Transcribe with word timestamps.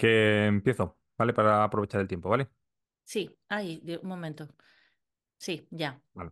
Que 0.00 0.46
empiezo, 0.46 0.96
¿vale? 1.18 1.34
Para 1.34 1.62
aprovechar 1.62 2.00
el 2.00 2.08
tiempo, 2.08 2.30
¿vale? 2.30 2.48
Sí, 3.04 3.36
ahí, 3.50 3.82
un 4.02 4.08
momento. 4.08 4.48
Sí, 5.36 5.68
ya. 5.70 6.00
Vale. 6.14 6.30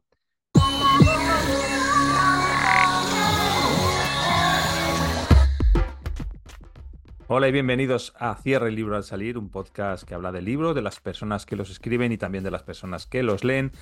Hola 7.27 7.49
y 7.49 7.53
bienvenidos 7.53 8.15
a 8.19 8.37
Cierre 8.37 8.71
el 8.71 8.75
libro 8.75 8.97
al 8.97 9.05
salir, 9.05 9.37
un 9.37 9.51
podcast 9.51 10.09
que 10.09 10.15
habla 10.15 10.33
del 10.33 10.47
libro, 10.47 10.73
de 10.73 10.81
las 10.81 10.99
personas 11.01 11.45
que 11.45 11.55
los 11.55 11.69
escriben 11.69 12.11
y 12.11 12.17
también 12.17 12.45
de 12.45 12.51
las 12.51 12.63
personas 12.63 13.07
que 13.07 13.23
los 13.23 13.45
leen. 13.45 13.73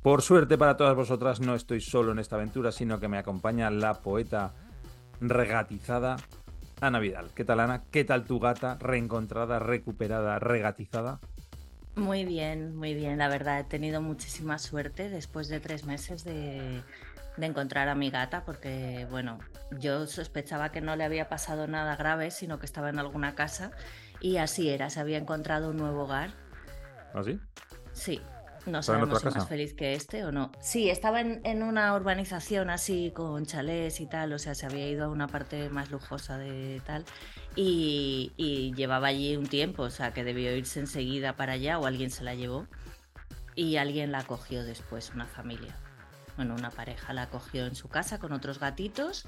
Por 0.00 0.22
suerte 0.22 0.56
para 0.56 0.78
todas 0.78 0.96
vosotras 0.96 1.40
no 1.40 1.54
estoy 1.54 1.82
solo 1.82 2.12
en 2.12 2.18
esta 2.18 2.36
aventura, 2.36 2.72
sino 2.72 2.98
que 2.98 3.08
me 3.08 3.18
acompaña 3.18 3.70
la 3.70 4.00
poeta 4.00 4.54
regatizada 5.20 6.16
Ana 6.84 6.98
Vidal. 6.98 7.30
¿Qué 7.34 7.44
tal 7.44 7.60
Ana? 7.60 7.82
¿Qué 7.90 8.04
tal 8.04 8.24
tu 8.24 8.38
gata? 8.38 8.76
Reencontrada, 8.78 9.58
recuperada, 9.58 10.38
regatizada. 10.38 11.18
Muy 11.96 12.24
bien, 12.24 12.76
muy 12.76 12.94
bien. 12.94 13.18
La 13.18 13.28
verdad, 13.28 13.60
he 13.60 13.64
tenido 13.64 14.02
muchísima 14.02 14.58
suerte 14.58 15.08
después 15.08 15.48
de 15.48 15.60
tres 15.60 15.84
meses 15.84 16.24
de, 16.24 16.82
de 17.36 17.46
encontrar 17.46 17.88
a 17.88 17.94
mi 17.94 18.10
gata, 18.10 18.44
porque, 18.44 19.06
bueno, 19.10 19.38
yo 19.78 20.06
sospechaba 20.06 20.72
que 20.72 20.80
no 20.80 20.96
le 20.96 21.04
había 21.04 21.28
pasado 21.28 21.66
nada 21.66 21.96
grave, 21.96 22.30
sino 22.30 22.58
que 22.58 22.66
estaba 22.66 22.90
en 22.90 22.98
alguna 22.98 23.34
casa. 23.34 23.70
Y 24.20 24.36
así 24.36 24.68
era, 24.68 24.90
se 24.90 25.00
había 25.00 25.18
encontrado 25.18 25.70
un 25.70 25.76
nuevo 25.76 26.02
hogar. 26.04 26.30
¿Ah, 27.14 27.22
sí? 27.24 27.38
Sí, 27.92 28.20
no 28.66 28.80
¿Estaba 28.80 28.98
en 28.98 29.04
sabemos 29.06 29.20
si 29.20 29.38
más 29.38 29.48
feliz 29.48 29.74
que 29.74 29.94
este 29.94 30.24
o 30.24 30.32
no. 30.32 30.50
Sí, 30.60 30.90
estaba 30.90 31.20
en, 31.20 31.40
en 31.44 31.62
una 31.62 31.94
urbanización 31.94 32.70
así 32.70 33.12
con 33.14 33.46
chalés 33.46 34.00
y 34.00 34.06
tal, 34.06 34.32
o 34.32 34.38
sea, 34.38 34.54
se 34.54 34.66
había 34.66 34.88
ido 34.88 35.04
a 35.04 35.08
una 35.08 35.28
parte 35.28 35.68
más 35.68 35.90
lujosa 35.90 36.38
de 36.38 36.80
tal 36.86 37.04
y, 37.56 38.32
y 38.36 38.72
llevaba 38.74 39.08
allí 39.08 39.36
un 39.36 39.46
tiempo, 39.46 39.84
o 39.84 39.90
sea, 39.90 40.12
que 40.12 40.24
debió 40.24 40.54
irse 40.56 40.80
enseguida 40.80 41.34
para 41.34 41.52
allá 41.54 41.78
o 41.78 41.86
alguien 41.86 42.10
se 42.10 42.24
la 42.24 42.34
llevó 42.34 42.66
y 43.54 43.76
alguien 43.76 44.12
la 44.12 44.22
cogió 44.24 44.64
después, 44.64 45.12
una 45.14 45.26
familia. 45.26 45.76
Bueno, 46.36 46.54
una 46.54 46.70
pareja 46.70 47.12
la 47.12 47.28
cogió 47.28 47.66
en 47.66 47.76
su 47.76 47.88
casa 47.88 48.18
con 48.18 48.32
otros 48.32 48.58
gatitos 48.58 49.26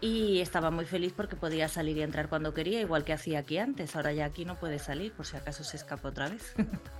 y 0.00 0.40
estaba 0.40 0.70
muy 0.70 0.84
feliz 0.84 1.14
porque 1.16 1.36
podía 1.36 1.68
salir 1.68 1.96
y 1.96 2.02
entrar 2.02 2.28
cuando 2.28 2.52
quería, 2.52 2.80
igual 2.80 3.04
que 3.04 3.12
hacía 3.12 3.38
aquí 3.38 3.58
antes. 3.58 3.96
Ahora 3.96 4.12
ya 4.12 4.26
aquí 4.26 4.44
no 4.44 4.56
puede 4.56 4.78
salir, 4.78 5.12
por 5.12 5.26
si 5.26 5.36
acaso 5.36 5.64
se 5.64 5.76
escapa 5.76 6.08
otra 6.08 6.28
vez. 6.28 6.54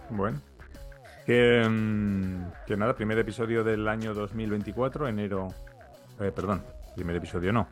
Bueno. 0.08 0.40
Que, 1.26 1.66
mm, 1.68 2.66
que 2.66 2.76
nada, 2.76 2.94
primer 2.94 3.18
episodio 3.18 3.62
del 3.62 3.86
año 3.88 4.14
2024, 4.14 5.08
enero... 5.08 5.48
eh, 6.20 6.32
perdón, 6.34 6.64
primer 6.94 7.16
episodio 7.16 7.52
no. 7.52 7.68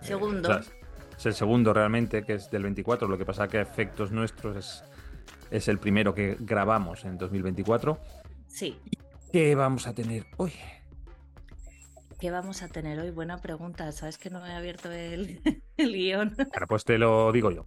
Eh, 0.00 0.06
Segundo. 0.06 0.48
o 0.48 0.62
sea, 0.62 0.72
es 1.16 1.26
el 1.26 1.34
segundo 1.34 1.72
realmente, 1.72 2.22
que 2.24 2.34
es 2.34 2.50
del 2.50 2.62
24, 2.62 3.08
lo 3.08 3.18
que 3.18 3.24
pasa 3.24 3.48
que 3.48 3.60
efectos 3.60 4.12
nuestros 4.12 4.56
es, 4.56 4.84
es 5.50 5.68
el 5.68 5.78
primero 5.78 6.14
que 6.14 6.36
grabamos 6.40 7.04
en 7.04 7.18
2024. 7.18 7.98
Sí. 8.46 8.78
¿Qué 9.32 9.54
vamos 9.54 9.86
a 9.86 9.94
tener 9.94 10.26
hoy? 10.36 10.52
¿Qué 12.20 12.30
vamos 12.30 12.62
a 12.62 12.68
tener 12.68 12.98
hoy? 12.98 13.10
Buena 13.10 13.38
pregunta. 13.38 13.92
Sabes 13.92 14.18
que 14.18 14.28
no 14.30 14.44
he 14.44 14.52
abierto 14.52 14.90
el, 14.90 15.40
el 15.76 15.92
guion. 15.92 16.34
Bueno, 16.36 16.66
pues 16.68 16.84
te 16.84 16.98
lo 16.98 17.30
digo 17.30 17.50
yo. 17.52 17.66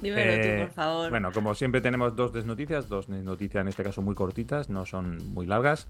Dímelo 0.00 0.30
Eh, 0.32 0.58
tú, 0.60 0.64
por 0.66 0.74
favor. 0.74 1.10
Bueno, 1.10 1.32
como 1.32 1.54
siempre 1.54 1.80
tenemos 1.80 2.14
dos 2.14 2.32
desnoticias, 2.32 2.88
dos 2.88 3.08
noticias 3.08 3.62
en 3.62 3.68
este 3.68 3.82
caso 3.82 4.00
muy 4.02 4.14
cortitas, 4.14 4.68
no 4.70 4.86
son 4.86 5.18
muy 5.34 5.46
largas. 5.46 5.88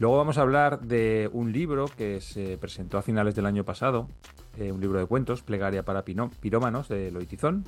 Luego 0.00 0.16
vamos 0.16 0.38
a 0.38 0.42
hablar 0.42 0.80
de 0.80 1.28
un 1.32 1.52
libro 1.52 1.86
que 1.86 2.20
se 2.20 2.56
presentó 2.58 2.98
a 2.98 3.02
finales 3.02 3.34
del 3.34 3.46
año 3.46 3.64
pasado, 3.64 4.08
eh, 4.56 4.70
un 4.72 4.80
libro 4.80 4.98
de 4.98 5.06
cuentos, 5.06 5.42
Plegaria 5.42 5.84
para 5.84 6.04
Pino- 6.04 6.30
Pirómanos, 6.40 6.88
de 6.88 7.10
Loitizón. 7.10 7.64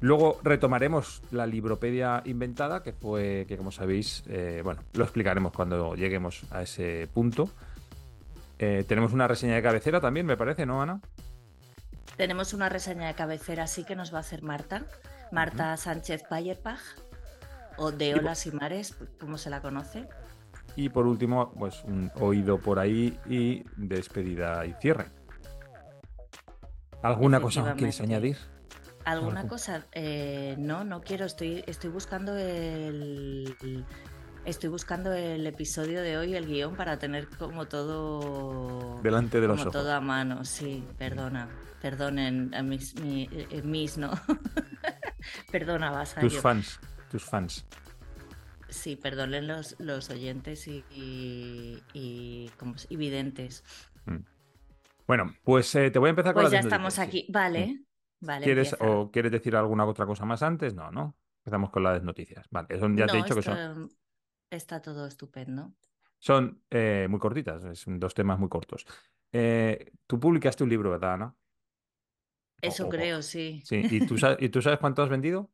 Luego 0.00 0.38
retomaremos 0.44 1.22
la 1.32 1.44
libropedia 1.46 2.22
inventada, 2.24 2.84
que 2.84 2.92
fue, 2.92 3.46
que 3.48 3.56
como 3.56 3.72
sabéis, 3.72 4.22
eh, 4.28 4.60
bueno, 4.62 4.80
lo 4.94 5.02
explicaremos 5.02 5.52
cuando 5.52 5.96
lleguemos 5.96 6.44
a 6.52 6.62
ese 6.62 7.08
punto. 7.12 7.48
Eh, 8.60 8.84
tenemos 8.86 9.12
una 9.12 9.26
reseña 9.26 9.56
de 9.56 9.62
cabecera 9.62 10.00
también, 10.00 10.24
me 10.26 10.36
parece, 10.36 10.66
¿no, 10.66 10.80
Ana? 10.82 11.00
Tenemos 12.18 12.52
una 12.52 12.68
reseña 12.68 13.06
de 13.06 13.14
cabecera 13.14 13.62
así 13.62 13.84
que 13.84 13.94
nos 13.94 14.12
va 14.12 14.18
a 14.18 14.20
hacer 14.20 14.42
Marta. 14.42 14.82
Marta 15.30 15.76
Sánchez 15.76 16.24
Payerpaj, 16.28 16.80
o 17.76 17.92
de 17.92 18.14
Olas 18.16 18.44
y 18.46 18.50
Mares, 18.50 18.96
como 19.20 19.38
se 19.38 19.50
la 19.50 19.62
conoce. 19.62 20.08
Y 20.74 20.88
por 20.88 21.06
último, 21.06 21.52
pues 21.56 21.84
un 21.84 22.10
oído 22.20 22.58
por 22.58 22.80
ahí 22.80 23.16
y 23.26 23.64
despedida 23.76 24.66
y 24.66 24.74
cierre. 24.80 25.06
¿Alguna 27.02 27.40
cosa 27.40 27.74
quieres 27.74 28.00
añadir? 28.00 28.36
¿Alguna 29.04 29.46
cosa? 29.46 29.86
Eh, 29.92 30.56
no, 30.58 30.82
no 30.82 31.00
quiero. 31.02 31.24
Estoy, 31.24 31.62
estoy 31.68 31.90
buscando 31.90 32.36
el. 32.36 33.84
Estoy 34.48 34.70
buscando 34.70 35.12
el 35.12 35.46
episodio 35.46 36.00
de 36.00 36.16
hoy, 36.16 36.34
el 36.34 36.46
guion, 36.46 36.74
para 36.74 36.98
tener 36.98 37.28
como 37.28 37.66
todo. 37.66 38.98
Delante 39.02 39.42
de 39.42 39.46
los 39.46 39.58
como 39.58 39.68
ojos. 39.70 39.82
todo 39.82 39.92
a 39.92 40.00
mano, 40.00 40.42
sí, 40.46 40.82
perdona. 40.96 41.48
Perdonen 41.82 42.54
a 42.54 42.62
mis, 42.62 42.98
mi- 43.00 43.28
eh, 43.30 43.60
mis 43.62 43.98
no. 43.98 44.10
perdona, 45.52 45.90
vas 45.90 46.16
a 46.16 46.20
Tus 46.22 46.38
fans, 46.38 46.80
tus 47.10 47.24
fans. 47.24 47.66
Sí, 48.70 48.96
perdonen 48.96 49.46
los, 49.46 49.76
los 49.80 50.08
oyentes 50.08 50.66
y, 50.66 50.82
y, 50.90 51.82
y, 51.92 52.50
¿cómo 52.58 52.78
se- 52.78 52.86
y 52.90 52.96
videntes. 52.96 53.64
Bueno, 55.06 55.34
pues 55.44 55.74
eh, 55.74 55.90
te 55.90 55.98
voy 55.98 56.08
a 56.08 56.10
empezar 56.10 56.32
con 56.32 56.42
Pues 56.42 56.52
las 56.52 56.62
ya 56.62 56.68
estamos 56.68 56.98
aquí. 56.98 57.26
Vale, 57.30 57.84
vale. 58.20 58.44
¿Quieres 58.46 58.72
empieza. 58.72 58.92
o 58.98 59.10
quieres 59.10 59.30
decir 59.32 59.56
alguna 59.56 59.84
otra 59.84 60.06
cosa 60.06 60.24
más 60.24 60.42
antes? 60.42 60.74
No, 60.74 60.90
¿no? 60.90 61.16
Empezamos 61.44 61.70
con 61.70 61.82
las 61.82 62.02
noticias. 62.02 62.46
Vale, 62.50 62.78
son, 62.78 62.96
ya 62.96 63.06
te 63.06 63.12
he 63.18 63.22
dicho 63.22 63.34
que 63.34 63.42
son, 63.42 63.90
está, 64.50 64.80
todo 64.82 65.06
estupendo. 65.06 65.72
son 66.18 66.62
eh, 66.70 67.06
muy 67.08 67.18
cortitas, 67.20 67.78
son 67.78 67.98
dos 68.00 68.14
temas 68.14 68.38
muy 68.38 68.48
cortos. 68.48 68.86
Eh, 69.32 69.92
tú 70.06 70.18
publicaste 70.18 70.64
un 70.64 70.70
libro, 70.70 70.90
¿verdad, 70.90 71.14
Ana? 71.14 71.34
Eso 72.60 72.86
o- 72.86 72.90
creo, 72.90 73.22
sí. 73.22 73.62
Sí, 73.64 73.86
¿y 73.90 74.00
tú 74.06 74.18
sabes, 74.18 74.38
¿y 74.42 74.48
tú 74.48 74.62
sabes 74.62 74.78
cuánto 74.78 75.02
has 75.02 75.08
vendido? 75.08 75.50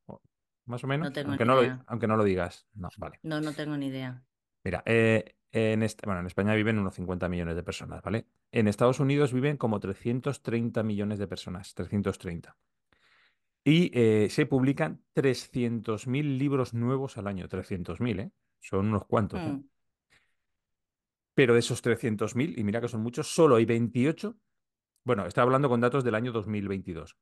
Más 0.66 0.82
o 0.82 0.86
menos. 0.86 1.08
No 1.08 1.12
tengo 1.12 1.28
aunque, 1.30 1.44
ni 1.44 1.48
no 1.50 1.54
lo, 1.56 1.62
idea. 1.62 1.84
aunque 1.86 2.06
no 2.06 2.16
lo 2.16 2.24
digas. 2.24 2.66
No, 2.74 2.88
vale. 2.96 3.18
No, 3.22 3.40
no 3.40 3.52
tengo 3.52 3.76
ni 3.76 3.88
idea. 3.88 4.22
Mira, 4.64 4.82
eh, 4.86 5.36
en, 5.52 5.82
este- 5.82 6.06
bueno, 6.06 6.20
en 6.20 6.26
España 6.26 6.54
viven 6.54 6.78
unos 6.78 6.94
50 6.94 7.28
millones 7.28 7.56
de 7.56 7.62
personas, 7.62 8.00
¿vale? 8.02 8.26
En 8.50 8.66
Estados 8.68 8.98
Unidos 9.00 9.32
viven 9.32 9.58
como 9.58 9.78
330 9.80 10.82
millones 10.82 11.18
de 11.18 11.26
personas, 11.28 11.74
330. 11.74 12.56
Y 13.66 13.90
eh, 13.94 14.28
se 14.30 14.46
publican 14.46 15.02
300.000 15.12 16.38
libros 16.38 16.74
nuevos 16.74 17.16
al 17.18 17.26
año, 17.26 17.48
300.000, 17.48 18.20
¿eh? 18.20 18.30
Son 18.68 18.86
unos 18.88 19.04
cuantos, 19.06 19.46
¿eh? 19.46 19.50
Mm, 19.50 19.64
Pero 21.34 21.54
de 21.54 21.60
esos 21.60 21.82
300.000, 21.82 22.58
y 22.58 22.64
mira 22.64 22.80
que 22.80 22.88
son 22.88 23.02
muchos, 23.02 23.28
solo 23.34 23.56
hay 23.56 23.64
28, 23.64 24.36
bueno, 25.04 25.26
estoy 25.26 25.42
hablando 25.42 25.68
con 25.68 25.80
datos 25.80 26.04
del 26.04 26.14
año 26.14 26.32
2022. 26.32 27.16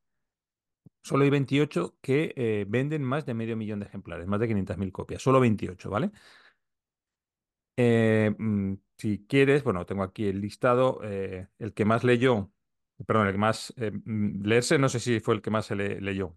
Solo 1.02 1.25
hay 1.25 1.31
28 1.31 1.97
que 2.02 2.32
eh, 2.36 2.66
venden 2.69 3.02
más 3.04 3.26
de 3.26 3.34
medio 3.34 3.56
millón 3.56 3.81
de 3.81 3.86
ejemplares, 3.86 4.26
más 4.26 4.41
de 4.41 4.48
500.000 4.48 4.92
copias, 4.92 5.22
solo 5.22 5.41
28, 5.41 5.91
¿vale? 5.91 6.10
Eh, 7.76 8.34
mm, 8.38 8.75
si 8.98 9.26
quieres, 9.26 9.64
bueno, 9.64 9.86
tengo 9.86 10.02
aquí 10.02 10.26
el 10.26 10.41
listado. 10.41 11.00
eh, 11.04 11.48
el 11.58 11.72
que 11.75 11.84
más 11.84 12.04
leyó, 12.04 12.52
perdón, 13.06 13.26
el 13.28 13.32
que 13.32 13.38
más 13.38 13.75
mm, 13.76 14.42
leerse, 14.47 14.78
no 14.78 14.88
sé 14.88 15.00
si 15.00 15.20
fue 15.20 15.34
el 15.34 15.42
que 15.42 15.50
más 15.50 15.66
se 15.66 15.76
le- 15.76 16.00
leyó, 16.00 16.36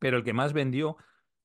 pero 0.00 0.18
el 0.18 0.24
que 0.24 0.32
más 0.34 0.52
vendió 0.52 0.96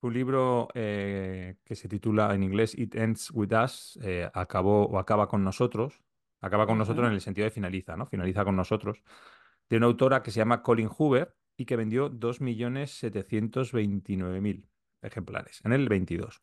un 0.07 0.13
libro 0.13 0.67
eh, 0.73 1.57
que 1.63 1.75
se 1.75 1.87
titula 1.87 2.33
en 2.33 2.43
inglés 2.43 2.77
It 2.77 2.95
Ends 2.95 3.31
With 3.31 3.53
Us, 3.53 3.97
eh, 4.01 4.29
acabó 4.33 4.85
o 4.85 4.99
acaba 4.99 5.27
con 5.27 5.43
nosotros. 5.43 6.01
Acaba 6.41 6.67
con 6.67 6.77
nosotros 6.77 7.07
en 7.07 7.13
el 7.13 7.21
sentido 7.21 7.45
de 7.45 7.51
finaliza, 7.51 7.95
¿no? 7.95 8.05
Finaliza 8.05 8.43
con 8.43 8.55
nosotros. 8.55 9.01
De 9.69 9.77
una 9.77 9.85
autora 9.85 10.21
que 10.21 10.31
se 10.31 10.39
llama 10.39 10.61
Colin 10.61 10.89
Hoover 10.89 11.33
y 11.55 11.65
que 11.65 11.77
vendió 11.77 12.09
2.729.000 12.09 14.67
ejemplares 15.01 15.61
en 15.63 15.71
el 15.71 15.87
22. 15.87 16.41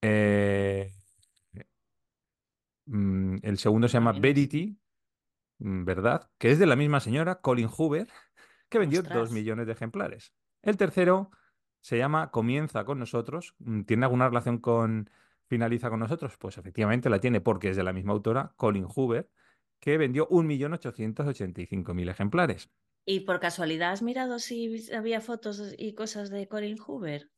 Eh, 0.00 0.90
Mm, 2.90 3.36
el 3.42 3.56
segundo 3.58 3.86
se 3.86 3.94
llama 3.94 4.12
Verity, 4.12 4.76
mm, 5.58 5.84
¿verdad? 5.84 6.28
Que 6.38 6.50
es 6.50 6.58
de 6.58 6.66
la 6.66 6.74
misma 6.74 6.98
señora, 6.98 7.40
Colin 7.40 7.68
Hoover, 7.68 8.08
que 8.68 8.80
vendió 8.80 9.02
dos 9.02 9.10
Ostras. 9.10 9.30
millones 9.30 9.66
de 9.66 9.72
ejemplares. 9.72 10.34
El 10.62 10.76
tercero 10.76 11.30
se 11.80 11.98
llama 11.98 12.30
Comienza 12.30 12.84
con 12.84 12.98
nosotros. 12.98 13.54
Mm, 13.58 13.82
¿Tiene 13.82 14.04
alguna 14.06 14.28
relación 14.28 14.58
con 14.58 15.10
Finaliza 15.46 15.90
con 15.90 16.00
nosotros? 16.00 16.36
Pues 16.38 16.58
efectivamente 16.58 17.10
la 17.10 17.20
tiene 17.20 17.40
porque 17.40 17.70
es 17.70 17.76
de 17.76 17.84
la 17.84 17.92
misma 17.92 18.12
autora, 18.12 18.52
Colin 18.56 18.84
Hoover, 18.84 19.28
que 19.80 19.98
vendió 19.98 20.28
1.885.000 20.28 22.10
ejemplares. 22.10 22.70
¿Y 23.06 23.20
por 23.20 23.40
casualidad 23.40 23.92
has 23.92 24.02
mirado 24.02 24.38
si 24.38 24.92
había 24.92 25.20
fotos 25.20 25.74
y 25.76 25.94
cosas 25.94 26.30
de 26.30 26.46
Colin 26.48 26.78
Hoover? 26.78 27.30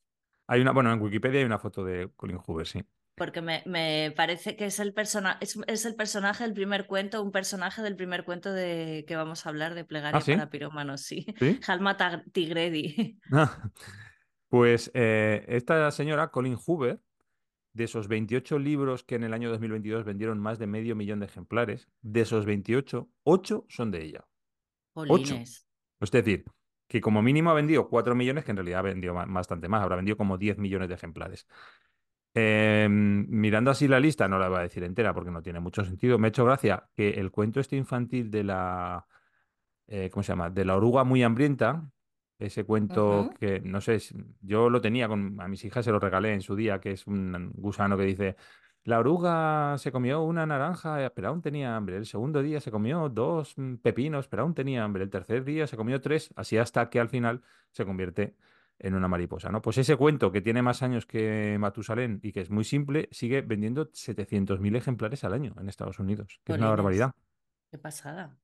Hay 0.48 0.60
una, 0.60 0.72
bueno, 0.72 0.92
en 0.92 1.00
Wikipedia 1.00 1.40
hay 1.40 1.46
una 1.46 1.58
foto 1.58 1.84
de 1.84 2.10
Colin 2.16 2.38
Hoover, 2.44 2.66
sí. 2.66 2.84
Porque 3.14 3.42
me, 3.42 3.62
me 3.66 4.12
parece 4.16 4.56
que 4.56 4.66
es 4.66 4.80
el, 4.80 4.94
persona, 4.94 5.38
es, 5.40 5.58
es 5.66 5.84
el 5.84 5.94
personaje 5.94 6.44
del 6.44 6.54
primer 6.54 6.86
cuento, 6.86 7.22
un 7.22 7.30
personaje 7.30 7.82
del 7.82 7.94
primer 7.94 8.24
cuento 8.24 8.52
de 8.52 9.04
que 9.06 9.16
vamos 9.16 9.46
a 9.46 9.50
hablar 9.50 9.74
de 9.74 9.84
Plegaria 9.84 10.18
¿Ah, 10.18 10.22
sí? 10.22 10.32
para 10.32 10.50
Pirómanos, 10.50 11.02
sí. 11.02 11.26
¿Sí? 11.38 11.60
Halma 11.66 11.96
Tigredi. 12.32 13.20
Pues 14.52 14.90
eh, 14.92 15.46
esta 15.48 15.90
señora, 15.92 16.28
Colin 16.30 16.58
Hoover, 16.66 17.00
de 17.72 17.84
esos 17.84 18.06
28 18.06 18.58
libros 18.58 19.02
que 19.02 19.14
en 19.14 19.24
el 19.24 19.32
año 19.32 19.48
2022 19.48 20.04
vendieron 20.04 20.38
más 20.38 20.58
de 20.58 20.66
medio 20.66 20.94
millón 20.94 21.20
de 21.20 21.24
ejemplares, 21.24 21.88
de 22.02 22.20
esos 22.20 22.44
28, 22.44 23.08
8 23.22 23.64
son 23.70 23.90
de 23.90 24.04
ella. 24.04 24.26
8. 24.92 25.06
Polines. 25.22 25.66
Es 26.00 26.10
decir, 26.10 26.44
que 26.86 27.00
como 27.00 27.22
mínimo 27.22 27.48
ha 27.48 27.54
vendido 27.54 27.88
4 27.88 28.14
millones, 28.14 28.44
que 28.44 28.50
en 28.50 28.58
realidad 28.58 28.80
ha 28.80 28.82
vendido 28.82 29.14
ba- 29.14 29.24
bastante 29.26 29.70
más, 29.70 29.82
habrá 29.82 29.96
vendido 29.96 30.18
como 30.18 30.36
10 30.36 30.58
millones 30.58 30.90
de 30.90 30.96
ejemplares. 30.96 31.46
Eh, 32.34 32.88
mirando 32.90 33.70
así 33.70 33.88
la 33.88 34.00
lista, 34.00 34.28
no 34.28 34.38
la 34.38 34.50
voy 34.50 34.58
a 34.58 34.62
decir 34.64 34.84
entera 34.84 35.14
porque 35.14 35.30
no 35.30 35.42
tiene 35.42 35.60
mucho 35.60 35.82
sentido. 35.82 36.18
Me 36.18 36.26
ha 36.26 36.28
hecho 36.28 36.44
gracia 36.44 36.90
que 36.94 37.08
el 37.12 37.30
cuento 37.30 37.58
este 37.58 37.76
infantil 37.76 38.30
de 38.30 38.44
la, 38.44 39.06
eh, 39.86 40.10
¿cómo 40.12 40.22
se 40.22 40.32
llama? 40.32 40.50
De 40.50 40.66
la 40.66 40.76
oruga 40.76 41.04
muy 41.04 41.22
hambrienta, 41.22 41.90
ese 42.46 42.64
cuento 42.64 43.30
que, 43.38 43.60
no 43.60 43.80
sé, 43.80 43.98
yo 44.40 44.70
lo 44.70 44.80
tenía 44.80 45.08
con, 45.08 45.40
a 45.40 45.48
mis 45.48 45.64
hijas 45.64 45.84
se 45.84 45.92
lo 45.92 45.98
regalé 45.98 46.32
en 46.32 46.42
su 46.42 46.56
día, 46.56 46.80
que 46.80 46.92
es 46.92 47.06
un 47.06 47.52
gusano 47.54 47.96
que 47.96 48.04
dice, 48.04 48.36
la 48.84 48.98
oruga 48.98 49.76
se 49.78 49.92
comió 49.92 50.22
una 50.22 50.44
naranja, 50.44 51.12
pero 51.14 51.28
aún 51.28 51.40
tenía 51.40 51.76
hambre. 51.76 51.96
El 51.96 52.06
segundo 52.06 52.42
día 52.42 52.60
se 52.60 52.70
comió 52.70 53.08
dos 53.08 53.54
mm, 53.56 53.76
pepinos, 53.76 54.26
pero 54.26 54.42
aún 54.42 54.54
tenía 54.54 54.82
hambre. 54.82 55.04
El 55.04 55.10
tercer 55.10 55.44
día 55.44 55.66
se 55.66 55.76
comió 55.76 56.00
tres, 56.00 56.30
así 56.34 56.58
hasta 56.58 56.90
que 56.90 56.98
al 56.98 57.08
final 57.08 57.42
se 57.70 57.84
convierte 57.84 58.36
en 58.78 58.94
una 58.94 59.06
mariposa, 59.06 59.50
¿no? 59.50 59.62
Pues 59.62 59.78
ese 59.78 59.96
cuento 59.96 60.32
que 60.32 60.40
tiene 60.40 60.60
más 60.60 60.82
años 60.82 61.06
que 61.06 61.56
Matusalén 61.60 62.18
y 62.22 62.32
que 62.32 62.40
es 62.40 62.50
muy 62.50 62.64
simple, 62.64 63.08
sigue 63.12 63.40
vendiendo 63.42 63.92
700.000 63.92 64.76
ejemplares 64.76 65.22
al 65.22 65.34
año 65.34 65.54
en 65.60 65.68
Estados 65.68 66.00
Unidos, 66.00 66.40
que 66.42 66.52
es 66.52 66.58
una 66.58 66.70
barbaridad. 66.70 67.12
Qué 67.70 67.78
pasada. 67.78 68.36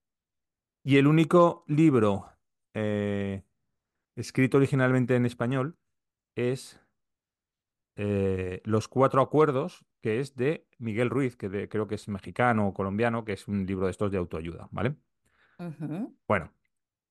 Y 0.84 0.96
el 0.98 1.08
único 1.08 1.64
libro 1.66 2.30
eh, 2.72 3.42
escrito 4.18 4.56
originalmente 4.56 5.14
en 5.14 5.26
español 5.26 5.78
es 6.34 6.80
eh, 7.96 8.60
Los 8.64 8.88
Cuatro 8.88 9.22
Acuerdos, 9.22 9.84
que 10.00 10.20
es 10.20 10.34
de 10.36 10.66
Miguel 10.78 11.10
Ruiz, 11.10 11.36
que 11.36 11.48
de- 11.48 11.68
creo 11.68 11.86
que 11.88 11.96
es 11.96 12.08
mexicano 12.08 12.68
o 12.68 12.74
colombiano, 12.74 13.24
que 13.24 13.32
es 13.32 13.48
un 13.48 13.66
libro 13.66 13.86
de 13.86 13.90
estos 13.92 14.10
de 14.10 14.18
autoayuda, 14.18 14.68
¿vale? 14.70 14.96
Bueno, 16.26 16.52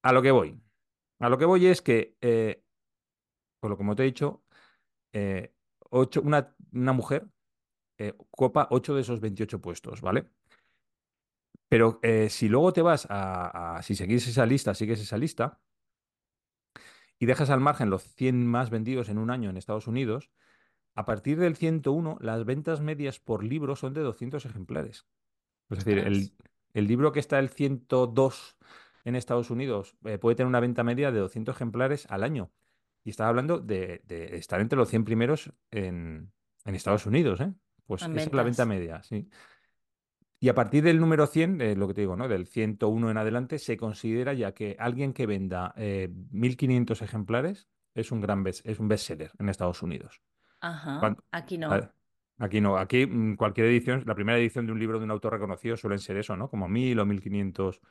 a 0.03 0.13
lo 0.13 0.21
que 0.21 0.31
voy. 0.31 0.59
A 1.19 1.29
lo 1.29 1.37
que 1.37 1.45
voy 1.45 1.65
es 1.67 1.81
que, 1.81 2.15
eh, 2.21 2.63
por 3.59 3.71
lo 3.71 3.77
como 3.77 3.95
te 3.95 4.03
he 4.03 4.05
dicho, 4.05 4.43
eh, 5.13 5.53
ocho- 5.89 6.21
una, 6.21 6.55
una 6.71 6.93
mujer 6.93 7.27
copa 8.29 8.67
8 8.69 8.93
de 8.95 9.01
esos 9.01 9.19
28 9.19 9.59
puestos, 9.59 10.01
¿vale? 10.01 10.29
Pero 11.69 11.99
si 12.29 12.47
luego 12.47 12.71
te 12.71 12.81
vas 12.81 13.07
a, 13.09 13.77
a- 13.77 13.81
si 13.81 13.95
seguís 13.95 14.27
esa 14.27 14.45
lista, 14.45 14.73
sigues 14.73 15.01
esa 15.01 15.17
lista 15.17 15.59
y 17.19 17.25
dejas 17.25 17.49
al 17.49 17.59
margen 17.61 17.89
los 17.89 18.03
100 18.03 18.45
más 18.47 18.69
vendidos 18.69 19.09
en 19.09 19.17
un 19.17 19.29
año 19.31 19.49
en 19.49 19.57
Estados 19.57 19.87
Unidos, 19.87 20.31
A 20.95 21.05
partir 21.05 21.37
del 21.39 21.55
101, 21.55 22.17
las 22.21 22.43
ventas 22.43 22.81
medias 22.81 23.19
por 23.19 23.43
libro 23.43 23.75
son 23.75 23.93
de 23.93 24.01
200 24.01 24.43
ejemplares. 24.45 25.07
Es 25.69 25.79
decir, 25.85 25.99
el, 25.99 26.33
el 26.73 26.87
libro 26.87 27.11
que 27.11 27.19
está 27.19 27.37
el 27.39 27.49
102 27.49 28.57
en 29.05 29.15
Estados 29.15 29.51
Unidos 29.51 29.95
eh, 30.05 30.17
puede 30.17 30.35
tener 30.35 30.47
una 30.47 30.59
venta 30.59 30.83
media 30.83 31.11
de 31.11 31.19
200 31.19 31.55
ejemplares 31.55 32.07
al 32.09 32.23
año. 32.23 32.51
Y 33.03 33.11
estaba 33.11 33.29
hablando 33.29 33.59
de, 33.59 34.01
de 34.05 34.37
estar 34.37 34.59
entre 34.59 34.77
los 34.77 34.89
100 34.89 35.05
primeros 35.05 35.53
en, 35.71 36.33
en 36.65 36.75
Estados 36.75 37.05
Unidos, 37.05 37.41
¿eh? 37.41 37.53
Pues 37.85 38.09
esa 38.11 38.29
es 38.29 38.33
la 38.33 38.43
venta 38.43 38.65
media, 38.65 39.03
sí. 39.03 39.29
Y 40.39 40.49
a 40.49 40.55
partir 40.55 40.83
del 40.83 40.99
número 40.99 41.25
100, 41.25 41.61
eh, 41.61 41.75
lo 41.75 41.87
que 41.87 41.93
te 41.95 42.01
digo, 42.01 42.15
¿no? 42.15 42.27
Del 42.27 42.45
101 42.45 43.09
en 43.09 43.17
adelante, 43.17 43.57
se 43.57 43.75
considera 43.77 44.33
ya 44.33 44.53
que 44.53 44.75
alguien 44.79 45.13
que 45.13 45.25
venda 45.25 45.73
eh, 45.77 46.09
1.500 46.31 47.01
ejemplares 47.01 47.67
es 47.95 48.11
un 48.11 48.21
gran 48.21 48.43
best- 48.45 48.61
es 48.63 48.79
un 48.79 48.87
bestseller 48.87 49.31
en 49.39 49.49
Estados 49.49 49.81
Unidos. 49.81 50.21
Ajá. 50.61 51.15
Aquí 51.31 51.55
a- 51.55 51.59
no. 51.59 51.91
Aquí 52.39 52.61
no, 52.61 52.77
aquí 52.77 53.07
mm, 53.07 53.35
cualquier 53.35 53.65
edición, 53.65 54.03
la 54.05 54.13
primera 54.13 54.37
edición 54.37 54.67
de 54.67 54.71
un 54.71 54.77
libro 54.79 54.99
de 54.99 55.05
un 55.05 55.11
autor 55.11 55.33
reconocido 55.33 55.75
suelen 55.75 55.97
ser 55.97 56.17
eso, 56.17 56.37
¿no? 56.37 56.49
Como 56.51 56.67
mil 56.67 56.99
o 56.99 57.05
mil 57.07 57.19
quinientos 57.19 57.81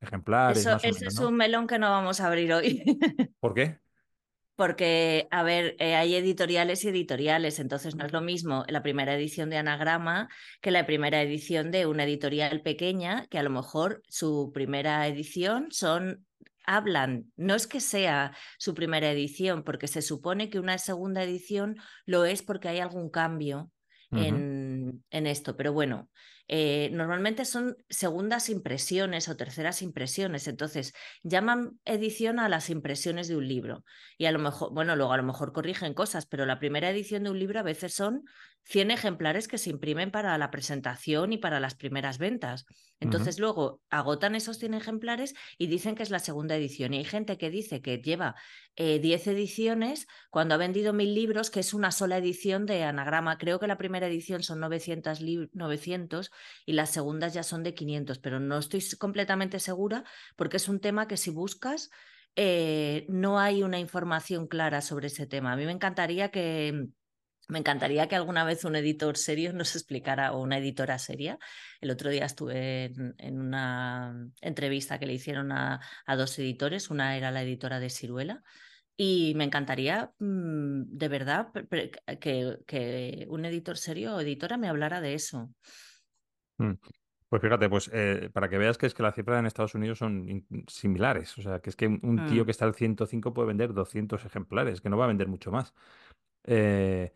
ejemplares, 0.00 0.58
Eso, 0.58 0.70
más 0.72 0.84
o 0.84 0.88
ese 0.88 0.98
menos, 1.00 1.14
es 1.14 1.20
¿no? 1.20 1.28
un 1.28 1.36
melón 1.36 1.66
que 1.68 1.78
no 1.78 1.88
vamos 1.90 2.20
a 2.20 2.26
abrir 2.26 2.52
hoy. 2.52 2.82
¿Por 3.38 3.54
qué? 3.54 3.78
Porque, 4.56 5.28
a 5.30 5.42
ver, 5.42 5.76
eh, 5.78 5.94
hay 5.94 6.14
editoriales 6.14 6.82
y 6.84 6.88
editoriales, 6.88 7.58
entonces 7.58 7.94
no 7.94 8.06
es 8.06 8.12
lo 8.12 8.22
mismo 8.22 8.64
la 8.68 8.82
primera 8.82 9.14
edición 9.14 9.50
de 9.50 9.58
Anagrama 9.58 10.28
que 10.62 10.70
la 10.70 10.86
primera 10.86 11.20
edición 11.20 11.70
de 11.70 11.84
una 11.84 12.04
editorial 12.04 12.62
pequeña, 12.62 13.26
que 13.26 13.38
a 13.38 13.42
lo 13.42 13.50
mejor 13.50 14.02
su 14.08 14.50
primera 14.54 15.06
edición 15.06 15.68
son, 15.70 16.26
hablan, 16.64 17.30
no 17.36 17.54
es 17.54 17.66
que 17.66 17.80
sea 17.80 18.34
su 18.58 18.74
primera 18.74 19.10
edición, 19.10 19.62
porque 19.62 19.88
se 19.88 20.00
supone 20.00 20.48
que 20.48 20.58
una 20.58 20.78
segunda 20.78 21.22
edición 21.22 21.76
lo 22.06 22.24
es 22.24 22.42
porque 22.42 22.68
hay 22.68 22.80
algún 22.80 23.10
cambio 23.10 23.70
en, 24.10 25.04
en 25.10 25.26
esto, 25.26 25.56
pero 25.56 25.74
bueno. 25.74 26.08
Eh, 26.48 26.90
normalmente 26.92 27.44
son 27.44 27.76
segundas 27.88 28.48
impresiones 28.48 29.28
o 29.28 29.36
terceras 29.36 29.82
impresiones, 29.82 30.46
entonces 30.48 30.94
llaman 31.22 31.78
edición 31.84 32.38
a 32.38 32.48
las 32.48 32.70
impresiones 32.70 33.28
de 33.28 33.36
un 33.36 33.48
libro. 33.48 33.84
Y 34.18 34.26
a 34.26 34.32
lo 34.32 34.38
mejor, 34.38 34.72
bueno, 34.72 34.96
luego 34.96 35.12
a 35.12 35.16
lo 35.16 35.22
mejor 35.22 35.52
corrigen 35.52 35.94
cosas, 35.94 36.26
pero 36.26 36.46
la 36.46 36.58
primera 36.58 36.90
edición 36.90 37.24
de 37.24 37.30
un 37.30 37.38
libro 37.38 37.60
a 37.60 37.64
veces 37.64 37.94
son 37.94 38.22
100 38.68 38.90
ejemplares 38.90 39.46
que 39.46 39.58
se 39.58 39.70
imprimen 39.70 40.10
para 40.10 40.36
la 40.38 40.50
presentación 40.50 41.32
y 41.32 41.38
para 41.38 41.60
las 41.60 41.76
primeras 41.76 42.18
ventas. 42.18 42.66
Entonces 42.98 43.38
luego 43.38 43.80
agotan 43.90 44.34
esos 44.34 44.58
100 44.58 44.74
ejemplares 44.74 45.34
y 45.56 45.68
dicen 45.68 45.94
que 45.94 46.02
es 46.02 46.10
la 46.10 46.18
segunda 46.18 46.56
edición. 46.56 46.92
Y 46.92 46.98
hay 46.98 47.04
gente 47.04 47.38
que 47.38 47.48
dice 47.48 47.80
que 47.80 47.98
lleva 47.98 48.34
eh, 48.74 48.98
10 48.98 49.28
ediciones 49.28 50.08
cuando 50.30 50.56
ha 50.56 50.58
vendido 50.58 50.92
mil 50.92 51.14
libros, 51.14 51.50
que 51.50 51.60
es 51.60 51.74
una 51.74 51.92
sola 51.92 52.18
edición 52.18 52.66
de 52.66 52.82
anagrama. 52.82 53.38
Creo 53.38 53.60
que 53.60 53.68
la 53.68 53.78
primera 53.78 54.08
edición 54.08 54.42
son 54.42 54.58
900, 54.58 55.20
900 55.52 56.32
y 56.64 56.72
las 56.72 56.90
segundas 56.90 57.34
ya 57.34 57.44
son 57.44 57.62
de 57.62 57.72
500, 57.72 58.18
pero 58.18 58.40
no 58.40 58.58
estoy 58.58 58.82
completamente 58.98 59.60
segura 59.60 60.02
porque 60.34 60.56
es 60.56 60.68
un 60.68 60.80
tema 60.80 61.06
que 61.06 61.16
si 61.16 61.30
buscas 61.30 61.90
eh, 62.34 63.06
no 63.08 63.38
hay 63.38 63.62
una 63.62 63.78
información 63.78 64.48
clara 64.48 64.80
sobre 64.80 65.06
ese 65.06 65.26
tema. 65.26 65.52
A 65.52 65.56
mí 65.56 65.64
me 65.64 65.72
encantaría 65.72 66.30
que, 66.30 66.88
me 67.48 67.58
encantaría 67.58 68.08
que 68.08 68.16
alguna 68.16 68.44
vez 68.44 68.64
un 68.64 68.76
editor 68.76 69.16
serio 69.16 69.52
nos 69.54 69.74
explicara, 69.76 70.32
o 70.32 70.42
una 70.42 70.58
editora 70.58 70.98
seria. 70.98 71.38
El 71.80 71.90
otro 71.90 72.10
día 72.10 72.24
estuve 72.24 72.84
en, 72.84 73.14
en 73.18 73.40
una 73.40 74.30
entrevista 74.40 74.98
que 74.98 75.06
le 75.06 75.14
hicieron 75.14 75.52
a, 75.52 75.80
a, 76.06 76.16
dos 76.16 76.38
editores, 76.38 76.90
una 76.90 77.16
era 77.16 77.30
la 77.30 77.42
editora 77.42 77.80
de 77.80 77.90
Ciruela. 77.90 78.42
Y 78.96 79.34
me 79.36 79.44
encantaría, 79.44 80.12
mmm, 80.18 80.84
de 80.86 81.08
verdad, 81.08 81.52
que, 82.20 82.58
que, 82.66 83.26
un 83.28 83.44
editor 83.44 83.76
serio 83.76 84.16
o 84.16 84.20
editora 84.20 84.56
me 84.56 84.68
hablara 84.68 85.00
de 85.00 85.14
eso. 85.14 85.50
mm. 86.58 86.72
Pues 87.28 87.42
fíjate, 87.42 87.68
pues 87.68 87.90
eh, 87.92 88.30
para 88.32 88.48
que 88.48 88.56
veas 88.56 88.78
que 88.78 88.86
es 88.86 88.94
que 88.94 89.02
las 89.02 89.14
cifras 89.14 89.40
en 89.40 89.46
Estados 89.46 89.74
Unidos 89.74 89.98
son 89.98 90.46
similares. 90.68 91.36
O 91.36 91.42
sea, 91.42 91.58
que 91.58 91.70
es 91.70 91.76
que 91.76 91.88
un, 91.88 91.98
un 92.02 92.24
tío 92.24 92.42
Mm, 92.42 92.44
que 92.44 92.52
está 92.52 92.66
al 92.66 92.74
105 92.74 93.34
puede 93.34 93.48
vender 93.48 93.74
200 93.74 94.24
ejemplares, 94.24 94.80
que 94.80 94.88
no 94.88 94.96
va 94.96 95.06
a 95.06 95.08
vender 95.08 95.26
mucho 95.26 95.50
más. 95.50 95.74
Eh, 96.44 97.12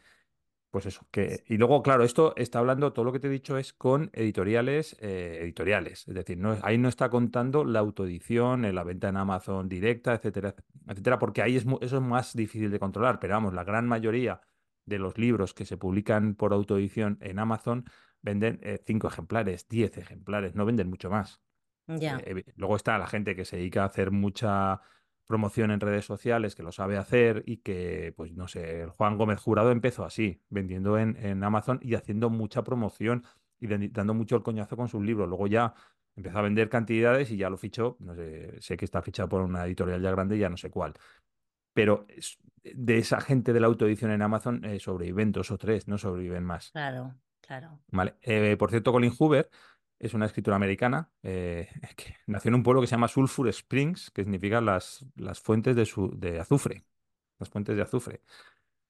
Pues 0.70 0.86
eso, 0.86 1.04
que, 1.10 1.42
y 1.48 1.56
luego, 1.56 1.82
claro, 1.82 2.04
esto 2.04 2.32
está 2.36 2.60
hablando, 2.60 2.92
todo 2.92 3.04
lo 3.04 3.12
que 3.12 3.18
te 3.18 3.26
he 3.26 3.30
dicho 3.30 3.58
es 3.58 3.72
con 3.72 4.08
editoriales, 4.12 4.96
eh, 5.00 5.40
editoriales, 5.42 6.06
es 6.06 6.14
decir, 6.14 6.38
no, 6.38 6.56
ahí 6.62 6.78
no 6.78 6.88
está 6.88 7.10
contando 7.10 7.64
la 7.64 7.80
autoedición, 7.80 8.64
eh, 8.64 8.72
la 8.72 8.84
venta 8.84 9.08
en 9.08 9.16
Amazon 9.16 9.68
directa, 9.68 10.14
etcétera, 10.14 10.54
etcétera, 10.86 11.18
porque 11.18 11.42
ahí 11.42 11.56
es, 11.56 11.66
eso 11.80 11.96
es 11.96 12.02
más 12.02 12.36
difícil 12.36 12.70
de 12.70 12.78
controlar, 12.78 13.18
pero 13.18 13.34
vamos, 13.34 13.52
la 13.52 13.64
gran 13.64 13.88
mayoría 13.88 14.42
de 14.86 14.98
los 15.00 15.18
libros 15.18 15.54
que 15.54 15.64
se 15.64 15.76
publican 15.76 16.36
por 16.36 16.52
autoedición 16.52 17.18
en 17.20 17.40
Amazon 17.40 17.84
venden 18.22 18.60
eh, 18.62 18.80
cinco 18.84 19.08
ejemplares, 19.08 19.68
diez 19.68 19.96
ejemplares, 19.98 20.54
no 20.54 20.64
venden 20.66 20.88
mucho 20.88 21.10
más. 21.10 21.40
ya, 21.88 22.18
Eh, 22.24 22.44
luego 22.56 22.76
está 22.76 22.96
la 22.98 23.06
gente 23.08 23.34
que 23.34 23.44
se 23.44 23.56
dedica 23.56 23.82
a 23.82 23.86
hacer 23.86 24.10
mucha 24.10 24.80
promoción 25.30 25.70
en 25.70 25.78
redes 25.78 26.04
sociales, 26.04 26.56
que 26.56 26.64
lo 26.64 26.72
sabe 26.72 26.98
hacer 26.98 27.44
y 27.46 27.58
que, 27.58 28.12
pues 28.16 28.32
no 28.32 28.48
sé, 28.48 28.82
el 28.82 28.90
Juan 28.90 29.16
Gómez 29.16 29.40
Jurado 29.40 29.70
empezó 29.70 30.04
así, 30.04 30.42
vendiendo 30.50 30.98
en, 30.98 31.16
en 31.24 31.44
Amazon 31.44 31.78
y 31.80 31.94
haciendo 31.94 32.30
mucha 32.30 32.64
promoción 32.64 33.24
y 33.60 33.68
dando 33.68 34.12
mucho 34.12 34.34
el 34.34 34.42
coñazo 34.42 34.76
con 34.76 34.88
sus 34.88 35.02
libros. 35.02 35.28
Luego 35.28 35.46
ya 35.46 35.72
empezó 36.16 36.38
a 36.38 36.42
vender 36.42 36.68
cantidades 36.68 37.30
y 37.30 37.36
ya 37.36 37.48
lo 37.48 37.56
fichó, 37.56 37.96
no 38.00 38.16
sé, 38.16 38.60
sé 38.60 38.76
que 38.76 38.84
está 38.84 39.02
fichado 39.02 39.28
por 39.28 39.42
una 39.42 39.64
editorial 39.64 40.02
ya 40.02 40.10
grande, 40.10 40.36
ya 40.36 40.48
no 40.48 40.56
sé 40.56 40.68
cuál. 40.68 40.94
Pero 41.72 42.06
de 42.64 42.98
esa 42.98 43.20
gente 43.20 43.52
de 43.52 43.60
la 43.60 43.68
autoedición 43.68 44.10
en 44.10 44.22
Amazon 44.22 44.64
eh, 44.64 44.80
sobreviven 44.80 45.30
dos 45.30 45.52
o 45.52 45.58
tres, 45.58 45.86
no 45.86 45.96
sobreviven 45.96 46.42
más. 46.42 46.72
claro, 46.72 47.14
claro. 47.40 47.78
¿Vale? 47.92 48.16
Eh, 48.22 48.56
por 48.58 48.70
cierto, 48.70 48.90
Colin 48.90 49.12
Hoover 49.16 49.48
es 50.00 50.14
una 50.14 50.26
escritora 50.26 50.56
americana 50.56 51.10
eh, 51.22 51.68
que 51.96 52.16
nació 52.26 52.48
en 52.48 52.56
un 52.56 52.62
pueblo 52.62 52.80
que 52.80 52.88
se 52.88 52.92
llama 52.92 53.06
Sulphur 53.06 53.48
Springs, 53.48 54.10
que 54.10 54.24
significa 54.24 54.60
las, 54.60 55.06
las 55.14 55.40
fuentes 55.40 55.76
de, 55.76 55.86
su, 55.86 56.10
de 56.18 56.40
azufre, 56.40 56.84
las 57.38 57.50
fuentes 57.50 57.76
de 57.76 57.82
azufre, 57.82 58.22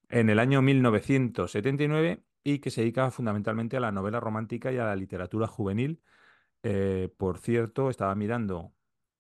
en 0.08 0.30
el 0.30 0.38
año 0.38 0.62
1979 0.62 2.24
y 2.42 2.60
que 2.60 2.70
se 2.70 2.80
dedica 2.80 3.10
fundamentalmente 3.10 3.76
a 3.76 3.80
la 3.80 3.92
novela 3.92 4.20
romántica 4.20 4.72
y 4.72 4.78
a 4.78 4.84
la 4.84 4.96
literatura 4.96 5.46
juvenil. 5.46 6.00
Eh, 6.62 7.12
por 7.16 7.38
cierto, 7.38 7.90
estaba 7.90 8.14
mirando 8.14 8.72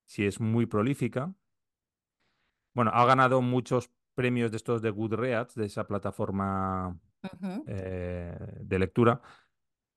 si 0.06 0.26
es 0.26 0.40
muy 0.40 0.66
prolífica. 0.66 1.34
Bueno, 2.72 2.92
ha 2.94 3.04
ganado 3.04 3.42
muchos 3.42 3.90
premios 4.14 4.50
de 4.50 4.56
estos 4.56 4.80
de 4.80 4.90
Goodreads, 4.90 5.54
de 5.54 5.66
esa 5.66 5.86
plataforma 5.86 6.98
eh, 7.66 8.36
de 8.60 8.78
lectura, 8.78 9.20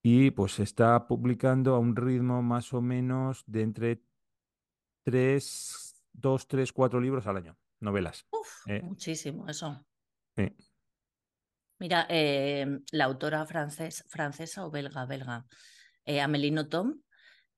y 0.06 0.32
pues 0.32 0.60
está 0.60 1.08
publicando 1.08 1.74
a 1.76 1.80
un 1.80 1.96
ritmo 1.96 2.42
más 2.42 2.74
o 2.74 2.82
menos 2.82 3.44
de 3.48 3.62
entre 3.62 4.04
tres, 5.04 5.96
dos, 6.12 6.46
tres, 6.48 6.74
cuatro 6.74 7.00
libros 7.00 7.26
al 7.26 7.38
año, 7.38 7.58
novelas. 7.80 8.28
Uf, 8.32 8.68
Eh, 8.68 8.82
muchísimo 8.84 9.48
eso. 9.48 9.86
sí. 10.36 10.54
Mira, 11.80 12.06
eh, 12.10 12.80
la 12.92 13.06
autora 13.06 13.46
francés, 13.46 14.06
francesa 14.08 14.66
o 14.66 14.72
belga, 14.72 15.06
belga, 15.06 15.46
eh, 16.06 16.22
Amélie 16.22 16.52
Nothomb, 16.52 17.02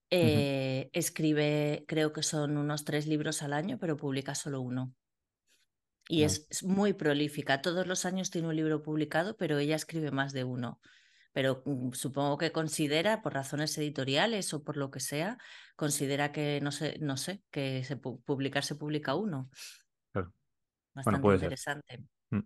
eh, 0.09 0.89
escribe, 0.93 1.83
creo 1.87 2.13
que 2.13 2.23
son 2.23 2.57
unos 2.57 2.85
tres 2.85 3.07
libros 3.07 3.43
al 3.43 3.53
año, 3.53 3.77
pero 3.79 3.97
publica 3.97 4.33
solo 4.33 4.61
uno. 4.61 4.93
Y 6.07 6.23
es, 6.23 6.47
es 6.49 6.63
muy 6.63 6.93
prolífica. 6.93 7.61
Todos 7.61 7.87
los 7.87 8.05
años 8.05 8.29
tiene 8.29 8.47
un 8.47 8.55
libro 8.55 8.81
publicado, 8.81 9.35
pero 9.37 9.57
ella 9.57 9.75
escribe 9.75 10.11
más 10.11 10.33
de 10.33 10.43
uno. 10.43 10.79
Pero 11.35 11.61
mm, 11.65 11.91
supongo 11.93 12.37
que 12.39 12.51
considera, 12.51 13.21
por 13.21 13.33
razones 13.33 13.77
editoriales 13.77 14.53
o 14.55 14.63
por 14.63 14.77
lo 14.77 14.89
que 14.89 15.01
sea, 15.01 15.37
considera 15.75 16.31
que 16.31 16.59
no 16.61 16.71
sé, 16.71 16.97
no 17.01 17.17
sé, 17.17 17.43
que 17.51 17.83
se 17.83 17.99
pu- 18.01 18.23
publicar 18.23 18.63
se 18.63 18.75
publica 18.75 19.15
uno. 19.15 19.49
claro. 20.11 20.27
Bueno, 21.03 21.19
Bastante 21.19 21.21
puede 21.21 21.35
interesante. 21.37 22.03
Mm. 22.31 22.39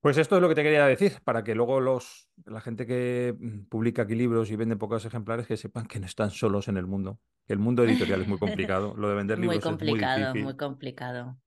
Pues 0.00 0.16
esto 0.18 0.36
es 0.36 0.42
lo 0.42 0.48
que 0.48 0.54
te 0.54 0.62
quería 0.62 0.86
decir, 0.86 1.20
para 1.24 1.42
que 1.42 1.54
luego 1.54 1.80
los, 1.80 2.28
la 2.44 2.60
gente 2.60 2.86
que 2.86 3.34
mm, 3.38 3.64
publica 3.68 4.02
aquí 4.02 4.14
libros 4.14 4.50
y 4.50 4.56
vende 4.56 4.76
pocos 4.76 5.04
ejemplares, 5.04 5.46
que 5.46 5.56
sepan 5.56 5.86
que 5.86 5.98
no 6.00 6.06
están 6.06 6.30
solos 6.30 6.68
en 6.68 6.76
el 6.76 6.86
mundo, 6.86 7.20
el 7.48 7.58
mundo 7.58 7.82
editorial 7.84 8.20
es 8.22 8.28
muy 8.28 8.38
complicado, 8.38 8.94
lo 8.96 9.08
de 9.08 9.14
vender 9.16 9.38
Muy 9.42 9.46
libros 9.48 9.68
es 9.70 9.80
muy 9.80 9.98
complicado, 10.00 10.36
muy 10.36 10.52
difícil 10.52 10.56
complicado. 10.56 11.38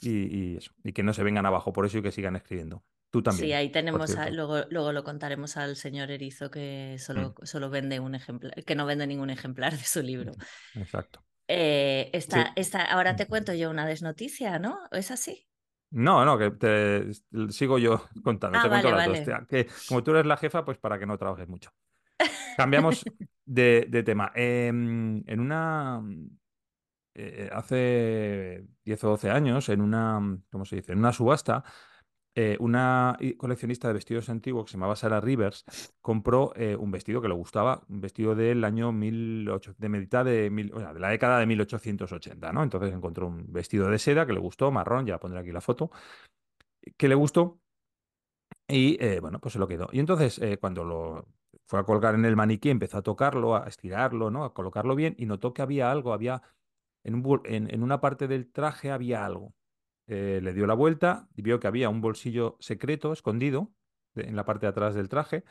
y, 0.00 0.52
y 0.54 0.56
eso, 0.56 0.72
y 0.84 0.92
que 0.92 1.02
no 1.02 1.12
se 1.14 1.22
vengan 1.22 1.46
abajo 1.46 1.72
por 1.72 1.86
eso 1.86 1.98
y 1.98 2.02
que 2.02 2.12
sigan 2.12 2.36
escribiendo. 2.36 2.84
Tú 3.12 3.22
Sí, 3.28 3.52
también, 3.52 3.52
ahí 3.54 3.70
por 3.88 4.02
tenemos, 4.02 4.16
a- 4.18 4.30
luego, 4.30 4.64
luego 4.70 4.92
lo 4.92 5.04
contaremos 5.04 5.56
al 5.56 5.76
señor 5.76 6.10
Erizo 6.10 6.50
que 6.50 6.96
Mm, 7.16 7.24
solo, 7.24 7.34
solo 7.44 7.70
vende 7.70 7.98
un 8.00 8.14
ejemplar, 8.14 8.52
que 8.64 8.74
no 8.74 8.84
vende 8.86 9.06
ningún 9.06 9.30
ejemplar 9.30 9.72
de 9.76 9.84
su 9.84 10.02
libro. 10.02 10.32
Exacto. 10.74 11.24
Eh, 11.48 12.10
esta, 12.14 12.52
Sí. 12.52 12.54
esta, 12.56 12.84
ahora 12.84 13.14
te 13.16 13.26
cuento 13.28 13.52
yo 13.54 13.70
una 13.70 13.86
desnoticia, 13.86 14.58
¿no? 14.58 14.78
¿Es 14.92 15.10
así? 15.10 15.48
No, 15.90 16.24
no, 16.24 16.38
que 16.38 16.50
te 16.52 17.10
sigo 17.52 17.78
yo 17.78 18.08
contando, 18.24 18.58
Ah, 18.58 18.60
te 18.60 18.68
cuento 18.68 18.88
vale, 18.88 19.02
dos. 19.02 19.22
vale. 19.22 19.22
Te- 19.22 19.46
Que 19.48 19.66
como 19.84 20.02
tú 20.02 20.12
eres 20.12 20.26
la 20.26 20.36
jefa, 20.38 20.64
pues 20.64 20.78
para 20.78 20.98
que 20.98 21.06
no 21.06 21.18
trabajes 21.18 21.48
mucho. 21.48 21.70
Cambiamos 22.56 23.08
de, 23.46 23.86
de 23.90 24.02
tema. 24.04 24.32
Em, 24.34 25.24
en 25.28 25.40
una 25.40 26.02
eh, 27.14 27.50
hace 27.52 28.66
10 28.84 29.02
o 29.04 29.08
12 29.10 29.30
años, 29.30 29.68
en 29.68 29.80
una, 29.80 30.20
¿cómo 30.50 30.64
se 30.64 30.76
dice? 30.76 30.92
En 30.92 30.98
una 30.98 31.12
subasta, 31.12 31.64
eh, 32.34 32.56
una 32.60 33.16
i- 33.20 33.34
coleccionista 33.34 33.88
de 33.88 33.94
vestidos 33.94 34.28
antiguos 34.28 34.64
que 34.64 34.70
se 34.72 34.76
llamaba 34.78 34.96
Sarah 34.96 35.20
Rivers 35.20 35.64
compró 36.00 36.52
eh, 36.56 36.76
un 36.76 36.90
vestido 36.90 37.20
que 37.20 37.28
le 37.28 37.34
gustaba, 37.34 37.82
un 37.88 38.00
vestido 38.00 38.34
del 38.34 38.64
año 38.64 38.92
1800, 38.92 40.24
de 40.24 40.42
de, 40.42 40.50
mil- 40.50 40.70
de 40.72 41.00
la 41.00 41.08
década 41.08 41.38
de 41.38 41.46
1880, 41.46 42.52
¿no? 42.52 42.62
Entonces 42.62 42.92
encontró 42.94 43.26
un 43.28 43.52
vestido 43.52 43.88
de 43.90 43.98
seda 43.98 44.26
que 44.26 44.32
le 44.32 44.40
gustó, 44.40 44.70
marrón, 44.70 45.06
ya 45.06 45.18
pondré 45.18 45.40
aquí 45.40 45.52
la 45.52 45.60
foto, 45.60 45.90
que 46.96 47.08
le 47.08 47.14
gustó 47.14 47.60
y 48.68 48.96
eh, 49.04 49.20
bueno, 49.20 49.40
pues 49.40 49.52
se 49.54 49.58
lo 49.58 49.68
quedó. 49.68 49.88
Y 49.92 50.00
entonces 50.00 50.38
eh, 50.38 50.58
cuando 50.58 50.84
lo 50.84 51.26
fue 51.66 51.80
a 51.80 51.84
colgar 51.84 52.14
en 52.14 52.24
el 52.24 52.36
maniquí, 52.36 52.70
empezó 52.70 52.98
a 52.98 53.02
tocarlo, 53.02 53.56
a 53.56 53.66
estirarlo, 53.68 54.30
¿no? 54.30 54.44
A 54.44 54.54
colocarlo 54.54 54.94
bien 54.94 55.14
y 55.18 55.26
notó 55.26 55.52
que 55.54 55.62
había 55.62 55.90
algo, 55.90 56.12
había 56.12 56.42
en, 57.04 57.14
un 57.16 57.42
en, 57.46 57.72
en 57.74 57.82
una 57.82 58.00
parte 58.00 58.28
del 58.28 58.50
traje 58.52 58.90
había 58.90 59.24
algo. 59.26 59.54
Eh, 60.06 60.40
le 60.42 60.52
dio 60.52 60.66
la 60.66 60.74
vuelta 60.74 61.28
y 61.36 61.42
vio 61.42 61.60
que 61.60 61.68
había 61.68 61.88
un 61.88 62.00
bolsillo 62.00 62.56
secreto 62.60 63.12
escondido 63.12 63.72
en 64.14 64.34
la 64.34 64.44
parte 64.44 64.66
de 64.66 64.70
atrás 64.70 64.94
del 64.94 65.08
traje, 65.08 65.44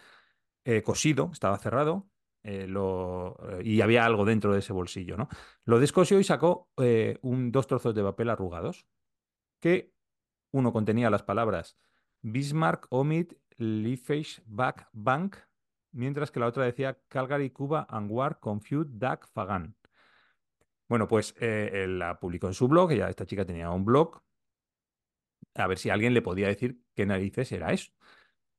eh, 0.65 0.83
cosido, 0.83 1.29
estaba 1.31 1.57
cerrado, 1.57 2.07
eh, 2.43 2.67
y 3.63 3.81
había 3.81 4.05
algo 4.05 4.25
dentro 4.25 4.53
de 4.53 4.59
ese 4.59 4.73
bolsillo, 4.73 5.15
¿no? 5.15 5.29
Lo 5.63 5.79
descosió 5.79 6.19
y 6.19 6.23
sacó 6.23 6.69
dos 6.75 7.67
trozos 7.67 7.95
de 7.95 8.03
papel 8.03 8.29
arrugados, 8.29 8.85
que 9.59 9.93
uno 10.51 10.73
contenía 10.73 11.09
las 11.09 11.23
palabras 11.23 11.77
Bismarck, 12.21 12.87
Omid, 12.89 13.33
Liefeld, 13.57 14.43
Back, 14.45 14.89
Bank, 14.91 15.37
mientras 15.91 16.29
que 16.29 16.39
la 16.39 16.47
otra 16.47 16.65
decía 16.65 16.99
Calgary, 17.07 17.51
Cuba, 17.51 17.87
Anguar, 17.89 18.39
Confute, 18.39 18.91
Dak, 18.93 19.27
Fagan. 19.27 19.75
Bueno, 20.87 21.07
pues 21.07 21.33
él 21.39 21.99
la 21.99 22.19
publicó 22.19 22.47
en 22.47 22.53
su 22.53 22.67
blog, 22.67 22.91
ya 22.91 23.09
esta 23.09 23.25
chica 23.25 23.45
tenía 23.45 23.71
un 23.71 23.85
blog, 23.85 24.21
a 25.55 25.67
ver 25.67 25.77
si 25.77 25.89
alguien 25.89 26.13
le 26.13 26.21
podía 26.21 26.47
decir 26.47 26.79
qué 26.95 27.05
narices 27.05 27.51
era 27.51 27.71
eso. 27.73 27.91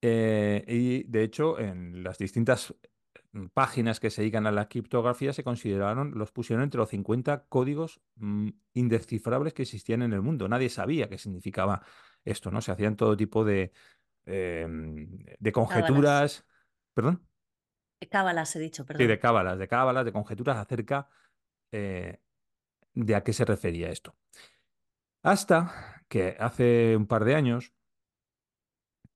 Eh, 0.00 0.64
y 0.66 1.04
de 1.04 1.22
hecho, 1.22 1.58
en 1.58 2.02
las 2.02 2.18
distintas 2.18 2.74
mm, 3.32 3.46
páginas 3.48 4.00
que 4.00 4.10
se 4.10 4.22
dedican 4.22 4.46
a 4.46 4.52
la 4.52 4.68
criptografía 4.68 5.32
se 5.32 5.44
consideraron, 5.44 6.12
los 6.18 6.32
pusieron 6.32 6.64
entre 6.64 6.78
los 6.78 6.90
50 6.90 7.46
códigos 7.48 8.00
mm, 8.16 8.48
indescifrables 8.74 9.54
que 9.54 9.62
existían 9.62 10.02
en 10.02 10.12
el 10.12 10.22
mundo. 10.22 10.48
Nadie 10.48 10.68
sabía 10.70 11.08
qué 11.08 11.18
significaba 11.18 11.82
esto, 12.24 12.50
¿no? 12.50 12.60
Se 12.60 12.72
hacían 12.72 12.96
todo 12.96 13.16
tipo 13.16 13.44
de, 13.44 13.72
eh, 14.26 14.66
de 14.68 15.52
Cábalas. 15.66 16.02
conjeturas, 16.02 16.46
perdón, 16.94 17.26
Cábalas 18.10 18.54
he 18.56 18.60
dicho, 18.60 18.84
sí, 18.96 19.06
de 19.06 19.16
perdón. 19.16 19.18
cábalas, 19.18 19.58
de 19.58 19.68
cábalas, 19.68 20.04
de 20.04 20.12
conjeturas 20.12 20.56
acerca 20.56 21.08
eh, 21.72 22.20
de 22.94 23.14
a 23.14 23.22
qué 23.24 23.32
se 23.32 23.44
refería 23.44 23.90
esto. 23.90 24.16
Hasta 25.22 26.01
que 26.12 26.37
hace 26.38 26.95
un 26.95 27.07
par 27.07 27.25
de 27.25 27.35
años, 27.35 27.73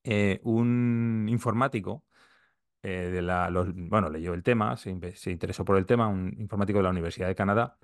eh, 0.03 0.41
un 0.45 1.26
informático 1.29 2.07
eh, 2.83 3.11
de 3.12 3.21
la, 3.21 3.50
los- 3.50 3.69
bueno, 3.75 4.09
leyó 4.09 4.33
el 4.33 4.43
tema, 4.43 4.79
se, 4.79 4.88
interesó 4.91 5.67
por 5.67 5.76
el 5.76 5.85
tema, 5.85 6.09
un 6.09 6.35
informático 6.38 6.79
de 6.79 6.85
la 6.85 6.88
Universidad 6.91 7.29
de 7.29 7.35
Canadá, 7.35 7.76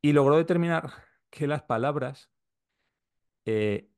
y 0.00 0.14
logró 0.14 0.38
determinar 0.38 0.90
que 1.28 1.46
las 1.46 1.64
palabras 1.64 2.30
eh, 3.44 3.90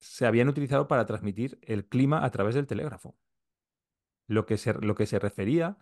se 0.00 0.26
habían 0.26 0.50
utilizado 0.50 0.86
para 0.86 1.06
transmitir 1.06 1.58
el 1.62 1.86
clima 1.86 2.26
a 2.26 2.30
través 2.30 2.54
del 2.54 2.66
telégrafo. 2.66 3.16
Lo 4.26 4.44
que 4.44 4.58
se, 4.58 4.74
lo 4.74 4.94
que 4.94 5.06
se 5.06 5.18
refería, 5.18 5.78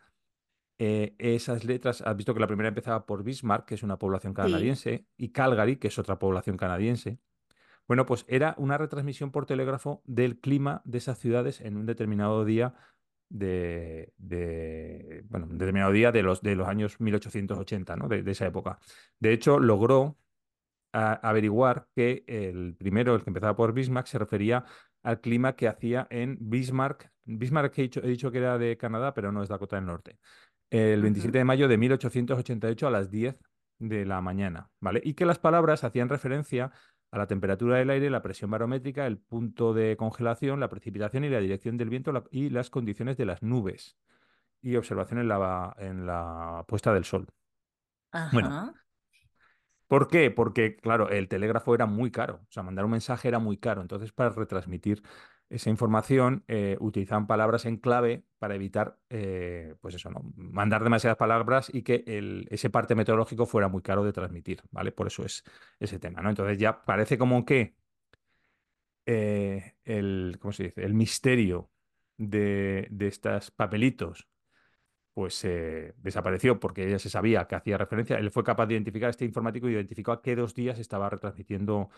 eh, 0.78 1.16
esas 1.18 1.64
letras, 1.64 2.02
has 2.02 2.16
visto 2.16 2.34
que 2.34 2.40
la 2.40 2.46
primera 2.46 2.68
empezaba 2.68 3.04
por 3.04 3.24
Bismarck, 3.24 3.66
que 3.66 3.74
es 3.74 3.82
una 3.82 3.98
población 3.98 4.32
Sí. 4.32 4.36
canadiense, 4.36 5.06
y 5.16 5.32
Calgary, 5.32 5.76
que 5.76 5.88
es 5.88 5.98
otra 5.98 6.20
población 6.20 6.56
canadiense. 6.56 7.18
Bueno, 7.88 8.06
pues 8.06 8.24
era 8.28 8.54
una 8.58 8.78
retransmisión 8.78 9.30
por 9.30 9.46
telégrafo 9.46 10.02
del 10.06 10.38
clima 10.40 10.82
de 10.84 10.98
esas 10.98 11.18
ciudades 11.18 11.60
en 11.60 11.76
un 11.76 11.86
determinado 11.86 12.44
día 12.44 12.74
de, 13.28 14.12
de- 14.18 15.24
bueno, 15.28 15.46
un 15.46 15.58
determinado 15.58 15.92
día 15.92 16.12
de 16.12 16.22
los, 16.22 16.42
de 16.42 16.54
los 16.54 16.68
años 16.68 17.00
1880, 17.00 17.96
¿no? 17.96 18.08
De, 18.08 18.22
de 18.22 18.30
esa 18.32 18.46
época. 18.46 18.78
De 19.18 19.32
hecho, 19.32 19.58
logró 19.58 20.18
a- 20.92 21.14
averiguar 21.28 21.86
que 21.94 22.24
el 22.26 22.74
primero, 22.78 23.14
el 23.14 23.22
que 23.24 23.30
empezaba 23.30 23.56
por 23.56 23.72
Bismarck, 23.72 24.06
se 24.06 24.18
refería 24.18 24.64
al 25.02 25.20
clima 25.20 25.56
que 25.56 25.68
hacía 25.68 26.06
en 26.10 26.36
Bismarck. 26.40 27.10
Bismarck 27.24 27.76
he 27.78 27.82
dicho, 27.82 28.00
he 28.02 28.08
dicho 28.08 28.30
que 28.30 28.38
era 28.38 28.58
de 28.58 28.76
Canadá, 28.76 29.14
pero 29.14 29.32
no 29.32 29.42
es 29.42 29.48
Dakota 29.48 29.76
del 29.76 29.86
Norte. 29.86 30.18
El 30.70 31.02
27 31.02 31.30
Ujú. 31.30 31.38
de 31.38 31.44
mayo 31.44 31.68
de 31.68 31.78
1888 31.78 32.86
a 32.86 32.90
las 32.90 33.10
10 33.10 33.36
de 33.78 34.06
la 34.06 34.20
mañana, 34.20 34.70
¿vale? 34.80 35.00
Y 35.04 35.14
que 35.14 35.26
las 35.26 35.38
palabras 35.38 35.84
hacían 35.84 36.08
referencia 36.08 36.70
a 37.12 37.18
la 37.18 37.28
temperatura 37.28 37.78
del 37.78 37.90
aire, 37.90 38.10
la 38.10 38.22
presión 38.22 38.50
barométrica, 38.52 39.06
el 39.06 39.18
punto 39.18 39.74
de 39.74 39.96
congelación, 39.98 40.60
la 40.60 40.70
precipitación 40.70 41.24
y 41.24 41.30
la 41.30 41.40
dirección 41.40 41.78
del 41.78 41.90
viento 41.90 42.12
la- 42.12 42.24
y 42.32 42.50
las 42.50 42.70
condiciones 42.70 43.16
de 43.18 43.26
las 43.26 43.42
nubes 43.42 43.96
y 44.62 44.76
observación 44.76 45.20
en 45.20 45.28
la, 45.28 45.74
en 45.78 46.06
la 46.06 46.64
puesta 46.68 46.94
del 46.94 47.04
sol. 47.04 47.28
Bueno, 48.30 48.52
Ajá. 48.52 48.74
¿Por 49.88 50.08
qué? 50.08 50.30
Porque, 50.30 50.76
claro, 50.76 51.10
el 51.10 51.28
telégrafo 51.28 51.74
era 51.74 51.84
muy 51.86 52.10
caro, 52.10 52.36
o 52.48 52.52
sea, 52.52 52.62
mandar 52.62 52.84
un 52.86 52.92
mensaje 52.92 53.28
era 53.28 53.38
muy 53.38 53.58
caro. 53.58 53.82
Entonces, 53.82 54.10
para 54.12 54.30
retransmitir 54.30 55.02
esa 55.52 55.70
información, 55.70 56.44
eh, 56.48 56.76
utilizaban 56.80 57.26
palabras 57.26 57.66
en 57.66 57.76
clave 57.76 58.24
para 58.38 58.54
evitar, 58.54 58.98
eh, 59.10 59.74
pues 59.80 59.94
eso, 59.94 60.10
¿no? 60.10 60.22
Mandar 60.36 60.82
demasiadas 60.82 61.18
palabras 61.18 61.70
y 61.72 61.82
que 61.82 62.04
ese 62.50 62.70
parte 62.70 62.94
meteorológico 62.94 63.46
fuera 63.46 63.68
muy 63.68 63.82
caro 63.82 64.04
de 64.04 64.12
transmitir, 64.12 64.62
¿vale? 64.70 64.92
Por 64.92 65.06
eso 65.08 65.24
es 65.24 65.44
ese 65.78 65.98
tema, 65.98 66.22
¿no? 66.22 66.30
Entonces 66.30 66.58
ya 66.58 66.84
parece 66.84 67.18
como 67.18 67.44
que 67.44 67.76
eh, 69.06 69.74
el, 69.84 70.38
¿cómo 70.40 70.52
se 70.52 70.64
dice? 70.64 70.84
El 70.84 70.94
misterio 70.94 71.70
de, 72.16 72.88
de 72.90 73.08
estos 73.08 73.50
papelitos 73.50 74.28
pues 75.14 75.44
eh, 75.44 75.94
desapareció 75.98 76.58
porque 76.58 76.86
ella 76.86 76.98
se 76.98 77.10
sabía 77.10 77.46
que 77.46 77.54
hacía 77.54 77.78
referencia. 77.78 78.16
Él 78.16 78.30
fue 78.30 78.44
capaz 78.44 78.66
de 78.66 78.74
identificar, 78.74 79.10
este 79.10 79.24
informático 79.24 79.68
identificó 79.68 80.12
a 80.12 80.22
qué 80.22 80.36
dos 80.36 80.54
días 80.54 80.78
estaba 80.78 81.10
retransmitiendo 81.10 81.90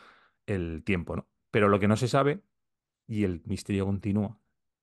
el 0.46 0.82
tiempo, 0.84 1.16
¿no? 1.16 1.28
Pero 1.50 1.68
lo 1.68 1.78
que 1.78 1.88
no 1.88 1.96
se 1.96 2.08
sabe, 2.08 2.42
y 3.06 3.24
el 3.24 3.42
misterio 3.44 3.86
continúa, 3.86 4.38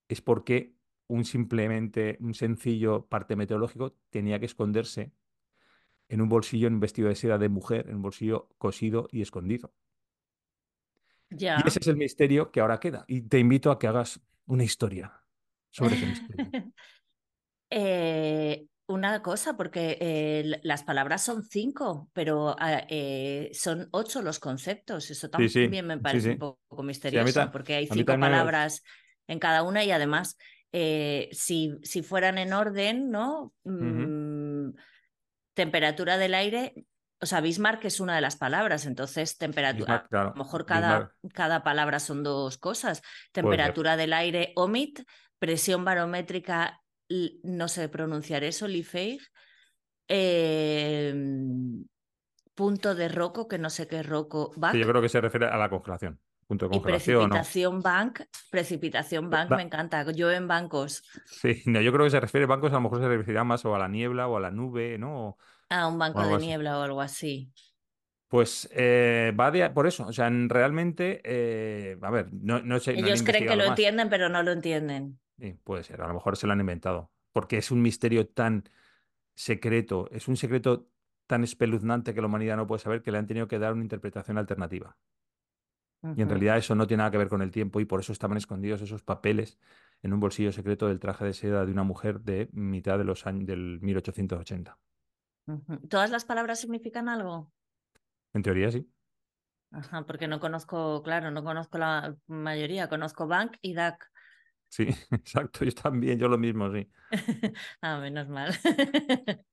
es 0.07 0.21
por 0.21 0.43
qué 0.43 0.75
un 1.07 1.25
simplemente, 1.25 2.17
un 2.21 2.33
sencillo 2.33 3.07
parte 3.07 3.35
meteorológico 3.35 3.97
tenía 4.09 4.39
que 4.39 4.45
esconderse 4.45 5.11
en 6.07 6.21
un 6.21 6.29
bolsillo, 6.29 6.67
en 6.67 6.75
un 6.75 6.79
vestido 6.79 7.09
de 7.09 7.15
seda 7.15 7.37
de 7.37 7.49
mujer, 7.49 7.87
en 7.89 7.95
un 7.95 8.01
bolsillo 8.01 8.49
cosido 8.57 9.07
y 9.11 9.21
escondido. 9.21 9.73
Ya. 11.29 11.61
Y 11.63 11.67
ese 11.67 11.79
es 11.79 11.87
el 11.87 11.97
misterio 11.97 12.51
que 12.51 12.59
ahora 12.59 12.79
queda. 12.79 13.05
Y 13.07 13.21
te 13.21 13.39
invito 13.39 13.71
a 13.71 13.79
que 13.79 13.87
hagas 13.87 14.21
una 14.45 14.63
historia 14.63 15.23
sobre 15.69 15.95
ese 15.95 16.05
misterio. 16.07 16.73
Eh, 17.73 18.67
una 18.91 19.21
cosa, 19.21 19.57
porque 19.57 19.97
eh, 19.99 20.59
las 20.63 20.83
palabras 20.83 21.23
son 21.23 21.43
cinco, 21.43 22.09
pero 22.13 22.55
ah, 22.59 22.85
eh, 22.89 23.49
son 23.53 23.87
ocho 23.91 24.21
los 24.21 24.39
conceptos. 24.39 25.09
Eso 25.09 25.29
Sí, 25.37 25.49
sí, 25.49 25.63
también 25.63 25.87
me 25.87 25.97
parece 25.97 26.27
sí. 26.27 26.29
un 26.33 26.39
poco 26.39 26.83
misterioso, 26.83 27.49
porque 27.51 27.75
hay 27.75 27.87
cinco 27.87 28.19
palabras 28.19 28.83
en 29.27 29.39
cada 29.39 29.63
una 29.63 29.83
y 29.83 29.91
además, 29.91 30.37
eh, 30.71 31.29
si, 31.31 31.77
si 31.83 32.03
fueran 32.03 32.37
en 32.37 32.53
orden, 32.53 33.09
¿no? 33.09 33.53
Mm, 33.63 34.71
temperatura 35.53 36.17
del 36.17 36.33
aire, 36.33 36.73
o 37.21 37.25
sea, 37.25 37.39
Bismarck 37.39 37.85
es 37.85 37.99
una 37.99 38.15
de 38.15 38.21
las 38.21 38.35
palabras, 38.35 38.85
entonces 38.85 39.37
temperatura, 39.37 40.05
Bismarck, 40.09 40.13
a 40.13 40.23
lo 40.31 40.43
mejor 40.43 40.65
cada, 40.65 41.13
cada 41.33 41.63
palabra 41.63 41.99
son 41.99 42.23
dos 42.23 42.57
cosas. 42.57 43.03
Temperatura 43.31 43.95
del 43.95 44.13
aire, 44.13 44.53
OMIT, 44.55 45.01
presión 45.37 45.85
barométrica, 45.85 46.80
no 47.43 47.67
sé 47.67 47.89
pronunciar 47.89 48.43
eso, 48.43 48.67
Lifeir, 48.67 49.21
eh, 50.07 51.13
punto 52.55 52.95
de 52.95 53.07
roco, 53.09 53.47
que 53.49 53.57
no 53.57 53.69
sé 53.69 53.87
qué 53.89 53.99
es 53.99 54.05
roco, 54.05 54.51
Sí, 54.71 54.79
yo 54.79 54.87
creo 54.87 55.01
que 55.01 55.09
se 55.09 55.21
refiere 55.21 55.47
a 55.47 55.57
la 55.57 55.69
congelación. 55.69 56.19
Punto 56.47 56.65
de 56.65 56.69
congelación 56.69 57.29
precipitación 57.31 57.81
bank, 57.81 58.21
precipitación 58.49 59.29
bank, 59.29 59.49
Ba- 59.49 59.57
me 59.57 59.63
encanta, 59.63 60.09
yo 60.11 60.31
en 60.31 60.47
bancos, 60.47 61.03
Sí, 61.29 61.63
no, 61.65 61.81
yo 61.81 61.91
creo 61.93 62.05
que 62.05 62.11
se 62.11 62.19
refiere 62.19 62.45
bancos, 62.45 62.71
a 62.71 62.75
lo 62.75 62.81
mejor 62.81 62.99
se 62.99 63.07
referirá 63.07 63.43
más 63.43 63.65
o 63.65 63.75
a 63.75 63.79
la 63.79 63.87
niebla 63.87 64.27
o 64.27 64.37
a 64.37 64.39
la 64.39 64.51
nube, 64.51 64.97
¿no? 64.97 65.37
A 65.69 65.87
un 65.91 65.97
banco 66.03 66.23
de 66.27 66.37
así. 66.37 66.43
niebla 66.43 66.77
o 66.79 66.83
algo 66.83 67.01
así. 67.01 67.51
Pues 68.27 68.69
eh, 68.73 69.33
va 69.37 69.51
de, 69.51 69.69
por 69.71 69.87
eso, 69.87 70.07
o 70.07 70.13
sea, 70.13 70.27
en- 70.27 70.47
realmente, 70.49 71.21
eh, 71.25 71.97
a 72.01 72.09
ver, 72.11 72.29
no, 72.33 72.61
no 72.61 72.79
sé, 72.79 72.95
no 72.97 73.09
Ellos 73.09 73.23
creen 73.23 73.45
que 73.45 73.55
lo 73.57 73.65
más. 73.65 73.81
entienden, 73.81 74.09
pero 74.09 74.29
no 74.29 74.43
lo 74.43 74.51
entienden. 74.53 75.19
Sí, 75.41 75.53
puede 75.63 75.83
ser, 75.83 76.03
a 76.03 76.07
lo 76.07 76.13
mejor 76.13 76.37
se 76.37 76.45
lo 76.45 76.53
han 76.53 76.59
inventado, 76.59 77.11
porque 77.31 77.57
es 77.57 77.71
un 77.71 77.81
misterio 77.81 78.27
tan 78.27 78.63
secreto, 79.33 80.07
es 80.11 80.27
un 80.27 80.37
secreto 80.37 80.87
tan 81.25 81.43
espeluznante 81.43 82.13
que 82.13 82.21
la 82.21 82.27
humanidad 82.27 82.57
no 82.57 82.67
puede 82.67 82.77
saber 82.77 83.01
que 83.01 83.11
le 83.11 83.17
han 83.17 83.25
tenido 83.25 83.47
que 83.47 83.57
dar 83.57 83.73
una 83.73 83.81
interpretación 83.81 84.37
alternativa. 84.37 84.99
Y 86.03 86.21
en 86.21 86.29
realidad 86.29 86.57
eso 86.57 86.75
no 86.75 86.85
tiene 86.85 87.01
nada 87.01 87.11
que 87.11 87.17
ver 87.17 87.29
con 87.29 87.41
el 87.41 87.49
tiempo 87.49 87.79
y 87.79 87.85
por 87.85 88.01
eso 88.01 88.11
estaban 88.11 88.37
escondidos 88.37 88.81
esos 88.81 89.01
papeles 89.01 89.57
en 90.03 90.13
un 90.13 90.19
bolsillo 90.19 90.51
secreto 90.51 90.87
del 90.87 90.99
traje 90.99 91.25
de 91.25 91.33
seda 91.33 91.65
de 91.65 91.71
una 91.71 91.83
mujer 91.83 92.21
de 92.21 92.49
mitad 92.51 92.99
de 92.99 93.03
los 93.03 93.25
años 93.25 93.47
del 93.47 93.79
1880. 93.81 94.77
Ujú. 95.47 95.87
¿Todas 95.87 96.11
las 96.11 96.25
palabras 96.25 96.59
significan 96.59 97.09
algo? 97.09 97.51
En 98.33 98.43
teoría 98.43 98.71
sí. 98.71 98.87
Ajá, 99.71 100.05
porque 100.05 100.27
no 100.27 100.39
conozco, 100.39 101.01
claro, 101.01 101.31
no 101.31 101.43
conozco 101.43 101.77
la 101.77 102.15
mayoría, 102.27 102.89
conozco 102.89 103.27
bank 103.27 103.57
y 103.61 103.73
DAC. 103.73 104.10
Sí, 104.71 104.87
exacto, 105.11 105.65
yo 105.65 105.71
también, 105.73 106.17
yo 106.17 106.29
lo 106.29 106.37
mismo, 106.37 106.71
sí. 106.71 106.87
Ah, 107.81 107.99
menos 107.99 108.27
mal. 108.29 108.57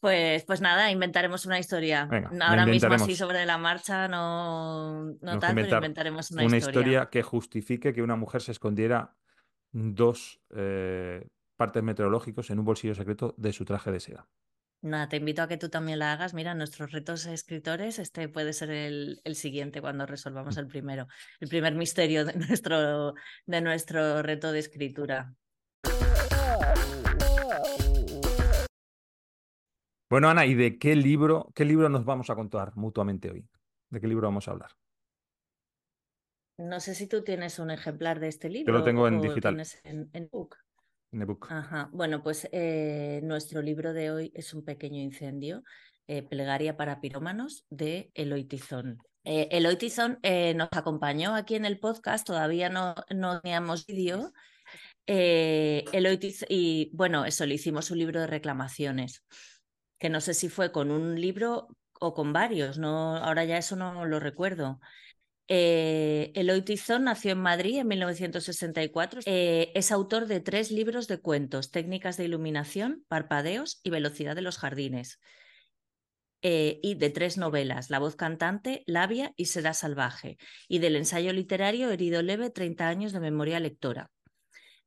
Pues, 0.00 0.42
pues 0.42 0.60
nada, 0.60 0.90
inventaremos 0.90 1.46
una 1.46 1.60
historia. 1.60 2.06
Venga, 2.06 2.30
Ahora 2.40 2.66
mismo 2.66 2.92
así 2.92 3.14
sobre 3.14 3.46
la 3.46 3.56
marcha 3.56 4.08
no, 4.08 5.04
no 5.04 5.34
inventar 5.34 5.78
inventaremos 5.78 6.32
una, 6.32 6.44
una 6.44 6.56
historia. 6.56 6.80
historia 6.80 7.08
que 7.08 7.22
justifique 7.22 7.92
que 7.92 8.02
una 8.02 8.16
mujer 8.16 8.42
se 8.42 8.50
escondiera 8.50 9.14
dos 9.70 10.40
eh, 10.56 11.28
partes 11.56 11.84
meteorológicos 11.84 12.50
en 12.50 12.58
un 12.58 12.64
bolsillo 12.64 12.96
secreto 12.96 13.36
de 13.38 13.52
su 13.52 13.64
traje 13.64 13.92
de 13.92 14.00
seda. 14.00 14.28
Nada, 14.82 15.08
te 15.08 15.18
invito 15.18 15.42
a 15.42 15.46
que 15.48 15.56
tú 15.56 15.68
también 15.68 16.00
la 16.00 16.12
hagas. 16.12 16.34
Mira, 16.34 16.54
nuestros 16.54 16.90
retos 16.90 17.26
escritores, 17.26 18.00
este 18.00 18.28
puede 18.28 18.52
ser 18.52 18.70
el, 18.70 19.20
el 19.22 19.36
siguiente 19.36 19.80
cuando 19.80 20.06
resolvamos 20.06 20.56
el 20.56 20.66
primero, 20.66 21.06
el 21.38 21.48
primer 21.48 21.76
misterio 21.76 22.24
de 22.24 22.34
nuestro, 22.34 23.14
de 23.46 23.60
nuestro 23.60 24.22
reto 24.22 24.50
de 24.50 24.58
escritura. 24.58 25.36
Bueno, 30.10 30.28
Ana, 30.28 30.46
¿y 30.46 30.54
de 30.54 30.76
qué 30.78 30.96
libro, 30.96 31.52
qué 31.54 31.64
libro 31.64 31.88
nos 31.88 32.04
vamos 32.04 32.28
a 32.28 32.34
contar 32.34 32.76
mutuamente 32.76 33.30
hoy? 33.30 33.46
¿De 33.88 34.00
qué 34.00 34.08
libro 34.08 34.26
vamos 34.26 34.48
a 34.48 34.50
hablar? 34.50 34.72
No 36.58 36.80
sé 36.80 36.96
si 36.96 37.06
tú 37.06 37.22
tienes 37.22 37.60
un 37.60 37.70
ejemplar 37.70 38.18
de 38.18 38.28
este 38.28 38.48
Yo 38.48 38.54
libro 38.54 38.78
lo 38.78 38.84
tengo 38.84 39.06
en 39.06 39.20
digital, 39.20 39.62
en, 39.84 40.10
en 40.12 40.28
book. 40.28 40.56
Ajá. 41.52 41.90
Bueno, 41.92 42.22
pues 42.22 42.48
eh, 42.52 43.20
nuestro 43.22 43.60
libro 43.60 43.92
de 43.92 44.10
hoy 44.10 44.32
es 44.34 44.54
un 44.54 44.64
pequeño 44.64 44.98
incendio, 44.98 45.62
eh, 46.06 46.22
Plegaria 46.22 46.76
para 46.76 47.00
pirómanos 47.00 47.66
de 47.68 48.10
Eloy 48.14 48.44
Tizón. 48.44 48.98
Eh, 49.24 50.54
nos 50.56 50.68
acompañó 50.72 51.34
aquí 51.34 51.54
en 51.54 51.66
el 51.66 51.78
podcast, 51.78 52.26
todavía 52.26 52.70
no, 52.70 52.94
no 53.10 53.40
teníamos 53.42 53.86
vídeo. 53.86 54.32
Eloy 55.06 56.18
y 56.48 56.90
bueno, 56.94 57.26
eso, 57.26 57.44
le 57.44 57.54
hicimos 57.54 57.90
un 57.90 57.98
libro 57.98 58.20
de 58.20 58.26
reclamaciones, 58.26 59.22
que 59.98 60.08
no 60.08 60.22
sé 60.22 60.32
si 60.32 60.48
fue 60.48 60.72
con 60.72 60.90
un 60.90 61.20
libro 61.20 61.68
o 62.00 62.14
con 62.14 62.32
varios, 62.32 62.78
no, 62.78 63.16
ahora 63.18 63.44
ya 63.44 63.58
eso 63.58 63.76
no 63.76 64.06
lo 64.06 64.18
recuerdo. 64.18 64.80
Eh, 65.48 66.32
Eloy 66.34 66.62
Tizón 66.62 67.04
nació 67.04 67.32
en 67.32 67.40
Madrid 67.40 67.78
en 67.78 67.88
1964. 67.88 69.20
Eh, 69.26 69.72
es 69.74 69.92
autor 69.92 70.26
de 70.26 70.40
tres 70.40 70.70
libros 70.70 71.08
de 71.08 71.20
cuentos, 71.20 71.70
Técnicas 71.70 72.16
de 72.16 72.24
iluminación, 72.24 73.04
Parpadeos 73.08 73.80
y 73.82 73.90
Velocidad 73.90 74.34
de 74.34 74.42
los 74.42 74.58
jardines. 74.58 75.20
Eh, 76.44 76.80
y 76.82 76.96
de 76.96 77.10
tres 77.10 77.38
novelas, 77.38 77.88
La 77.88 78.00
voz 78.00 78.16
cantante, 78.16 78.82
Labia 78.86 79.32
y 79.36 79.46
Seda 79.46 79.74
salvaje. 79.74 80.38
Y 80.68 80.80
del 80.80 80.96
ensayo 80.96 81.32
literario 81.32 81.90
Herido 81.90 82.22
leve, 82.22 82.50
30 82.50 82.88
años 82.88 83.12
de 83.12 83.20
memoria 83.20 83.60
lectora. 83.60 84.10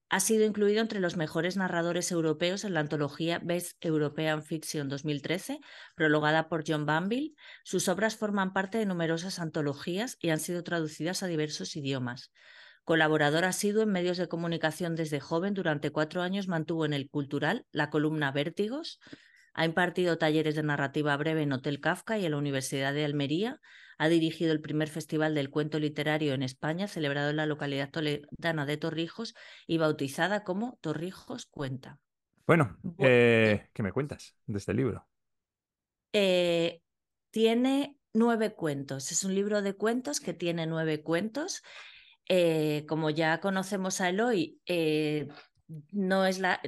Ha 0.10 0.20
sido 0.20 0.46
incluido 0.46 0.82
entre 0.82 1.00
los 1.00 1.18
mejores 1.18 1.58
narradores 1.58 2.12
europeos 2.12 2.64
en 2.64 2.74
la 2.74 2.80
antología 2.80 3.40
Best 3.44 3.74
European 3.84 4.44
Fiction 4.44 4.88
2013, 4.88 5.60
prologada 5.96 6.48
por 6.48 6.64
John 6.66 6.86
Banville. 6.86 7.36
Sus 7.64 7.88
obras 7.88 8.16
forman 8.16 8.54
parte 8.54 8.78
de 8.78 8.86
numerosas 8.86 9.40
antologías 9.40 10.18
y 10.22 10.30
han 10.30 10.40
sido 10.40 10.64
traducidas 10.64 11.24
a 11.24 11.28
diversos 11.28 11.76
idiomas. 11.76 12.32
Colaborador 12.84 13.46
asiduo 13.46 13.82
en 13.82 13.92
medios 13.92 14.18
de 14.18 14.28
comunicación 14.28 14.96
desde 14.96 15.20
joven, 15.20 15.56
durante 15.56 15.90
cuatro 15.90 16.22
años 16.22 16.48
mantuvo 16.48 16.86
en 16.86 16.94
el 16.94 17.10
Cultural 17.10 17.66
la 17.72 17.90
columna 17.90 18.32
Vértigos. 18.32 19.00
Ha 19.56 19.66
impartido 19.66 20.18
talleres 20.18 20.56
de 20.56 20.64
narrativa 20.64 21.16
breve 21.18 21.42
en 21.42 21.54
Hotel 21.54 21.80
Kafka 21.80 22.18
y 22.18 22.26
en 22.26 22.32
la 22.32 22.38
Universidad 22.38 22.94
de 22.94 23.06
Almería. 23.06 23.62
Ha 23.98 24.10
dirigido 24.10 24.52
el 24.52 24.60
primer 24.60 24.90
Festival 24.90 25.34
del 25.34 25.50
Cuento 25.50 25.80
Literario 25.80 26.34
en 26.34 26.44
España, 26.44 26.90
celebrado 26.90 27.30
en 27.30 27.38
la 27.38 27.46
localidad 27.46 27.90
toledana 27.90 28.66
de 28.66 28.76
Torrijos 28.76 29.34
y 29.66 29.78
bautizada 29.78 30.44
como 30.44 30.78
Torrijos 30.82 31.46
Cuenta. 31.46 32.00
Bueno, 32.46 32.78
Bu- 32.84 33.06
eh, 33.08 33.70
¿qué 33.74 33.82
me 33.82 33.94
cuentas 33.94 34.36
de 34.46 34.58
este 34.58 34.74
libro? 34.74 35.08
Eh, 36.12 36.82
tiene 37.32 37.98
nueve 38.14 38.54
cuentos. 38.54 39.12
Es 39.14 39.24
un 39.24 39.34
libro 39.34 39.62
de 39.62 39.74
cuentos 39.74 40.20
que 40.20 40.34
tiene 40.34 40.68
nueve 40.68 41.02
cuentos. 41.02 41.64
Eh, 42.28 42.86
como 42.90 43.10
ya 43.10 43.40
conocemos 43.40 44.02
a 44.02 44.10
Eloy, 44.10 44.60
eh, 44.66 45.30
no 45.92 46.26
es 46.26 46.40
la. 46.40 46.60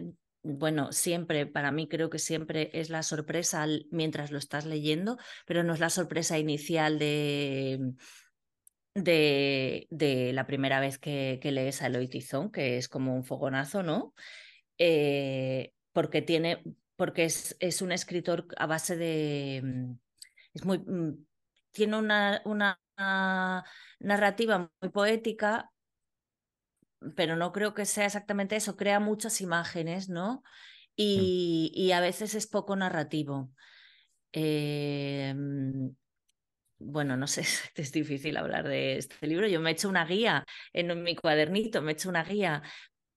Bueno, 0.49 0.93
siempre, 0.93 1.45
para 1.45 1.71
mí 1.73 1.89
creo 1.89 2.09
que 2.09 2.19
siempre 2.19 2.69
es 2.73 2.89
la 2.89 3.03
sorpresa 3.03 3.65
mientras 3.91 4.31
lo 4.31 4.37
estás 4.37 4.65
leyendo, 4.65 5.17
pero 5.45 5.61
no 5.63 5.73
es 5.73 5.81
la 5.81 5.89
sorpresa 5.89 6.39
inicial 6.39 6.99
de, 6.99 7.93
de, 8.93 9.87
de 9.89 10.33
la 10.33 10.47
primera 10.47 10.79
vez 10.79 10.97
que, 10.97 11.39
que 11.41 11.51
lees 11.51 11.81
a 11.81 11.87
Eloy 11.87 12.07
Tizón, 12.07 12.51
que 12.51 12.77
es 12.77 12.87
como 12.89 13.15
un 13.15 13.23
fogonazo, 13.23 13.83
¿no? 13.83 14.13
Eh, 14.77 15.73
porque 15.93 16.21
tiene, 16.21 16.63
porque 16.95 17.25
es, 17.25 17.57
es 17.59 17.81
un 17.81 17.91
escritor 17.91 18.47
a 18.57 18.67
base 18.67 18.97
de. 18.97 19.61
mm, 19.63 19.93
Es 20.53 20.65
muy, 20.65 20.79
mm, 20.79 21.25
tiene 21.71 21.97
una, 21.97 22.41
una 22.45 22.79
narrativa 23.99 24.71
muy 24.81 24.89
poética, 24.91 25.71
pero 27.15 27.35
no 27.35 27.51
creo 27.51 27.73
que 27.73 27.85
sea 27.85 28.05
exactamente 28.05 28.55
eso. 28.55 28.77
Crea 28.77 28.99
muchas 28.99 29.41
imágenes, 29.41 30.09
¿no? 30.09 30.43
Y, 30.95 31.71
y 31.75 31.91
a 31.91 32.01
veces 32.01 32.35
es 32.35 32.47
poco 32.47 32.75
narrativo. 32.75 33.51
Eh, 34.33 35.33
bueno, 36.79 37.17
no 37.17 37.27
sé, 37.27 37.41
es 37.75 37.91
difícil 37.91 38.37
hablar 38.37 38.67
de 38.67 38.97
este 38.97 39.27
libro. 39.27 39.47
Yo 39.47 39.59
me 39.59 39.69
he 39.71 39.73
hecho 39.73 39.89
una 39.89 40.05
guía 40.05 40.45
en 40.73 41.03
mi 41.03 41.15
cuadernito, 41.15 41.81
me 41.81 41.91
he 41.91 41.93
hecho 41.93 42.09
una 42.09 42.23
guía 42.23 42.63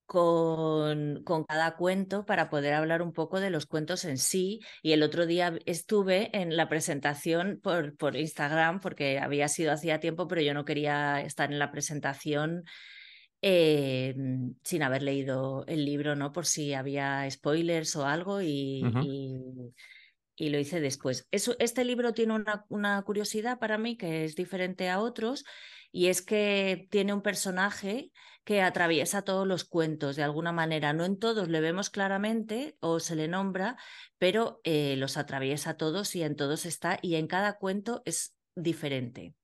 con, 0.06 1.22
con, 1.22 1.44
cada 1.44 1.76
cuento 1.76 2.26
para 2.26 2.50
poder 2.50 2.74
hablar 2.74 3.00
un 3.00 3.12
poco 3.12 3.38
de 3.38 3.50
los 3.50 3.66
cuentos 3.66 4.04
en 4.04 4.18
sí. 4.18 4.60
Y 4.82 4.92
el 4.92 5.02
otro 5.02 5.26
día 5.26 5.58
estuve 5.66 6.36
en 6.36 6.56
la 6.56 6.68
presentación 6.68 7.60
por, 7.62 7.96
por 7.96 8.16
Instagram, 8.16 8.80
porque 8.80 9.18
había 9.20 9.48
sido 9.48 9.72
hacía 9.72 10.00
tiempo, 10.00 10.26
pero 10.26 10.42
yo 10.42 10.54
no 10.54 10.64
quería 10.64 11.20
estar 11.20 11.52
en 11.52 11.58
la 11.58 11.70
presentación 11.70 12.64
eh, 13.42 14.14
sin 14.62 14.82
haber 14.82 15.02
leído 15.02 15.64
el 15.66 15.84
libro, 15.84 16.16
¿no? 16.16 16.32
Por 16.32 16.46
si 16.46 16.74
había 16.74 17.30
spoilers 17.30 17.96
o 17.96 18.06
algo. 18.06 18.42
Y, 18.42 18.82
y 20.36 20.48
lo 20.50 20.58
hice 20.58 20.80
después. 20.80 21.28
Eso, 21.30 21.54
este 21.58 21.84
libro 21.84 22.12
tiene 22.14 22.34
una, 22.34 22.64
una, 22.68 23.02
curiosidad 23.02 23.58
para 23.58 23.78
mí 23.78 23.96
que 23.96 24.24
es 24.24 24.36
diferente 24.36 24.88
a 24.88 25.00
otros 25.00 25.44
y 25.92 26.06
es 26.06 26.22
que 26.22 26.88
tiene 26.90 27.12
un 27.12 27.22
personaje 27.22 28.10
que 28.44 28.62
atraviesa 28.62 29.22
todos 29.22 29.46
los 29.46 29.64
cuentos 29.64 30.16
de 30.16 30.22
alguna 30.22 30.52
manera. 30.52 30.92
No 30.92 31.04
en 31.04 31.18
todos 31.18 31.48
le 31.48 31.60
vemos 31.60 31.90
claramente 31.90 32.76
o 32.80 33.00
se 33.00 33.16
le 33.16 33.28
nombra, 33.28 33.76
pero 34.18 34.60
eh, 34.64 34.96
los 34.96 35.16
atraviesa 35.16 35.76
todos 35.76 36.16
y 36.16 36.22
en 36.22 36.36
todos 36.36 36.64
está 36.64 36.98
y 37.02 37.16
en 37.16 37.26
cada 37.26 37.58
cuento 37.58 38.02
es 38.04 38.34
diferente 38.54 39.34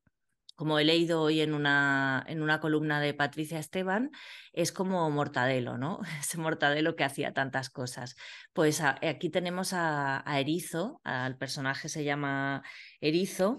como 0.57 0.79
he 0.79 0.85
leído 0.85 1.23
hoy 1.23 1.40
en 1.40 1.55
una, 1.55 2.25
en 2.27 2.42
una 2.42 2.61
columna 2.61 3.01
de 3.01 3.14
Patricia 3.14 3.59
Esteban, 3.59 4.11
es 4.53 4.73
como 4.73 5.09
Mortadelo, 5.11 5.79
¿no? 5.79 6.01
Ese 6.21 6.38
Mortadelo 6.38 6.97
que 6.97 7.05
hacía 7.05 7.33
tantas 7.33 7.71
cosas. 7.71 8.16
Pues 8.53 8.81
aquí 8.81 9.31
tenemos 9.31 9.73
a, 9.73 10.25
Erizo, 10.27 11.01
al 11.05 11.37
personaje 11.37 11.88
se 11.88 12.05
llama 12.05 12.62
Erizo, 13.01 13.59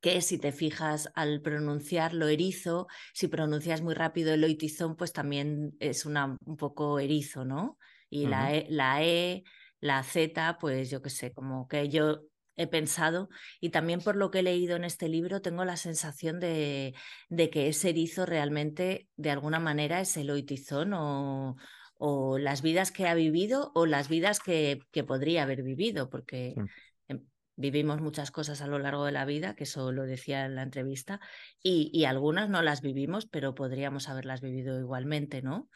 que 0.00 0.20
si 0.20 0.36
te 0.36 0.52
fijas 0.52 1.10
al 1.14 1.40
pronunciarlo 1.40 2.26
erizo, 2.26 2.88
si 3.14 3.28
pronuncias 3.28 3.82
muy 3.82 3.94
rápido 3.94 4.34
el 4.34 4.42
oitizón, 4.42 4.96
pues 4.96 5.12
también 5.12 5.76
es 5.78 6.04
una, 6.04 6.36
un 6.44 6.56
poco 6.56 6.98
erizo, 6.98 7.44
¿no? 7.44 7.78
Y 8.10 8.26
la, 8.26 8.52
e, 8.52 8.66
la 8.68 9.04
E, 9.04 9.44
la 9.78 10.02
Z, 10.02 10.58
pues 10.60 10.90
yo 10.90 11.02
qué 11.02 11.10
sé, 11.10 11.32
como 11.32 11.68
que 11.68 11.88
yo 11.88 12.22
he 12.62 12.66
pensado 12.66 13.28
y 13.60 13.70
también 13.70 14.00
por 14.00 14.16
lo 14.16 14.30
que 14.30 14.40
he 14.40 14.42
leído 14.42 14.76
en 14.76 14.84
este 14.84 15.08
libro 15.08 15.42
tengo 15.42 15.64
la 15.64 15.76
sensación 15.76 16.40
de, 16.40 16.94
de 17.28 17.50
que 17.50 17.68
ese 17.68 17.90
erizo 17.90 18.26
realmente 18.26 19.08
de 19.16 19.30
alguna 19.30 19.60
manera 19.60 20.00
es 20.00 20.16
el 20.16 20.30
oitizón 20.30 20.92
o, 20.94 21.56
o 22.04 22.36
las 22.36 22.62
vidas 22.62 22.90
que 22.90 23.06
ha 23.06 23.14
vivido 23.14 23.70
o 23.76 23.86
las 23.86 24.08
vidas 24.08 24.40
que, 24.40 24.80
que 24.90 25.04
podría 25.04 25.44
haber 25.44 25.62
vivido, 25.62 26.10
porque 26.10 26.56
em, 27.06 27.24
vivimos 27.54 28.00
muchas 28.00 28.32
cosas 28.32 28.60
a 28.60 28.66
lo 28.66 28.80
largo 28.80 29.04
de 29.04 29.12
la 29.12 29.24
vida, 29.24 29.54
que 29.54 29.62
eso 29.62 29.92
lo 29.92 30.02
decía 30.02 30.44
en 30.44 30.56
la 30.56 30.62
entrevista, 30.62 31.20
y, 31.62 31.92
y 31.92 32.06
algunas 32.06 32.50
no 32.50 32.60
las 32.60 32.82
vivimos, 32.82 33.26
pero 33.26 33.54
podríamos 33.54 34.08
haberlas 34.08 34.40
vivido 34.40 34.80
igualmente, 34.80 35.42
¿no? 35.42 35.68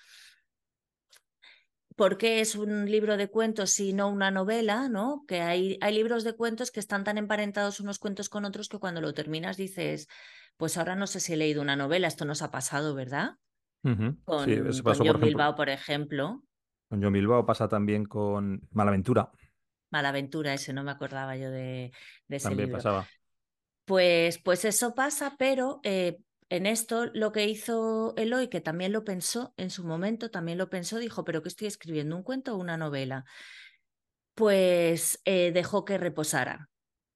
¿Por 1.97 2.19
qué 2.19 2.41
es 2.41 2.55
un 2.55 2.91
libro 2.91 3.17
de 3.17 3.29
cuentos 3.29 3.81
y 3.81 3.95
no 3.95 4.09
una 4.09 4.31
novela? 4.31 4.89
¿no? 4.89 5.25
Que 5.27 5.41
hay, 5.41 5.79
hay 5.81 5.95
libros 5.95 6.25
de 6.25 6.35
cuentos 6.35 6.71
que 6.71 6.79
están 6.79 7.05
tan 7.05 7.17
emparentados 7.17 7.81
unos 7.81 7.99
cuentos 7.99 8.29
con 8.29 8.45
otros 8.45 8.69
que 8.69 8.79
cuando 8.79 9.01
lo 9.01 9.15
terminas 9.15 9.57
dices, 9.57 10.07
pues 10.59 10.77
ahora 10.77 10.95
no 10.95 11.07
sé 11.07 11.21
si 11.21 11.33
he 11.33 11.37
leído 11.37 11.63
una 11.63 11.75
novela, 11.75 12.07
esto 12.07 12.27
nos 12.27 12.43
ha 12.43 12.51
pasado, 12.51 12.95
¿verdad? 12.95 13.37
Con, 13.83 14.17
John 14.25 15.21
Bilbao, 15.21 15.55
por 15.55 15.69
ejemplo. 15.69 16.43
Con 16.89 17.03
John 17.03 17.13
Bilbao 17.13 17.47
pasa 17.47 17.69
también 17.69 18.05
con 18.05 18.61
Malaventura. 18.73 19.31
Malaventura, 19.91 20.53
ese 20.53 20.73
no 20.73 20.83
me 20.83 20.91
acordaba 20.91 21.37
yo 21.37 21.51
de, 21.51 21.93
de 22.29 22.37
ese 22.37 22.49
también 22.49 22.73
pasaba. 22.73 23.07
Pues, 23.85 24.39
pues 24.39 24.65
eso 24.65 24.95
pasa, 24.95 25.37
pero 25.39 25.81
eh, 25.85 26.19
en 26.49 26.67
esto 26.67 27.07
lo 27.07 27.33
que 27.33 27.47
hizo 27.47 28.15
Eloy, 28.17 28.49
que 28.49 28.61
también 28.61 28.93
lo 28.93 29.05
pensó 29.05 29.53
en 29.57 29.71
su 29.71 29.85
momento, 29.85 30.31
también 30.31 30.59
lo 30.59 30.71
pensó, 30.71 30.99
dijo, 30.99 31.25
pero 31.25 31.43
¿qué 31.43 31.49
estoy 31.49 31.67
escribiendo? 31.67 32.17
¿Un 32.17 32.23
cuento 32.23 32.55
o 32.55 32.59
una 32.59 32.77
novela? 32.77 33.25
Pues 34.35 35.21
eh, 35.25 35.51
dejó 35.53 35.85
que 35.85 35.99
reposara 35.99 36.69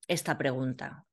esta 0.08 0.36
pregunta. 0.38 1.06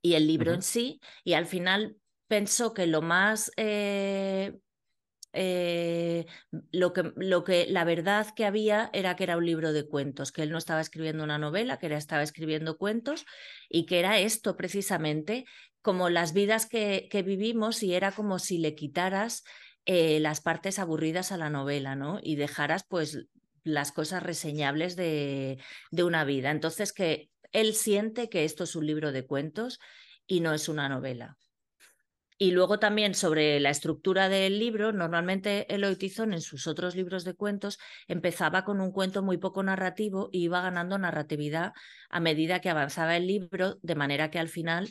Y 0.00 0.14
el 0.14 0.26
libro 0.26 0.52
en 0.52 0.62
sí, 0.62 1.00
y 1.24 1.32
al 1.32 1.46
final 1.46 1.96
pensó 2.28 2.72
que 2.72 2.86
lo 2.86 3.02
más 3.02 3.50
eh, 3.56 4.58
eh, 5.34 6.26
lo, 6.72 6.92
que, 6.92 7.12
lo 7.16 7.44
que 7.44 7.66
la 7.68 7.84
verdad 7.84 8.26
que 8.34 8.46
había 8.46 8.90
era 8.92 9.14
que 9.14 9.24
era 9.24 9.36
un 9.36 9.44
libro 9.44 9.72
de 9.72 9.86
cuentos, 9.86 10.32
que 10.32 10.42
él 10.42 10.50
no 10.50 10.58
estaba 10.58 10.80
escribiendo 10.80 11.22
una 11.22 11.38
novela, 11.38 11.78
que 11.78 11.86
era, 11.86 11.98
estaba 11.98 12.22
escribiendo 12.22 12.78
cuentos 12.78 13.26
y 13.68 13.84
que 13.86 13.98
era 13.98 14.18
esto 14.18 14.56
precisamente 14.56 15.44
como 15.88 16.10
las 16.10 16.34
vidas 16.34 16.66
que, 16.66 17.08
vivimos 17.24 17.82
y 17.82 17.94
era 17.94 18.12
como 18.12 18.38
si 18.38 18.58
le 18.58 18.74
quitaras 18.74 19.42
eh, 19.86 20.20
las 20.20 20.42
partes 20.42 20.78
aburridas 20.78 21.32
a 21.32 21.38
la 21.38 21.48
novela, 21.48 21.96
¿no? 21.96 22.20
Y 22.22 22.36
dejaras 22.36 22.84
pues 22.86 23.24
las 23.62 23.90
cosas 23.90 24.22
reseñables 24.22 24.96
de, 24.96 25.56
de 25.90 26.04
una 26.04 26.24
vida. 26.24 26.50
Entonces 26.50 26.92
que 26.92 27.30
él 27.52 27.72
siente 27.72 28.28
que 28.28 28.44
esto 28.44 28.64
es 28.64 28.76
un 28.76 28.84
libro 28.84 29.12
de 29.12 29.24
cuentos 29.24 29.78
y 30.26 30.40
no 30.40 30.52
es 30.52 30.68
una 30.68 30.90
novela. 30.90 31.38
Y 32.36 32.50
luego 32.50 32.78
también 32.78 33.14
sobre 33.14 33.58
la 33.58 33.70
estructura 33.70 34.28
del 34.28 34.58
libro, 34.58 34.92
normalmente 34.92 35.74
Eloy 35.74 35.96
Tizón 35.96 36.34
en 36.34 36.42
sus 36.42 36.66
otros 36.66 36.96
libros 36.96 37.24
de 37.24 37.32
cuentos 37.32 37.78
empezaba 38.08 38.66
con 38.66 38.82
un 38.82 38.92
cuento 38.92 39.22
muy 39.22 39.38
poco 39.38 39.62
narrativo 39.62 40.28
y 40.32 40.44
iba 40.44 40.60
ganando 40.60 40.98
narratividad 40.98 41.72
a 42.10 42.20
medida 42.20 42.60
que 42.60 42.68
avanzaba 42.68 43.16
el 43.16 43.26
libro, 43.26 43.78
de 43.80 43.94
manera 43.94 44.30
que 44.30 44.38
al 44.38 44.50
final 44.50 44.90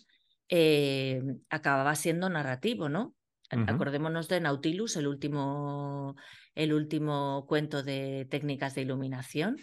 eh, 0.50 1.22
acababa 1.50 1.96
siendo 1.96 2.30
narrativo, 2.30 2.90
¿no? 2.90 3.16
Acordémonos 3.50 4.28
de 4.28 4.42
Nautilus, 4.42 4.98
el 4.98 5.08
último, 5.08 6.16
el 6.54 6.74
último 6.74 7.46
cuento 7.48 7.82
de 7.82 8.28
técnicas 8.30 8.76
de 8.76 8.82
iluminación. 8.82 9.58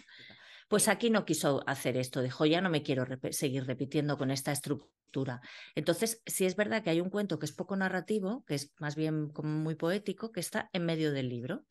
Pues 0.67 0.87
aquí 0.87 1.11
no 1.11 1.25
quiso 1.25 1.63
hacer 1.67 1.95
esto, 1.95 2.23
dijo, 2.23 2.45
ya 2.47 2.61
no 2.61 2.71
me 2.71 2.81
quiero 2.81 3.05
seguir 3.29 3.65
repitiendo 3.65 4.17
con 4.17 4.31
esta 4.31 4.51
estructura. 4.51 5.41
Entonces, 5.75 6.23
sí 6.25 6.45
es 6.45 6.55
verdad 6.55 6.83
que 6.83 6.89
hay 6.89 6.99
un 6.99 7.11
cuento 7.11 7.37
que 7.37 7.45
es 7.45 7.51
poco 7.51 7.75
narrativo, 7.75 8.43
que 8.47 8.55
es 8.55 8.73
más 8.79 8.95
bien 8.95 9.29
como 9.29 9.49
muy 9.49 9.75
poético, 9.75 10.31
que 10.31 10.39
está 10.39 10.69
en 10.73 10.85
medio 10.85 11.11
del 11.11 11.29
libro. 11.29 11.65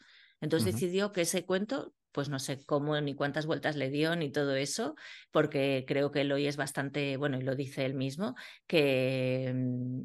Entonces 0.45 0.75
decidió 0.75 1.11
que 1.11 1.23
ese 1.23 1.47
cuento, 1.47 1.95
pues 2.13 2.29
no 2.29 2.39
sé 2.39 2.63
cómo 2.67 3.01
ni 3.01 3.15
cuántas 3.15 3.47
vueltas 3.47 3.77
le 3.77 3.89
dio 3.89 4.15
ni 4.15 4.31
todo 4.31 4.55
eso, 4.57 4.95
porque 5.31 5.87
creo 5.89 6.11
que 6.11 6.31
hoy 6.31 6.47
es 6.47 6.59
bastante, 6.59 7.17
bueno, 7.17 7.39
y 7.39 7.43
lo 7.43 7.55
dice 7.55 7.87
él 7.87 7.95
mismo, 7.95 8.35
que, 8.67 9.53
mm, 9.55 10.03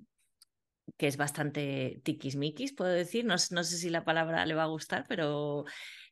que 0.98 1.08
es 1.08 1.18
bastante 1.18 2.00
tiquismiquis, 2.04 2.74
puedo 2.74 2.92
decir, 2.92 3.26
no, 3.26 3.36
no, 3.52 3.64
sé 3.66 3.78
si 3.78 3.90
la 3.90 4.06
palabra 4.06 4.46
le 4.46 4.56
va 4.56 4.64
a 4.64 4.68
gustar, 4.68 5.04
pero 5.10 5.66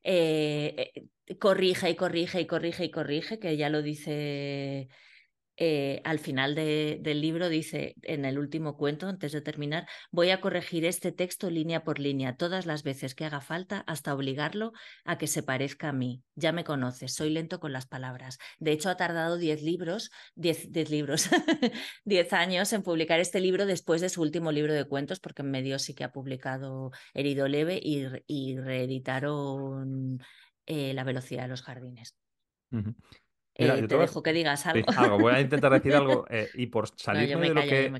eh, 0.03 0.91
eh, 1.25 1.37
corrige 1.37 1.89
y 1.89 1.95
corrige 1.95 2.41
y 2.41 2.47
corrige 2.47 2.83
y 2.83 2.91
corrige, 2.91 3.39
que 3.39 3.55
ya 3.55 3.69
lo 3.69 3.81
dice 3.81 4.89
eh, 5.59 6.01
al 6.03 6.19
final 6.19 6.53
del 6.53 7.21
libro 7.21 7.49
dice, 7.49 7.95
en 8.03 8.25
el 8.25 8.37
último 8.37 8.77
cuento, 8.77 9.07
antes 9.07 9.31
de 9.31 9.41
terminar, 9.41 9.87
voy 10.11 10.29
a 10.29 10.39
corregir 10.39 10.85
este 10.85 11.11
texto 11.11 11.49
línea 11.49 11.83
por 11.83 11.99
línea 11.99 12.37
todas 12.37 12.67
las 12.67 12.83
veces 12.83 13.15
que 13.15 13.25
haga 13.25 13.41
falta 13.41 13.83
hasta 13.87 14.13
obligarlo 14.13 14.71
a 15.03 15.17
que 15.17 15.25
se 15.25 15.41
parezca 15.41 15.89
a 15.89 15.93
mí. 15.93 16.23
Ya 16.35 16.51
me 16.51 16.63
conoces, 16.63 17.15
soy 17.15 17.31
lento 17.31 17.59
con 17.59 17.73
las 17.73 17.87
palabras. 17.87 18.37
De 18.59 18.71
hecho, 18.71 18.89
ha 18.89 18.97
tardado 18.97 19.37
10 19.37 19.63
libros, 19.63 20.11
10 20.35 20.89
libros, 20.91 21.27
10 22.05 22.33
años 22.33 22.71
en 22.73 22.83
publicar 22.83 23.19
este 23.19 23.39
libro 23.39 23.65
después 23.65 23.99
de 24.01 24.09
su 24.09 24.21
último 24.21 24.51
libro 24.51 24.73
de 24.73 24.85
cuentos, 24.85 25.19
porque 25.19 25.41
en 25.41 25.49
medio 25.49 25.79
sí 25.79 25.95
que 25.95 26.03
ha 26.03 26.11
publicado 26.11 26.91
Herido 27.15 27.47
Leve 27.47 27.79
y, 27.81 28.57
reeditaron 28.57 30.19
eh, 30.65 30.93
La 30.93 31.03
velocidad 31.03 31.43
de 31.43 31.47
los 31.49 31.63
jardines. 31.63 32.15
Eh, 33.59 33.87
te 33.87 33.97
dejo 33.97 34.21
que 34.21 34.33
digas 34.33 34.67
algo. 34.67 35.17
Voy 35.17 35.33
a 35.33 35.41
intentar 35.41 35.71
decir 35.71 35.95
algo 35.95 36.25
eh, 36.29 36.47
y 36.53 36.67
por 36.67 36.87
salir 36.95 37.27
de, 37.27 37.49
lo 37.49 37.61
que, 37.61 37.91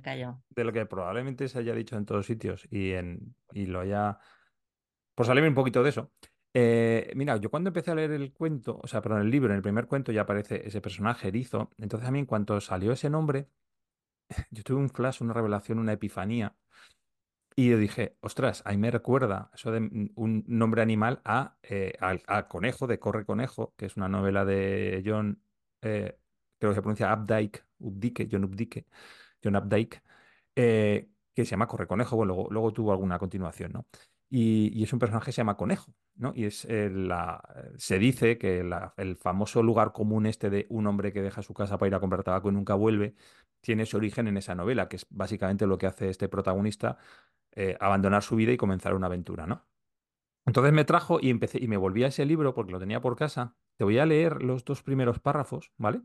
de 0.50 0.64
lo 0.64 0.72
que 0.72 0.86
probablemente 0.86 1.48
se 1.48 1.58
haya 1.58 1.74
dicho 1.74 1.98
en 1.98 2.06
todos 2.06 2.28
sitios 2.28 2.68
y, 2.70 2.92
en, 2.92 3.36
y 3.54 3.66
lo 3.66 3.80
haya... 3.80 4.20
Por 5.16 5.26
salirme 5.26 5.50
un 5.50 5.56
poquito 5.56 5.82
de 5.82 5.90
eso. 5.90 6.12
Eh, 6.54 7.12
mira, 7.16 7.38
yo 7.38 7.50
cuando 7.50 7.70
empecé 7.70 7.90
a 7.90 7.96
leer 7.96 8.12
el 8.12 8.32
cuento, 8.34 8.80
o 8.82 8.88
sea, 8.88 9.02
perdón, 9.02 9.22
el 9.22 9.32
libro, 9.32 9.50
en 9.50 9.58
el 9.58 9.64
primer 9.64 9.88
cuento 9.88 10.12
ya 10.12 10.22
aparece 10.22 10.68
ese 10.68 10.80
personaje 10.80 11.30
erizo. 11.30 11.72
Entonces 11.78 12.08
a 12.08 12.12
mí 12.12 12.20
en 12.20 12.28
cuanto 12.28 12.62
salió 12.62 12.92
ese 12.92 13.10
nombre, 13.10 13.50
yo 14.52 14.62
tuve 14.62 14.78
un 14.78 14.90
flash, 14.90 15.24
una 15.24 15.34
revelación, 15.34 15.80
una 15.80 15.94
epifanía. 15.94 16.56
Y 17.56 17.72
yo 17.72 17.80
dije, 17.80 18.16
ostras, 18.20 18.62
ahí 18.66 18.78
me 18.78 18.92
recuerda 18.92 19.50
eso 19.56 19.72
de 19.72 19.80
un 20.14 20.44
nombre 20.46 20.84
animal 20.84 21.22
a, 21.26 21.58
a, 22.00 22.48
Conejo, 22.48 22.86
de 22.86 23.00
Corre 23.00 23.26
Conejo, 23.26 23.74
que 23.76 23.88
es 23.88 23.98
una 23.98 24.08
novela 24.08 24.46
de 24.46 25.02
John 25.04 25.42
eh, 25.88 26.20
creo 26.60 26.72
que 26.72 26.76
se 26.76 26.82
pronuncia 26.82 27.14
Updike, 27.14 27.64
John 27.80 28.44
Updike, 28.44 28.86
John 29.44 29.56
Updike, 29.56 30.02
eh, 30.56 31.10
que 31.34 31.46
se 31.46 31.52
llama 31.52 31.68
Corre 31.68 31.88
Conejo, 31.88 32.16
bueno, 32.16 32.34
luego, 32.34 32.50
luego 32.52 32.74
tuvo 32.74 32.92
alguna 32.92 33.20
continuación, 33.20 33.72
¿no? 33.74 33.88
Y, 34.30 34.84
es 34.84 34.92
un 34.92 35.00
personaje 35.00 35.28
que 35.28 35.32
se 35.32 35.38
llama 35.38 35.56
Conejo, 35.56 35.94
¿no? 36.16 36.34
Y 36.36 36.46
es 36.46 36.66
eh, 36.66 36.90
la, 36.90 37.42
se 37.78 38.00
dice 38.00 38.38
que 38.38 38.60
el 38.98 39.16
famoso 39.16 39.64
lugar 39.64 39.94
común 39.94 40.26
este 40.26 40.50
de 40.50 40.66
un 40.70 40.88
hombre 40.88 41.14
que 41.14 41.22
deja 41.22 41.42
su 41.42 41.54
casa 41.54 41.78
para 41.78 41.88
ir 41.88 41.96
a 41.96 42.00
comprar 42.00 42.24
tabaco 42.24 42.50
y 42.50 42.54
nunca 42.54 42.74
vuelve, 42.74 43.16
tiene 43.62 43.86
su 43.86 43.98
origen 43.98 44.28
en 44.28 44.38
esa 44.38 44.56
novela, 44.56 44.90
que 44.90 44.98
es 44.98 45.06
básicamente 45.10 45.68
lo 45.68 45.78
que 45.78 45.88
hace 45.88 46.10
este 46.10 46.28
protagonista, 46.30 46.98
abandonar 47.80 48.22
su 48.22 48.36
vida 48.36 48.52
y 48.52 48.58
comenzar 48.58 48.94
una 48.94 49.08
aventura, 49.08 49.48
¿no? 49.48 49.66
Entonces 50.46 50.74
me 50.74 50.86
trajo 50.86 51.20
y 51.22 51.30
empecé 51.30 51.60
y 51.62 51.68
me 51.68 51.78
volví 51.78 52.04
a 52.04 52.08
ese 52.08 52.26
libro 52.26 52.54
porque 52.54 52.72
lo 52.72 52.80
tenía 52.80 53.02
por 53.02 53.16
casa 53.16 53.56
te 53.78 53.84
voy 53.84 54.00
a 54.00 54.06
leer 54.06 54.44
los 54.44 54.66
dos 54.66 54.84
primeros 54.84 55.20
párrafos, 55.20 55.72
¿vale? 55.78 56.02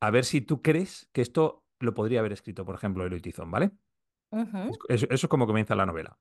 A 0.00 0.10
ver 0.10 0.24
si 0.24 0.40
tú 0.40 0.62
crees 0.62 1.08
que 1.12 1.22
esto 1.22 1.64
lo 1.80 1.94
podría 1.94 2.20
haber 2.20 2.32
escrito, 2.32 2.64
por 2.64 2.74
ejemplo, 2.74 3.04
Eloy 3.04 3.20
Tizón, 3.20 3.50
¿vale? 3.50 3.72
eso, 4.88 5.06
es 5.10 5.26
como 5.26 5.46
comienza 5.46 5.74
la 5.74 5.86
novela. 5.86 6.18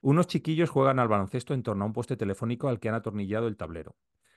Unos 0.00 0.28
chiquillos 0.28 0.70
juegan 0.70 0.98
al 0.98 1.08
baloncesto 1.08 1.54
en 1.54 1.62
torno 1.62 1.84
a 1.84 1.86
un 1.86 1.92
poste 1.92 2.16
telefónico 2.16 2.68
al 2.68 2.78
que 2.78 2.88
han 2.88 2.94
atornillado 2.94 3.48
el 3.48 3.56
tablero. 3.56 3.96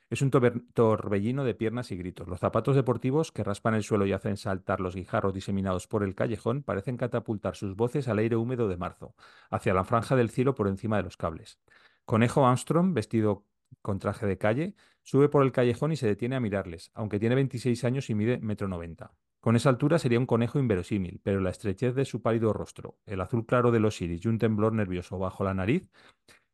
Es 0.10 0.22
un 0.22 0.30
torbellino 0.30 1.46
de 1.46 1.54
piernas 1.54 1.92
y 1.92 1.98
gritos. 1.98 2.28
Los 2.28 2.40
zapatos 2.40 2.76
deportivos 2.76 3.32
que 3.32 3.46
raspan 3.46 3.76
el 3.76 3.84
suelo 3.84 4.06
y 4.06 4.12
hacen 4.12 4.36
saltar 4.36 4.82
los 4.82 4.94
guijarros 4.94 5.34
diseminados 5.34 5.88
por 5.88 6.04
el 6.04 6.16
callejón 6.16 6.64
parecen 6.64 6.98
catapultar 6.98 7.56
sus 7.56 7.78
voces 7.78 8.10
al 8.10 8.18
aire 8.18 8.36
húmedo 8.36 8.68
de 8.68 8.76
marzo, 8.76 9.16
hacia 9.50 9.74
la 9.74 9.86
franja 9.86 10.18
del 10.18 10.30
cielo 10.30 10.54
por 10.54 10.68
encima 10.68 10.98
de 10.98 11.04
los 11.04 11.16
cables. 11.16 11.60
Conejo 12.04 12.46
Armstrong, 12.46 12.94
vestido 12.94 13.46
con 13.82 14.00
traje 14.00 14.26
de 14.26 14.38
calle, 14.38 14.76
sube 15.04 15.30
por 15.30 15.44
el 15.44 15.52
callejón 15.52 15.92
y 15.92 15.98
se 15.98 16.08
detiene 16.08 16.36
a 16.36 16.40
mirarles, 16.40 16.92
aunque 16.94 17.20
tiene 17.20 17.36
26 17.36 17.84
años 17.84 18.10
y 18.10 18.16
mide 18.16 18.40
metro 18.40 18.68
noventa. 18.68 19.14
Con 19.40 19.56
esa 19.56 19.70
altura 19.70 19.98
sería 19.98 20.20
un 20.20 20.28
conejo 20.28 20.60
inverosímil, 20.60 21.20
pero 21.24 21.40
la 21.40 21.50
estrechez 21.50 21.96
de 21.96 22.06
su 22.06 22.22
pálido 22.22 22.54
rostro, 22.54 23.00
el 23.08 23.22
azul 23.22 23.46
claro 23.46 23.72
de 23.72 23.80
los 23.80 24.00
iris 24.02 24.24
y 24.24 24.28
un 24.28 24.38
temblor 24.38 24.74
nervioso 24.74 25.18
bajo 25.18 25.44
la 25.44 25.56
nariz 25.56 25.90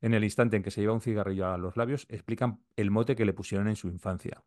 en 0.01 0.13
el 0.13 0.23
instante 0.23 0.57
en 0.57 0.63
que 0.63 0.71
se 0.71 0.81
lleva 0.81 0.93
un 0.93 1.01
cigarrillo 1.01 1.47
a 1.47 1.57
los 1.57 1.77
labios, 1.77 2.05
explican 2.09 2.61
el 2.75 2.91
mote 2.91 3.15
que 3.15 3.25
le 3.25 3.33
pusieron 3.33 3.67
en 3.67 3.75
su 3.75 3.87
infancia. 3.87 4.43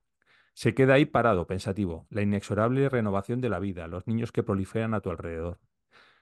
Se 0.54 0.74
queda 0.74 0.94
ahí 0.94 1.06
parado, 1.06 1.46
pensativo, 1.46 2.06
la 2.10 2.22
inexorable 2.22 2.88
renovación 2.88 3.40
de 3.40 3.48
la 3.48 3.58
vida, 3.58 3.86
los 3.86 4.06
niños 4.06 4.32
que 4.32 4.42
proliferan 4.42 4.94
a 4.94 5.00
tu 5.00 5.10
alrededor. 5.10 5.60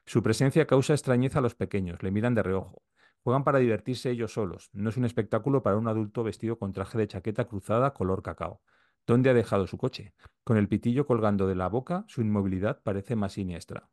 Su 0.07 0.23
presencia 0.23 0.67
causa 0.67 0.95
extrañeza 0.95 1.41
a 1.41 1.43
los 1.43 1.55
pequeños, 1.55 2.03
le 2.03 2.11
miran 2.11 2.35
de 2.35 2.43
reojo. 2.43 2.83
Juegan 3.23 3.45
para 3.45 3.59
divertirse 3.59 4.11
ellos 4.11 4.33
solos. 4.33 4.71
No 4.73 4.91
es 4.91 4.97
un 4.97 5.05
espectáculo 5.05 5.63
para 5.63 5.77
un 5.77 5.89
adulto 5.89 6.25
vestido 6.25 6.59
con 6.59 6.73
traje 6.73 6.99
de 6.99 7.09
chaqueta 7.09 7.47
cruzada 7.47 7.93
color 7.93 8.23
cacao. 8.23 8.63
¿Dónde 9.07 9.31
ha 9.31 9.35
dejado 9.35 9.67
su 9.67 9.79
coche? 9.79 10.15
Con 10.45 10.57
el 10.57 10.69
pitillo 10.69 11.07
colgando 11.07 11.47
de 11.47 11.55
la 11.55 11.69
boca, 11.69 12.05
su 12.09 12.21
inmovilidad 12.21 12.83
parece 12.83 13.17
más 13.17 13.33
siniestra. 13.33 13.89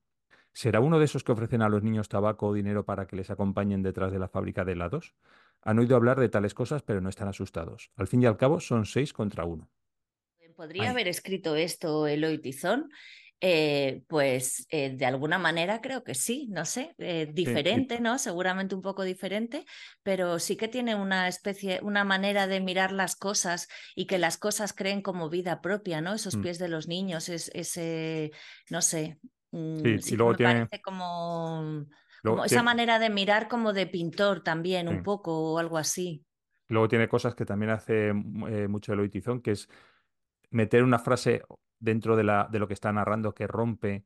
¿Será 0.51 0.79
uno 0.79 0.99
de 0.99 1.05
esos 1.05 1.23
que 1.23 1.31
ofrecen 1.31 1.61
a 1.61 1.69
los 1.69 1.83
niños 1.83 2.07
tabaco 2.07 2.47
o 2.47 2.53
dinero 2.53 2.85
para 2.85 3.07
que 3.07 3.15
les 3.15 3.29
acompañen 3.29 3.83
detrás 3.83 4.11
de 4.11 4.19
la 4.19 4.29
fábrica 4.29 4.63
de 4.63 4.73
helados? 4.73 5.15
Han 5.61 5.79
oído 5.79 5.95
hablar 5.95 6.19
de 6.19 6.29
tales 6.29 6.53
cosas, 6.53 6.81
pero 6.81 7.01
no 7.01 7.09
están 7.09 7.27
asustados. 7.27 7.91
Al 7.95 8.07
fin 8.07 8.23
y 8.23 8.25
al 8.25 8.37
cabo, 8.37 8.59
son 8.59 8.85
seis 8.85 9.11
contra 9.11 9.45
uno. 9.45 9.69
Podría 10.55 10.91
haber 10.91 11.09
escrito 11.09 11.55
esto 11.57 12.07
Eloy 12.07 12.37
Tizón. 12.39 12.89
Eh, 13.41 14.01
pues 14.07 14.65
eh, 14.69 14.95
de 14.95 15.05
alguna 15.05 15.37
manera 15.37 15.81
creo 15.81 16.03
que 16.03 16.15
sí, 16.15 16.47
no 16.51 16.63
sé, 16.65 16.95
eh, 16.97 17.29
diferente, 17.31 17.99
¿no? 17.99 18.17
Seguramente 18.17 18.75
un 18.75 18.81
poco 18.81 19.03
diferente, 19.03 19.65
pero 20.03 20.39
sí 20.39 20.55
que 20.55 20.67
tiene 20.67 20.95
una 20.95 21.27
especie, 21.27 21.79
una 21.83 22.05
manera 22.05 22.47
de 22.47 22.61
mirar 22.61 22.91
las 22.91 23.15
cosas 23.15 23.67
y 23.93 24.07
que 24.07 24.17
las 24.17 24.37
cosas 24.37 24.73
creen 24.73 25.01
como 25.01 25.29
vida 25.29 25.61
propia, 25.61 26.01
¿no? 26.01 26.13
Esos 26.13 26.37
mm. 26.37 26.41
pies 26.41 26.59
de 26.59 26.69
los 26.69 26.87
niños, 26.87 27.27
es, 27.29 27.51
ese, 27.53 28.31
no 28.69 28.81
sé, 28.81 29.19
Mm, 29.55 29.99
sí, 29.99 30.13
y 30.13 30.17
luego 30.17 30.35
tiene... 30.35 30.53
parece 30.65 30.81
como, 30.81 31.85
esa 32.43 32.61
manera 32.61 32.99
de 32.99 33.09
mirar 33.09 33.47
como 33.47 33.71
de 33.71 33.87
pintor 33.87 34.43
también, 34.43 34.89
un 34.89 35.01
poco 35.01 35.53
o 35.53 35.59
algo 35.59 35.77
así. 35.77 36.25
Luego 36.67 36.89
tiene 36.89 37.07
cosas 37.07 37.35
que 37.35 37.45
también 37.45 37.71
hace 37.71 38.11
mm, 38.13 38.47
eh, 38.47 38.67
mucho 38.67 38.91
Eloy 38.91 39.09
Tizón, 39.09 39.41
que 39.41 39.51
es 39.51 39.69
meter 40.49 40.83
una 40.83 40.99
frase 40.99 41.41
dentro 41.85 42.17
de, 42.17 42.23
la, 42.23 42.47
de 42.51 42.59
lo 42.59 42.67
que 42.67 42.73
está 42.73 42.91
narrando 42.91 43.33
que 43.33 43.47
rompe. 43.47 44.05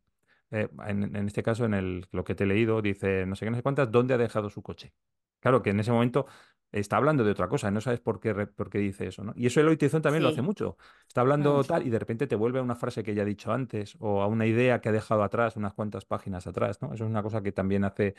Eh, 0.52 0.68
en, 0.88 1.16
este 1.16 1.42
caso, 1.44 1.66
en 1.66 1.74
el, 1.74 2.08
lo 2.12 2.24
que 2.24 2.36
te 2.36 2.44
he 2.44 2.48
leído, 2.48 2.82
dice 2.82 3.26
no 3.26 3.36
sé 3.36 3.46
qué, 3.46 3.52
no 3.52 3.58
sé 3.58 3.64
cuántas, 3.64 3.92
¿dónde 3.92 4.14
ha 4.14 4.18
dejado 4.18 4.50
su 4.50 4.62
coche? 4.62 4.94
Claro 5.40 5.62
que 5.62 5.70
en 5.70 5.80
ese 5.80 5.92
momento 5.92 6.26
está 6.72 6.98
hablando 6.98 7.24
de 7.24 7.32
otra 7.32 7.48
cosa, 7.48 7.72
no 7.72 7.82
sabes 7.82 8.00
por 8.00 8.20
qué, 8.20 8.34
por 8.48 8.70
qué 8.70 8.80
dice 8.80 9.08
eso, 9.08 9.24
¿no? 9.24 9.34
Y 9.36 9.48
eso 9.48 9.60
Eloy 9.60 9.78
Tizón 9.78 10.02
también 10.02 10.24
lo 10.24 10.30
hace 10.30 10.42
mucho. 10.42 10.78
Está 11.08 11.22
hablando 11.22 11.64
tal 11.64 11.88
y 11.88 11.90
de 11.90 11.98
repente 11.98 12.28
te 12.28 12.36
vuelve 12.36 12.60
a 12.60 12.62
una 12.62 12.76
frase 12.76 13.04
que 13.04 13.16
ya 13.16 13.22
ha 13.22 13.26
dicho 13.26 13.52
antes 13.52 13.96
o 14.00 14.22
a 14.22 14.28
una 14.28 14.46
idea 14.46 14.82
que 14.82 14.90
ha 14.90 14.92
dejado 14.92 15.24
atrás, 15.24 15.56
unas 15.56 15.74
cuantas 15.74 16.06
páginas 16.06 16.46
atrás, 16.46 16.82
¿no? 16.82 16.94
Eso 16.94 17.06
es 17.06 17.10
una 17.10 17.24
cosa 17.24 17.42
que 17.42 17.52
también 17.52 17.86
hace, 17.86 18.16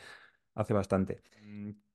hace 0.55 0.73
bastante. 0.73 1.21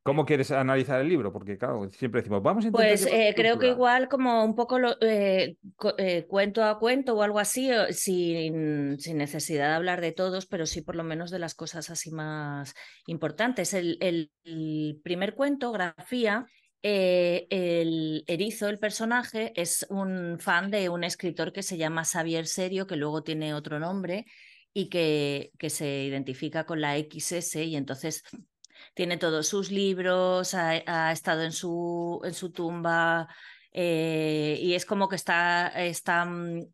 ¿Cómo 0.06 0.24
quieres 0.24 0.52
analizar 0.52 1.00
el 1.00 1.08
libro? 1.08 1.32
Porque, 1.32 1.58
claro, 1.58 1.90
siempre 1.90 2.20
decimos, 2.20 2.40
vamos 2.40 2.64
a 2.64 2.68
intentar. 2.68 2.88
Pues 2.88 3.06
eh, 3.06 3.32
creo 3.34 3.58
que 3.58 3.70
igual, 3.70 4.08
como 4.08 4.44
un 4.44 4.54
poco 4.54 4.78
lo, 4.78 4.96
eh, 5.00 5.56
eh, 5.98 6.26
cuento 6.28 6.62
a 6.62 6.78
cuento 6.78 7.14
o 7.16 7.22
algo 7.22 7.40
así, 7.40 7.70
sin, 7.90 9.00
sin, 9.00 9.18
necesidad 9.18 9.70
de 9.70 9.74
hablar 9.74 10.00
de 10.00 10.12
todos, 10.12 10.46
pero 10.46 10.64
sí 10.64 10.80
por 10.80 10.94
lo 10.94 11.02
menos 11.02 11.32
de 11.32 11.40
las 11.40 11.56
cosas 11.56 11.90
así 11.90 12.12
más 12.12 12.72
importantes. 13.08 13.74
El, 13.74 13.98
el, 14.00 15.00
primer 15.02 15.34
cuento, 15.34 15.72
Grafía, 15.72 16.46
el 16.82 18.22
erizo, 18.28 18.68
el 18.68 18.78
personaje, 18.78 19.52
es 19.56 19.84
un 19.90 20.38
fan 20.38 20.70
de 20.70 20.88
un 20.88 21.02
escritor 21.02 21.52
que 21.52 21.64
se 21.64 21.78
llama 21.78 22.04
Xavier 22.04 22.46
Serio, 22.46 22.86
que 22.86 22.94
luego 22.94 23.24
tiene 23.24 23.54
otro 23.54 23.80
nombre 23.80 24.24
y 24.72 24.88
que, 24.88 25.50
que 25.58 25.70
se 25.70 26.04
identifica 26.04 26.64
con 26.64 26.80
la 26.80 26.96
XS 26.96 27.56
y 27.56 27.76
entonces 27.76 28.22
tiene 28.94 29.18
todos 29.18 29.46
sus 29.48 29.70
libros, 29.70 30.54
ha, 30.54 31.12
estado 31.12 31.42
en 31.42 31.52
su, 31.52 32.20
en 32.24 32.34
su 32.34 32.50
tumba 32.52 33.28
eh, 33.72 34.58
y 34.60 34.74
es 34.74 34.86
como 34.86 35.08
que 35.08 35.16
está, 35.16 35.68
está 35.68 36.24
mm, 36.24 36.66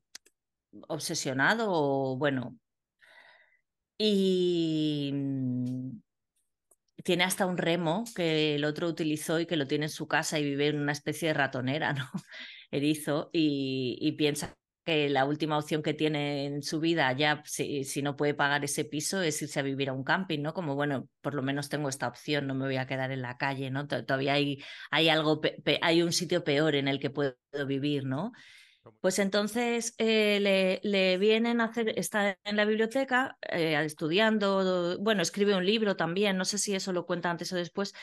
obsesionado 0.89 1.67
o 1.71 2.17
bueno. 2.17 2.59
Y 3.99 5.11
mm, 5.13 6.01
tiene 7.05 7.25
hasta 7.25 7.47
un 7.47 7.59
remo 7.59 8.05
que 8.15 8.55
el 8.57 8.65
otro 8.65 8.89
utilizó 8.89 9.41
y 9.41 9.47
que 9.47 9.57
lo 9.57 9.67
tiene 9.67 9.87
en 9.87 9.91
su 9.91 10.07
casa 10.09 10.39
y 10.39 10.45
vive 10.45 10.69
en 10.69 10.81
una 10.81 10.93
especie 10.93 11.29
de 11.29 11.35
ratonera, 11.35 11.93
¿no? 11.95 12.11
Erizo, 12.71 13.31
y 13.33 14.13
piensa 14.13 14.57
que 14.85 15.09
la 15.09 15.25
última 15.25 15.59
opción 15.59 15.83
que 15.83 15.95
tiene 15.95 16.47
en 16.47 16.63
su 16.63 16.81
vida, 16.81 17.13
ya 17.13 17.43
si, 17.47 17.85
si, 17.85 18.03
no 18.03 18.17
puede 18.17 18.35
pagar 18.35 18.65
ese 18.65 18.85
piso, 18.85 19.23
es 19.23 19.41
irse 19.43 19.61
a 19.61 19.63
vivir 19.63 19.89
a 19.89 19.93
un 19.93 20.05
camping, 20.05 20.41
¿no? 20.41 20.55
Como, 20.55 20.75
bueno, 20.75 21.09
por 21.21 21.35
lo 21.35 21.43
menos 21.43 21.69
tengo 21.69 21.89
esta 21.89 22.09
opción, 22.09 22.47
no 22.47 22.55
me 22.55 22.67
voy 22.67 22.77
a 22.77 22.87
quedar 22.87 23.13
en 23.13 23.23
la 23.23 23.37
calle, 23.37 23.71
¿no? 23.71 23.87
Todavía 23.87 24.35
hay, 24.35 24.63
hay 24.91 25.09
algo, 25.09 25.41
hay 25.83 26.03
un 26.03 26.13
sitio 26.13 26.45
peor 26.45 26.75
en 26.75 26.89
el 26.89 26.99
que 26.99 27.11
puedo 27.11 27.37
vivir, 27.67 28.05
¿no? 28.05 28.33
Pues 29.01 29.21
entonces 29.21 29.95
eh, 29.99 30.41
le, 30.41 30.81
le, 30.83 31.17
vienen 31.17 31.61
a 31.61 31.67
hacer, 31.67 31.97
está 31.97 32.37
en 32.43 32.57
la 32.57 32.65
biblioteca 32.65 33.37
eh, 33.49 33.81
estudiando, 33.85 34.99
bueno, 35.01 35.23
escribe 35.23 35.55
un 35.55 35.65
libro 35.65 35.97
también, 35.97 36.37
no 36.37 36.45
sé 36.45 36.59
si 36.59 36.75
eso 36.75 36.93
lo 36.93 37.07
cuenta 37.07 37.31
antes 37.31 37.53
o 37.53 37.57
después, 37.57 37.95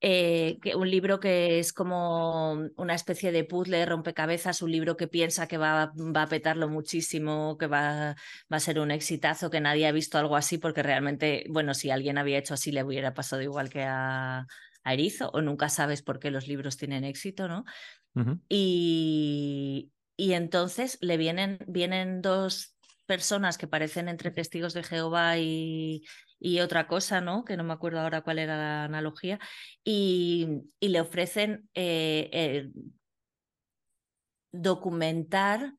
eh, 0.00 0.58
que 0.62 0.76
un 0.76 0.90
libro 0.90 1.20
que 1.20 1.58
es 1.58 1.72
como 1.72 2.52
una 2.76 2.94
especie 2.94 3.32
de 3.32 3.44
puzzle, 3.44 3.86
rompecabezas, 3.86 4.60
un 4.60 4.70
libro 4.70 4.96
que 4.96 5.08
piensa 5.08 5.48
que 5.48 5.56
va, 5.56 5.92
va 5.96 6.22
a 6.22 6.28
petarlo 6.28 6.68
muchísimo, 6.68 7.56
que 7.58 7.66
va, 7.66 8.14
va, 8.52 8.56
a 8.56 8.60
ser 8.60 8.78
un 8.78 8.90
exitazo, 8.90 9.50
que 9.50 9.60
nadie 9.60 9.86
ha 9.86 9.92
visto 9.92 10.18
algo 10.18 10.36
así, 10.36 10.58
porque 10.58 10.82
realmente, 10.82 11.46
bueno, 11.48 11.72
si 11.72 11.90
alguien 11.90 12.18
había 12.18 12.38
hecho 12.38 12.54
así 12.54 12.72
le 12.72 12.84
hubiera 12.84 13.14
pasado 13.14 13.40
igual 13.40 13.70
que 13.70 13.84
a, 13.84 14.46
a 14.84 14.94
Erizo, 14.94 15.30
o 15.30 15.40
nunca 15.40 15.70
sabes 15.70 16.02
por 16.02 16.18
qué 16.18 16.30
los 16.30 16.46
libros 16.46 16.76
tienen 16.76 17.04
éxito, 17.04 17.48
¿no? 17.48 17.64
y, 18.48 19.92
y 20.16 20.32
entonces 20.32 20.96
le 21.02 21.18
vienen, 21.18 21.58
vienen 21.66 22.22
dos 22.22 22.76
personas 23.06 23.56
que 23.58 23.66
parecen 23.66 24.08
entre 24.08 24.30
testigos 24.30 24.74
de 24.74 24.82
Jehová 24.82 25.38
y, 25.38 26.02
y 26.38 26.60
otra 26.60 26.86
cosa, 26.86 27.20
¿no? 27.20 27.44
Que 27.44 27.56
no 27.56 27.64
me 27.64 27.72
acuerdo 27.72 28.00
ahora 28.00 28.22
cuál 28.22 28.38
era 28.38 28.56
la 28.56 28.84
analogía, 28.84 29.38
y, 29.84 30.62
y 30.80 30.88
le 30.88 31.00
ofrecen 31.00 31.68
eh, 31.74 32.28
eh, 32.32 32.70
documentar 34.52 35.74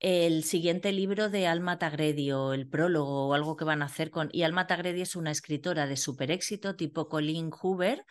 el 0.00 0.42
siguiente 0.42 0.90
libro 0.90 1.30
de 1.30 1.46
Alma 1.46 1.78
Tagredi 1.78 2.32
o 2.32 2.54
el 2.54 2.68
prólogo 2.68 3.28
o 3.28 3.34
algo 3.34 3.56
que 3.56 3.64
van 3.64 3.82
a 3.82 3.84
hacer 3.86 4.10
con... 4.10 4.28
Y 4.32 4.42
Alma 4.42 4.66
Tagredi 4.66 5.02
es 5.02 5.14
una 5.14 5.30
escritora 5.30 5.86
de 5.86 5.96
super 5.96 6.32
éxito 6.32 6.74
tipo 6.74 7.08
Colleen 7.08 7.50
Hoover, 7.50 8.04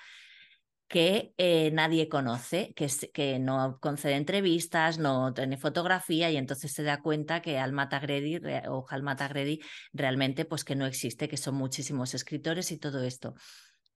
que 0.92 1.34
eh, 1.38 1.72
nadie 1.72 2.10
conoce, 2.10 2.74
que, 2.76 2.90
que, 3.14 3.40
no 3.40 3.80
concede 3.80 4.16
entrevistas, 4.16 5.00
no 5.00 5.34
tiene 5.34 5.56
fotografía 5.56 6.30
y 6.30 6.36
entonces 6.36 6.74
se 6.74 6.84
da 6.84 7.02
cuenta 7.02 7.42
que 7.42 7.58
Alma 7.58 7.88
Tagredi 7.88 8.42
o 8.68 8.86
Alma 8.90 9.16
Tagredi 9.16 9.62
realmente 9.94 10.44
pues 10.44 10.66
que 10.66 10.76
no 10.76 10.86
existe, 10.86 11.30
que 11.30 11.38
son 11.38 11.56
muchísimos 11.56 12.14
escritores 12.14 12.74
y 12.74 12.78
todo 12.78 13.02
esto. 13.04 13.36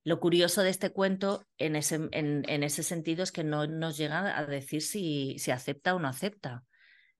Lo 0.04 0.20
curioso 0.20 0.62
de 0.62 0.70
este 0.70 0.88
cuento 0.88 1.46
en 1.58 1.76
ese, 1.76 1.96
en, 2.12 2.44
en 2.48 2.62
ese 2.62 2.82
sentido 2.82 3.24
es 3.24 3.30
que 3.30 3.44
no 3.44 3.66
nos 3.66 3.98
llega 3.98 4.38
a 4.38 4.46
decir 4.46 4.80
si, 4.80 5.38
si 5.38 5.50
acepta 5.50 5.94
o 5.94 5.98
no 5.98 6.08
acepta. 6.08 6.64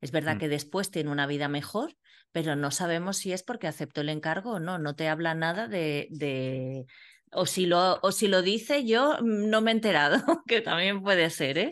Es 0.00 0.10
verdad 0.10 0.36
mm. 0.36 0.38
que 0.38 0.48
después 0.48 0.90
tiene 0.90 1.10
una 1.10 1.26
vida 1.26 1.48
mejor, 1.48 1.94
pero 2.32 2.56
no 2.56 2.70
sabemos 2.70 3.18
si 3.18 3.34
es 3.34 3.42
porque 3.42 3.66
aceptó 3.66 4.00
el 4.00 4.08
encargo 4.08 4.52
o 4.52 4.58
no. 4.58 4.78
No 4.78 4.96
te 4.96 5.08
habla 5.08 5.34
nada 5.34 5.68
de, 5.68 6.08
de 6.12 6.86
o 7.32 7.46
si 7.46 7.66
lo, 7.66 7.98
o 8.02 8.12
si 8.12 8.28
lo 8.28 8.42
dice 8.42 8.84
yo, 8.84 9.16
mm, 9.20 9.48
no 9.48 9.60
me 9.60 9.70
he 9.70 9.74
enterado, 9.74 10.16
que 10.46 10.60
también 10.60 11.02
puede 11.02 11.30
ser, 11.30 11.58
¿eh? 11.58 11.70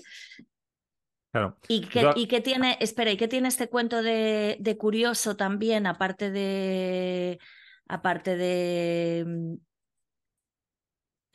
Claro. 1.32 1.56
¿Y 1.68 1.80
qué, 1.86 2.10
¿Y 2.14 2.28
qué 2.28 2.40
tiene, 2.40 2.76
espera, 2.80 3.10
¿y 3.10 3.16
qué 3.16 3.26
tiene 3.26 3.48
este 3.48 3.68
cuento 3.68 4.02
de, 4.02 4.56
de 4.60 4.76
curioso 4.76 5.36
también, 5.36 5.86
aparte 5.86 6.30
de, 6.30 7.40
aparte 7.88 8.36
de, 8.36 9.24
mm, 9.26 9.54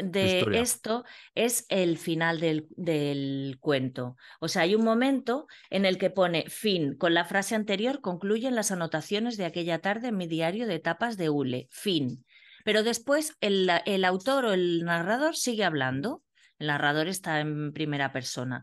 de 0.04 0.46
esto 0.60 1.04
es 1.36 1.66
el 1.70 1.98
final 1.98 2.40
del, 2.40 2.68
del, 2.72 3.58
cuento. 3.60 4.16
O 4.40 4.48
sea, 4.48 4.64
hay 4.64 4.76
un 4.76 4.84
momento 4.84 5.48
en 5.70 5.86
el 5.86 5.98
que 5.98 6.10
pone 6.10 6.46
fin. 6.48 6.96
Con 6.96 7.14
la 7.14 7.26
frase 7.26 7.56
anterior 7.56 8.02
concluyen 8.02 8.56
las 8.56 8.72
anotaciones 8.72 9.38
de 9.38 9.46
aquella 9.46 9.80
tarde 9.80 10.10
en 10.10 10.18
mi 10.18 10.28
diario 10.28 10.68
de 10.68 10.76
etapas 10.76 11.18
de 11.18 11.30
hule. 11.30 11.68
Fin. 11.72 12.26
Pero 12.70 12.84
después 12.84 13.36
el, 13.42 14.06
autor 14.06 14.46
o 14.46 14.54
el 14.54 14.86
narrador 14.86 15.36
sigue 15.36 15.64
hablando. 15.64 16.24
El 16.60 16.68
narrador 16.68 17.08
está 17.08 17.40
en 17.40 17.74
primera 17.74 18.14
persona. 18.14 18.62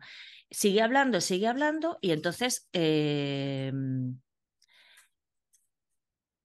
Sigue 0.49 0.81
hablando, 0.81 1.21
sigue 1.21 1.49
hablando 1.49 1.99
y 2.01 2.13
entonces 2.13 2.69
eh, 2.73 3.73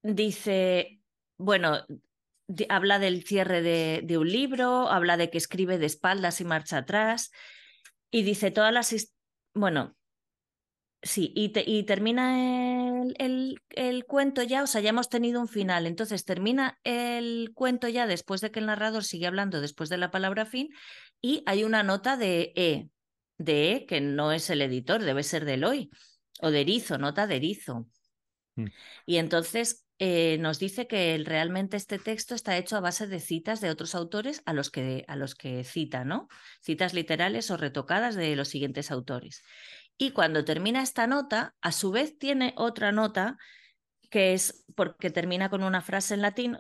dice, 0.02 1.02
bueno, 1.38 1.86
habla 2.67 2.97
del 2.97 3.24
cierre 3.28 3.62
de, 3.62 4.17
un 4.17 4.28
libro, 4.28 4.89
habla 4.89 5.15
de 5.15 5.30
que 5.30 5.38
escribe 5.38 5.78
de 5.78 5.86
espaldas 5.86 6.41
y 6.41 6.45
marcha 6.45 6.78
atrás 6.78 7.30
y 8.10 8.24
dice 8.24 8.50
todas 8.50 8.74
las... 8.74 9.13
Bueno, 9.54 9.95
Sí, 11.04 11.34
y, 11.36 11.52
y 11.65 11.84
termina 11.84 12.38
el, 13.17 13.61
el, 13.69 14.05
cuento 14.05 14.43
ya, 14.43 14.63
o 14.63 14.67
sea, 14.67 14.81
ya 14.81 14.89
hemos 14.89 15.09
tenido 15.09 15.41
un 15.41 15.47
final, 15.47 15.87
entonces 15.87 16.25
termina 16.25 16.79
el 16.83 17.51
cuento 17.53 17.87
ya 17.87 18.07
después 18.07 18.41
de 18.41 18.51
que 18.51 18.59
el 18.59 18.65
narrador 18.67 19.03
sigue 19.03 19.27
hablando 19.27 19.61
después 19.61 19.89
de 19.89 19.97
la 19.97 20.11
palabra 20.11 20.45
fin 20.45 20.69
y 21.21 21.43
hay 21.45 21.63
una 21.63 21.83
nota 21.83 22.17
de 22.17 22.53
E, 22.55 22.89
de 23.37 23.73
E, 23.73 23.85
que 23.85 24.01
no 24.01 24.31
es 24.31 24.49
el 24.49 24.61
editor, 24.61 25.03
debe 25.03 25.23
ser 25.23 25.45
de 25.45 25.55
Eloy, 25.55 25.89
o 26.41 26.51
de 26.51 26.61
Erizo, 26.61 26.97
nota 26.97 27.27
de 27.27 27.35
Erizo. 27.37 27.87
Mm. 28.55 28.65
Y 29.05 29.17
entonces 29.17 29.85
eh, 30.03 30.39
nos 30.39 30.57
dice 30.57 30.87
que 30.87 31.21
realmente 31.23 31.77
este 31.77 31.99
texto 31.99 32.33
está 32.33 32.57
hecho 32.57 32.75
a 32.75 32.79
base 32.79 33.05
de 33.05 33.19
citas 33.19 33.61
de 33.61 33.69
otros 33.69 33.93
autores 33.93 34.41
a 34.47 34.53
los 34.53 34.71
que, 34.71 35.05
a 35.07 35.15
los 35.15 35.35
que 35.35 35.63
cita, 35.63 36.03
¿no? 36.03 36.27
Citas 36.59 36.95
literales 36.95 37.51
o 37.51 37.57
retocadas 37.57 38.15
de 38.15 38.35
los 38.35 38.47
siguientes 38.47 38.89
autores. 38.89 39.43
Y 40.01 40.13
cuando 40.13 40.43
termina 40.43 40.81
esta 40.81 41.05
nota, 41.05 41.53
a 41.61 41.71
su 41.71 41.91
vez 41.91 42.17
tiene 42.17 42.55
otra 42.57 42.91
nota 42.91 43.37
que 44.09 44.33
es 44.33 44.65
porque 44.75 45.11
termina 45.11 45.51
con 45.51 45.61
una 45.61 45.81
frase 45.81 46.15
en 46.15 46.23
latín, 46.23 46.57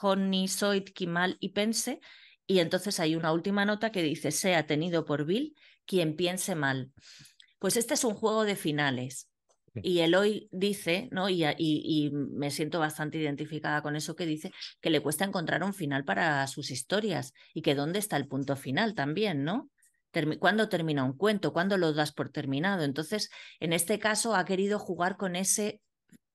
honi 0.00 0.46
soit 0.46 0.90
quimal 0.90 1.36
y 1.40 1.48
pense, 1.48 1.98
y 2.46 2.60
entonces 2.60 3.00
hay 3.00 3.16
una 3.16 3.32
última 3.32 3.64
nota 3.64 3.90
que 3.90 4.00
dice, 4.00 4.30
sea 4.30 4.68
tenido 4.68 5.04
por 5.04 5.24
vil 5.24 5.56
quien 5.84 6.14
piense 6.14 6.54
mal. 6.54 6.92
Pues 7.58 7.76
este 7.76 7.94
es 7.94 8.04
un 8.04 8.14
juego 8.14 8.44
de 8.44 8.54
finales. 8.54 9.28
Y 9.74 9.98
Eloy 9.98 10.48
dice, 10.52 11.08
¿no? 11.10 11.28
Y, 11.28 11.44
y, 11.44 11.54
y, 11.58 12.10
me 12.12 12.52
siento 12.52 12.78
bastante 12.78 13.18
identificada 13.18 13.82
con 13.82 13.96
eso 13.96 14.14
que 14.14 14.24
dice, 14.24 14.52
que 14.80 14.90
le 14.90 15.00
cuesta 15.00 15.24
encontrar 15.24 15.64
un 15.64 15.74
final 15.74 16.04
para 16.04 16.46
sus 16.46 16.70
historias 16.70 17.32
y 17.54 17.62
que 17.62 17.74
dónde 17.74 17.98
está 17.98 18.16
el 18.16 18.28
punto 18.28 18.54
final 18.54 18.94
también, 18.94 19.42
¿no? 19.42 19.68
¿Cuándo 20.38 20.68
termina 20.68 21.04
un 21.04 21.16
cuento? 21.16 21.52
¿Cuándo 21.52 21.76
lo 21.76 21.92
das 21.92 22.12
por 22.12 22.30
terminado? 22.30 22.84
Entonces, 22.84 23.30
en 23.60 23.72
este 23.72 23.98
caso, 23.98 24.34
ha 24.34 24.44
querido 24.44 24.78
jugar 24.78 25.16
con 25.16 25.36
ese 25.36 25.80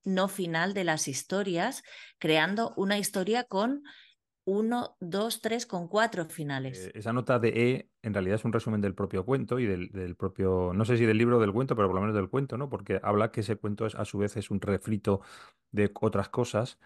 no 0.04 0.28
final 0.28 0.74
de 0.74 0.84
las 0.84 1.08
historias, 1.08 1.82
creando 2.18 2.72
una 2.76 2.98
historia 2.98 3.44
con 3.44 3.82
uno, 4.44 4.96
dos, 5.00 5.40
tres, 5.40 5.66
con 5.66 5.88
cuatro 5.88 6.24
finales. 6.26 6.86
Eh, 6.86 6.92
esa 6.94 7.12
nota 7.12 7.38
de 7.38 7.48
E 7.48 7.90
en 8.02 8.14
realidad 8.14 8.36
es 8.36 8.44
un 8.44 8.52
resumen 8.52 8.80
del 8.80 8.94
propio 8.94 9.24
cuento 9.24 9.58
y 9.58 9.66
del, 9.66 10.16
propio, 10.16 10.72
no 10.74 10.84
sé 10.84 10.96
si 10.96 11.04
del 11.04 11.18
libro 11.18 11.38
del 11.38 11.52
cuento, 11.52 11.76
pero 11.76 11.88
por 11.88 11.94
lo 11.94 12.00
menos 12.00 12.16
del 12.16 12.30
cuento, 12.30 12.56
¿no? 12.56 12.68
Porque 12.68 13.00
habla 13.02 13.30
que 13.30 13.40
ese 13.40 13.56
cuento 13.56 13.86
es, 13.86 13.94
a 13.94 14.04
su 14.04 14.18
vez 14.18 14.36
es 14.36 14.50
un 14.50 14.60
refrito 14.60 15.20
de 15.70 15.90
otras 16.00 16.28
cosas 16.30 16.78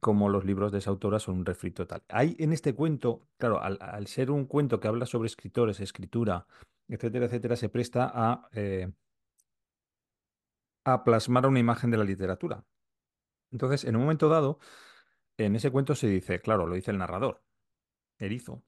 como 0.00 0.28
los 0.28 0.44
libros 0.44 0.72
de 0.72 0.78
esa 0.78 0.90
autora 0.90 1.18
son 1.18 1.38
un 1.38 1.46
refrito 1.46 1.86
tal. 1.86 2.02
Hay 2.08 2.36
en 2.38 2.52
este 2.52 2.74
cuento, 2.74 3.26
claro, 3.38 3.60
al, 3.60 4.06
ser 4.06 4.30
un 4.30 4.46
cuento 4.46 4.80
que 4.80 4.88
habla 4.88 5.06
sobre 5.06 5.26
escritores, 5.26 5.80
escritura, 5.80 6.46
etcétera, 6.88 7.26
etcétera, 7.26 7.56
se 7.56 7.68
presta 7.68 8.10
a, 8.12 8.48
eh, 8.52 8.92
a 10.84 11.04
plasmar 11.04 11.46
una 11.46 11.58
imagen 11.60 11.90
de 11.90 11.96
la 11.96 12.04
literatura. 12.04 12.64
Entonces, 13.50 13.84
en 13.84 13.96
un 13.96 14.02
momento 14.02 14.28
dado, 14.28 14.58
en 15.38 15.56
ese 15.56 15.70
cuento 15.70 15.94
se 15.94 16.08
dice, 16.08 16.40
claro, 16.40 16.66
lo 16.66 16.74
dice 16.74 16.90
el 16.90 16.98
narrador, 16.98 17.42
Erizo. 18.18 18.62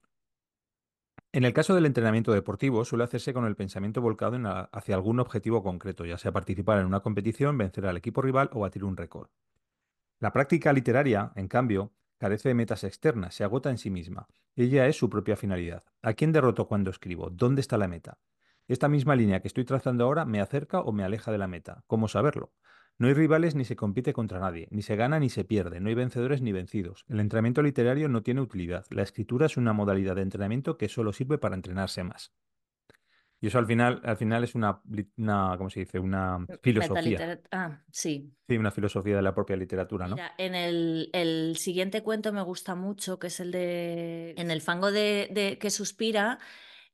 En 1.33 1.45
el 1.45 1.53
caso 1.53 1.75
del 1.75 1.87
entrenamiento 1.87 2.33
deportivo, 2.33 2.85
suele 2.85 3.05
hacerse 3.05 3.35
con 3.35 3.45
el 3.45 3.55
pensamiento 3.55 4.01
volcado 4.01 4.39
hacia 4.73 4.95
algún 4.95 5.21
objetivo 5.21 5.63
concreto, 5.63 6.07
ya 6.07 6.17
sea 6.17 6.33
participar 6.33 6.79
en 6.79 6.87
una 6.87 7.01
competición, 7.01 7.59
vencer 7.59 7.87
al 7.87 7.99
equipo 7.99 8.23
rival 8.23 8.49
o 8.53 8.61
batir 8.61 8.83
un 8.85 8.97
récord. 8.97 9.29
La 10.21 10.33
práctica 10.33 10.73
literaria, 10.73 11.33
en 11.37 11.47
cambio, 11.47 11.93
carece 12.19 12.49
de 12.49 12.55
metas 12.55 12.83
externas, 12.83 13.37
se 13.37 13.45
agota 13.45 13.71
en 13.71 13.79
sí 13.79 13.89
misma. 13.89 14.27
Ella 14.57 14.89
es 14.89 14.97
su 14.97 15.09
propia 15.09 15.37
finalidad. 15.37 15.85
¿A 16.03 16.15
quién 16.15 16.33
derroto 16.33 16.67
cuando 16.67 16.91
escribo? 16.91 17.31
¿Dónde 17.31 17.61
está 17.61 17.79
la 17.79 17.87
meta? 17.87 18.19
Esta 18.67 18.89
misma 18.89 19.15
línea 19.15 19.41
que 19.41 19.47
estoy 19.47 19.65
trazando 19.65 20.05
ahora 20.05 20.25
me 20.25 20.41
acerca 20.41 20.81
o 20.81 20.91
me 20.91 21.05
aleja 21.05 21.31
de 21.31 21.39
la 21.39 21.47
meta. 21.47 21.85
¿Cómo 21.87 22.09
saberlo? 22.09 22.53
No 22.99 23.07
hay 23.07 23.15
rivales 23.15 23.55
ni 23.55 23.65
se 23.65 23.77
compite 23.77 24.13
contra 24.13 24.41
nadie, 24.41 24.67
ni 24.73 24.83
se 24.83 24.97
gana 24.97 25.21
ni 25.21 25.31
se 25.31 25.45
pierde, 25.45 25.79
no 25.79 25.89
hay 25.89 25.95
vencedores 25.95 26.43
ni 26.43 26.51
vencidos. 26.51 27.05
El 27.07 27.21
entrenamiento 27.21 27.63
literario 27.63 28.09
no 28.09 28.25
tiene 28.25 28.41
utilidad. 28.41 28.87
La 28.91 29.03
escritura 29.03 29.47
es 29.47 29.57
una 29.57 29.73
modalidad 29.73 30.17
de 30.17 30.23
entrenamiento 30.23 30.77
que 30.77 30.89
solo 30.89 31.13
sirve 31.13 31.39
para 31.39 31.55
entrenarse 31.55 32.03
más. 32.03 32.33
Y 33.41 33.47
eso 33.47 33.59
al 33.59 33.67
final, 33.67 34.01
al 34.05 34.17
final 34.17 34.43
es 34.43 34.55
una, 34.55 34.81
una 35.17 35.55
¿cómo 35.57 35.71
se 35.71 35.81
dice? 35.81 36.01
Una 36.01 36.45
filosofía. 36.61 37.41
Ah, 37.53 37.83
sí. 37.91 38.33
Sí, 38.49 38.57
una 38.57 38.73
filosofía 38.73 39.17
de 39.17 39.23
la 39.23 39.35
propia 39.35 39.57
literatura, 39.57 40.09
¿no? 40.09 40.17
en 40.39 40.55
el, 40.55 41.11
el, 41.13 41.57
siguiente 41.57 42.03
cuento 42.03 42.33
me 42.33 42.43
gusta 42.43 42.75
mucho, 42.75 43.19
que 43.19 43.29
es 43.29 43.39
el 43.39 43.53
de 43.53 44.35
En 44.37 44.51
el 44.51 44.61
fango 44.61 44.91
de, 44.91 45.29
de 45.31 45.57
que 45.59 45.71
suspira, 45.71 46.39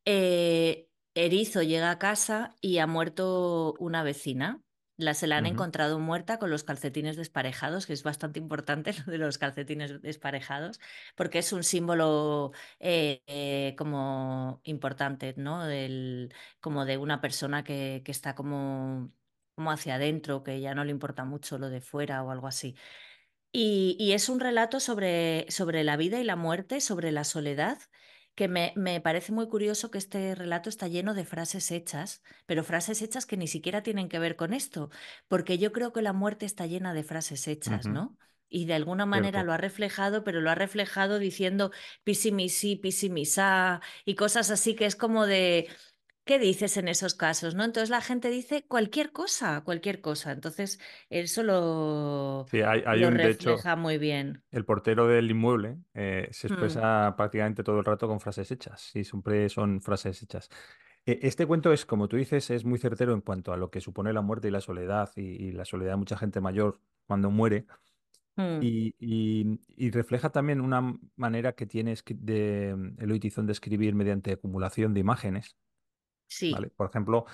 eh, 0.04 0.88
Erizo 1.14 1.62
llega 1.62 1.90
a 1.90 1.98
casa 1.98 2.56
y 2.60 2.78
ha 2.78 2.86
muerto 2.86 3.74
una 3.78 4.02
vecina. 4.02 4.60
La 4.96 5.14
se 5.14 5.26
la 5.26 5.38
han 5.38 5.46
encontrado 5.46 5.98
muerta 5.98 6.38
con 6.38 6.50
los 6.50 6.62
calcetines 6.62 7.16
desparejados, 7.16 7.86
que 7.86 7.92
es 7.92 8.04
bastante 8.04 8.38
importante 8.38 8.92
lo 9.06 9.12
de 9.12 9.18
los 9.18 9.38
calcetines 9.38 10.00
desparejados, 10.02 10.80
porque 11.16 11.40
es 11.40 11.52
un 11.52 11.64
símbolo 11.64 12.52
eh, 12.78 13.22
eh, 13.26 13.74
como 13.76 14.60
importante, 14.64 15.34
¿no? 15.36 15.64
Del, 15.66 16.32
como 16.60 16.84
de 16.84 16.98
una 16.98 17.20
persona 17.20 17.64
que, 17.64 18.02
que 18.04 18.12
está 18.12 18.36
como, 18.36 19.12
como 19.56 19.72
hacia 19.72 19.96
adentro, 19.96 20.44
que 20.44 20.60
ya 20.60 20.74
no 20.74 20.84
le 20.84 20.92
importa 20.92 21.24
mucho 21.24 21.58
lo 21.58 21.70
de 21.70 21.80
fuera 21.80 22.22
o 22.22 22.30
algo 22.30 22.46
así. 22.46 22.76
Y, 23.52 23.96
y 24.00 24.12
es 24.12 24.28
un 24.28 24.40
relato 24.40 24.80
sobre, 24.80 25.46
sobre 25.50 25.84
la 25.84 25.96
vida 25.96 26.20
y 26.20 26.24
la 26.24 26.36
muerte, 26.36 26.80
sobre 26.80 27.12
la 27.12 27.24
soledad 27.24 27.78
que 28.34 28.48
me, 28.48 28.72
me, 28.76 29.00
parece 29.00 29.32
muy 29.32 29.48
curioso 29.48 29.90
que 29.90 29.98
este 29.98 30.34
relato 30.34 30.68
está 30.68 30.88
lleno 30.88 31.14
de 31.14 31.24
frases 31.24 31.70
hechas, 31.70 32.22
pero 32.46 32.64
frases 32.64 33.00
hechas 33.02 33.26
que 33.26 33.36
ni 33.36 33.46
siquiera 33.46 33.82
tienen 33.82 34.08
que 34.08 34.18
ver 34.18 34.36
con 34.36 34.52
esto, 34.52 34.90
porque 35.28 35.58
yo 35.58 35.72
creo 35.72 35.92
que 35.92 36.02
la 36.02 36.12
muerte 36.12 36.46
está 36.46 36.66
llena 36.66 36.94
de 36.94 37.04
frases 37.04 37.46
hechas, 37.46 37.86
¿no? 37.86 38.16
Y 38.48 38.66
de 38.66 38.74
alguna 38.74 39.06
manera 39.06 39.42
lo 39.42 39.52
ha 39.52 39.56
reflejado, 39.56 40.22
pero 40.22 40.40
lo 40.40 40.50
ha 40.50 40.54
reflejado 40.54 41.18
diciendo 41.18 41.72
pisimisi, 42.04 42.76
pisimisa 42.76 43.80
y 44.04 44.14
cosas 44.14 44.50
así 44.50 44.74
que 44.74 44.86
es 44.86 44.96
como 44.96 45.26
de, 45.26 45.68
¿qué 46.24 46.38
dices 46.38 46.76
en 46.76 46.88
esos 46.88 47.14
casos? 47.14 47.54
¿no? 47.54 47.64
Entonces 47.64 47.90
la 47.90 48.00
gente 48.00 48.30
dice 48.30 48.64
cualquier 48.66 49.12
cosa, 49.12 49.62
cualquier 49.62 50.00
cosa. 50.00 50.32
Entonces 50.32 50.80
eso 51.10 51.42
lo, 51.42 52.46
refleja 52.50 53.76
muy 53.76 53.98
bien. 53.98 54.42
El 54.50 54.64
portero 54.64 55.06
del 55.06 55.30
inmueble 55.30 55.78
eh, 55.94 56.28
se 56.32 56.48
mm. 56.48 56.52
expresa 56.52 57.14
prácticamente 57.16 57.62
todo 57.62 57.78
el 57.78 57.84
rato 57.84 58.08
con 58.08 58.20
frases 58.20 58.50
hechas 58.50 58.90
y 58.94 59.04
siempre 59.04 59.48
son 59.48 59.80
frases 59.80 60.22
hechas. 60.22 60.48
E, 61.06 61.18
este 61.22 61.46
cuento 61.46 61.72
es, 61.72 61.84
como 61.84 62.08
tú 62.08 62.16
dices, 62.16 62.50
es 62.50 62.64
muy 62.64 62.78
certero 62.78 63.12
en 63.12 63.20
cuanto 63.20 63.52
a 63.52 63.56
lo 63.56 63.70
que 63.70 63.80
supone 63.80 64.12
la 64.12 64.22
muerte 64.22 64.48
y 64.48 64.50
la 64.50 64.60
soledad 64.60 65.10
y, 65.16 65.52
la 65.52 65.64
soledad 65.64 65.92
de 65.92 65.96
mucha 65.96 66.16
gente 66.16 66.40
mayor 66.40 66.80
cuando 67.06 67.30
muere. 67.30 67.66
Mm. 68.36 68.58
Y, 68.62 69.90
refleja 69.90 70.30
también 70.30 70.60
una 70.60 70.98
manera 71.16 71.52
que 71.52 71.66
tienes 71.66 72.02
de 72.06 72.74
mm, 72.76 73.02
Eloy 73.02 73.20
Tizón 73.20 73.46
de 73.46 73.52
escribir 73.52 73.94
mediante 73.94 74.32
acumulación 74.32 74.94
de 74.94 75.00
imágenes. 75.00 75.56
Sí. 76.26 76.54
Por 76.76 76.88
ejemplo, 76.88 77.26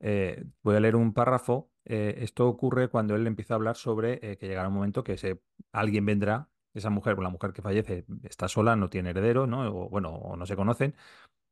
eh, 0.00 0.44
voy 0.62 0.76
a 0.76 0.80
leer 0.80 0.96
un 0.96 1.12
párrafo. 1.12 1.70
Eh, 1.84 2.16
esto 2.18 2.48
ocurre 2.48 2.88
cuando 2.88 3.14
él 3.16 3.26
empieza 3.26 3.54
a 3.54 3.56
hablar 3.56 3.76
sobre 3.76 4.18
eh, 4.22 4.36
que 4.36 4.48
llegará 4.48 4.68
un 4.68 4.74
momento 4.74 5.04
que 5.04 5.16
se, 5.16 5.40
alguien 5.72 6.04
vendrá, 6.06 6.48
esa 6.74 6.90
mujer, 6.90 7.18
la 7.18 7.30
mujer 7.30 7.52
que 7.52 7.62
fallece, 7.62 8.04
está 8.22 8.48
sola, 8.48 8.76
no 8.76 8.88
tiene 8.90 9.10
heredero, 9.10 9.46
¿no? 9.46 9.68
O, 9.68 9.88
bueno, 9.88 10.10
o 10.10 10.36
no 10.36 10.46
se 10.46 10.56
conocen, 10.56 10.94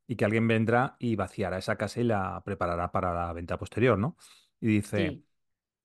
y 0.07 0.16
que 0.16 0.24
alguien 0.24 0.46
vendrá 0.46 0.96
y 0.98 1.16
vaciará 1.16 1.59
esa 1.59 1.77
casa 1.77 2.01
y 2.01 2.05
la 2.05 2.42
preparará 2.44 2.92
para 2.92 3.12
la 3.12 3.33
venta 3.33 3.59
posterior, 3.59 3.98
¿no? 3.98 4.16
Y 4.61 4.68
dice, 4.68 5.22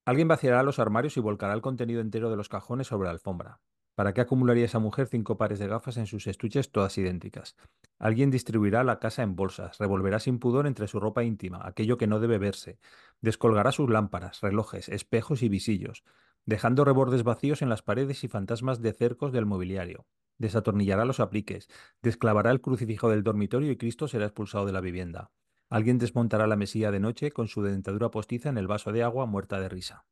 alguien 0.05 0.27
vaciará 0.27 0.63
los 0.63 0.79
armarios 0.79 1.17
y 1.17 1.19
volcará 1.19 1.53
el 1.53 1.61
contenido 1.61 2.01
entero 2.01 2.29
de 2.29 2.37
los 2.37 2.49
cajones 2.49 2.87
sobre 2.87 3.07
la 3.07 3.11
alfombra. 3.11 3.59
¿Para 3.95 4.13
qué 4.13 4.21
acumularía 4.21 4.65
esa 4.65 4.79
mujer 4.79 5.07
cinco 5.07 5.37
pares 5.37 5.59
de 5.59 5.67
gafas 5.67 5.97
en 5.97 6.07
sus 6.07 6.25
estuches 6.25 6.71
todas 6.71 6.97
idénticas? 6.97 7.55
Alguien 7.99 8.31
distribuirá 8.31 8.83
la 8.83 8.99
casa 8.99 9.21
en 9.21 9.35
bolsas, 9.35 9.77
revolverá 9.77 10.19
sin 10.19 10.39
pudor 10.39 10.65
entre 10.65 10.87
su 10.87 10.99
ropa 10.99 11.23
íntima, 11.23 11.61
aquello 11.63 11.97
que 11.97 12.07
no 12.07 12.19
debe 12.19 12.39
verse, 12.39 12.79
descolgará 13.21 13.71
sus 13.71 13.89
lámparas, 13.89 14.41
relojes, 14.41 14.89
espejos 14.89 15.43
y 15.43 15.49
visillos, 15.49 16.03
dejando 16.45 16.85
rebordes 16.85 17.23
vacíos 17.23 17.61
en 17.61 17.69
las 17.69 17.83
paredes 17.83 18.23
y 18.23 18.27
fantasmas 18.27 18.81
de 18.81 18.93
cercos 18.93 19.31
del 19.31 19.45
mobiliario. 19.45 20.07
Desatornillará 20.39 21.05
los 21.05 21.19
apliques, 21.19 21.69
desclavará 22.01 22.49
el 22.49 22.61
crucifijo 22.61 23.09
del 23.09 23.23
dormitorio 23.23 23.71
y 23.71 23.77
Cristo 23.77 24.07
será 24.07 24.25
expulsado 24.25 24.65
de 24.65 24.73
la 24.73 24.81
vivienda. 24.81 25.31
Alguien 25.69 25.99
desmontará 25.99 26.47
la 26.47 26.55
mesilla 26.55 26.91
de 26.91 26.99
noche 26.99 27.31
con 27.31 27.47
su 27.47 27.61
dentadura 27.61 28.09
postiza 28.09 28.49
en 28.49 28.57
el 28.57 28.67
vaso 28.67 28.91
de 28.91 29.03
agua 29.03 29.27
muerta 29.27 29.59
de 29.59 29.69
risa. 29.69 30.05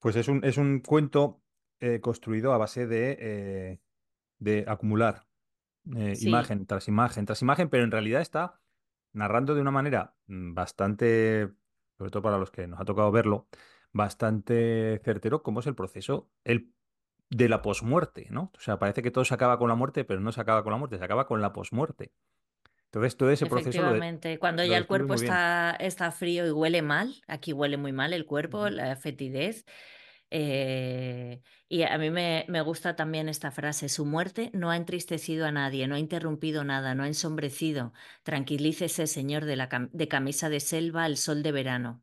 Pues 0.00 0.16
es 0.16 0.28
un, 0.28 0.44
es 0.44 0.56
un 0.56 0.80
cuento 0.80 1.42
eh, 1.80 2.00
construido 2.00 2.52
a 2.52 2.58
base 2.58 2.86
de, 2.86 3.16
eh, 3.20 3.80
de 4.38 4.64
acumular 4.68 5.26
eh, 5.96 6.14
imagen 6.20 6.66
tras 6.66 6.88
imagen 6.88 7.24
tras 7.24 7.42
imagen, 7.42 7.68
pero 7.70 7.84
en 7.84 7.90
realidad 7.90 8.20
está 8.20 8.60
narrando 9.12 9.54
de 9.54 9.62
una 9.62 9.70
manera 9.70 10.14
mm, 10.26 10.54
bastante, 10.54 11.48
sobre 11.96 12.10
todo 12.10 12.22
para 12.22 12.38
los 12.38 12.50
que 12.50 12.66
nos 12.66 12.80
ha 12.80 12.84
tocado 12.84 13.10
verlo, 13.10 13.48
bastante 13.92 15.00
certero 15.04 15.42
cómo 15.42 15.60
es 15.60 15.66
el 15.66 15.74
proceso 15.74 16.30
el, 16.44 16.72
de 17.30 17.48
la 17.48 17.62
posmuerte, 17.62 18.26
¿no? 18.30 18.52
O 18.56 18.60
sea, 18.60 18.78
parece 18.78 19.02
que 19.02 19.10
todo 19.10 19.24
se 19.24 19.34
acaba 19.34 19.58
con 19.58 19.68
la 19.68 19.74
muerte, 19.74 20.04
pero 20.04 20.20
no 20.20 20.32
se 20.32 20.40
acaba 20.40 20.62
con 20.62 20.72
la 20.72 20.78
muerte, 20.78 20.98
se 20.98 21.04
acaba 21.04 21.26
con 21.26 21.40
la 21.40 21.52
posmuerte. 21.52 22.12
Entonces, 22.86 23.16
todo 23.16 23.30
ese 23.30 23.46
proceso 23.46 23.70
Efectivamente, 23.70 24.38
cuando 24.40 24.64
ya 24.64 24.76
el 24.76 24.86
cuerpo 24.86 25.14
está, 25.14 25.76
está 25.78 26.10
frío 26.10 26.44
y 26.46 26.50
huele 26.50 26.82
mal, 26.82 27.14
aquí 27.28 27.52
huele 27.52 27.76
muy 27.76 27.92
mal 27.92 28.12
el 28.12 28.26
cuerpo, 28.26 28.68
la 28.68 28.96
fetidez. 28.96 29.64
Eh, 30.30 31.42
y 31.68 31.82
a 31.82 31.98
mí 31.98 32.10
me, 32.10 32.44
me 32.48 32.60
gusta 32.62 32.96
también 32.96 33.28
esta 33.28 33.50
frase, 33.50 33.88
su 33.88 34.04
muerte 34.06 34.50
no 34.54 34.70
ha 34.70 34.76
entristecido 34.76 35.46
a 35.46 35.52
nadie, 35.52 35.86
no 35.88 35.94
ha 35.96 35.98
interrumpido 35.98 36.64
nada, 36.64 36.94
no 36.94 37.02
ha 37.04 37.06
ensombrecido. 37.08 37.92
Tranquilícese, 38.22 39.06
señor 39.06 39.44
de, 39.44 39.56
la 39.56 39.68
cam- 39.68 39.90
de 39.92 40.08
camisa 40.08 40.48
de 40.48 40.60
selva, 40.60 41.06
el 41.06 41.16
sol 41.16 41.42
de 41.42 41.52
verano. 41.52 42.02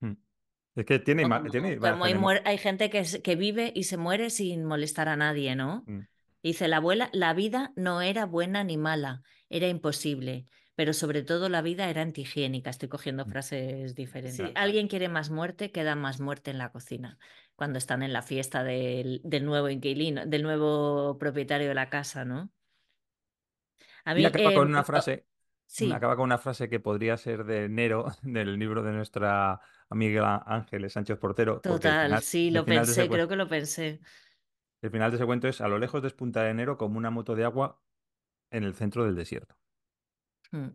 Mm. 0.00 0.12
Es 0.76 0.84
que 0.86 0.98
tiene, 1.00 1.24
O 1.24 1.26
ima- 1.26 1.38
Como, 1.40 1.50
tiene 1.50 1.78
como 1.78 2.28
hay, 2.44 2.58
gente 2.58 2.90
que, 2.90 2.98
es- 3.00 3.20
que 3.22 3.36
vive 3.36 3.72
y 3.74 3.84
se 3.84 3.96
muere 3.96 4.30
sin 4.30 4.64
molestar 4.64 5.08
a 5.08 5.16
nadie, 5.16 5.56
¿no? 5.56 5.84
Mm. 5.86 6.00
Dice 6.42 6.68
la 6.68 6.76
abuela, 6.78 7.10
la 7.12 7.32
vida 7.32 7.72
no 7.76 8.02
era 8.02 8.26
buena 8.26 8.64
ni 8.64 8.76
mala, 8.76 9.22
era 9.48 9.68
imposible, 9.68 10.46
pero 10.74 10.92
sobre 10.92 11.22
todo 11.22 11.48
la 11.48 11.62
vida 11.62 11.88
era 11.90 12.02
antihigiénica. 12.02 12.70
Estoy 12.70 12.88
cogiendo 12.88 13.26
Mm. 13.26 13.32
frases 13.32 13.94
diferentes. 13.94 14.34
Si 14.36 14.52
alguien 14.54 14.88
quiere 14.88 15.08
más 15.08 15.30
muerte, 15.30 15.70
queda 15.72 15.94
más 15.96 16.20
muerte 16.20 16.50
en 16.50 16.58
la 16.58 16.72
cocina, 16.72 17.18
cuando 17.56 17.78
están 17.78 18.02
en 18.02 18.12
la 18.12 18.22
fiesta 18.22 18.64
del, 18.64 19.20
del 19.24 19.44
nuevo 19.44 19.68
inquilino, 19.70 20.26
del 20.26 20.42
nuevo 20.42 21.18
propietario 21.18 21.68
de 21.68 21.74
la 21.74 21.90
casa, 21.90 22.24
¿no? 22.24 22.50
A 24.04 24.14
Y 24.14 24.24
mí, 24.24 24.26
acaba 24.26 24.52
con 24.52 24.68
eh, 24.68 24.68
una 24.68 24.84
frase, 24.84 25.26
sí, 25.66 25.90
acaba 25.90 26.16
con 26.16 26.24
una 26.24 26.38
frase 26.38 26.68
que 26.68 26.80
podría 26.80 27.16
ser 27.16 27.44
de 27.44 27.68
Nero, 27.68 28.06
del 28.22 28.58
libro 28.58 28.82
de 28.82 28.92
nuestra 28.92 29.60
amiga 29.88 30.36
Ángeles 30.46 30.92
Sánchez 30.94 31.18
Portero, 31.18 31.62
total, 31.62 31.94
final, 31.98 32.22
sí, 32.22 32.50
lo 32.50 32.66
pensé, 32.66 33.10
creo 33.10 33.26
que 33.28 33.36
lo 33.36 33.48
pensé. 33.48 34.00
el 34.82 34.90
final 34.92 35.10
de 35.10 35.16
ese 35.16 35.26
cuento 35.26 35.48
es 35.48 35.60
a 35.60 35.66
lo 35.66 35.78
lejos 35.80 36.00
despunta 36.02 36.42
de 36.44 36.50
enero 36.50 36.78
como 36.78 36.96
una 36.98 37.10
moto 37.10 37.34
de 37.34 37.42
agua 37.44 37.80
en 38.50 38.64
el 38.64 38.74
centro 38.74 39.04
del 39.04 39.16
desierto. 39.16 39.56
Mm. 40.54 40.66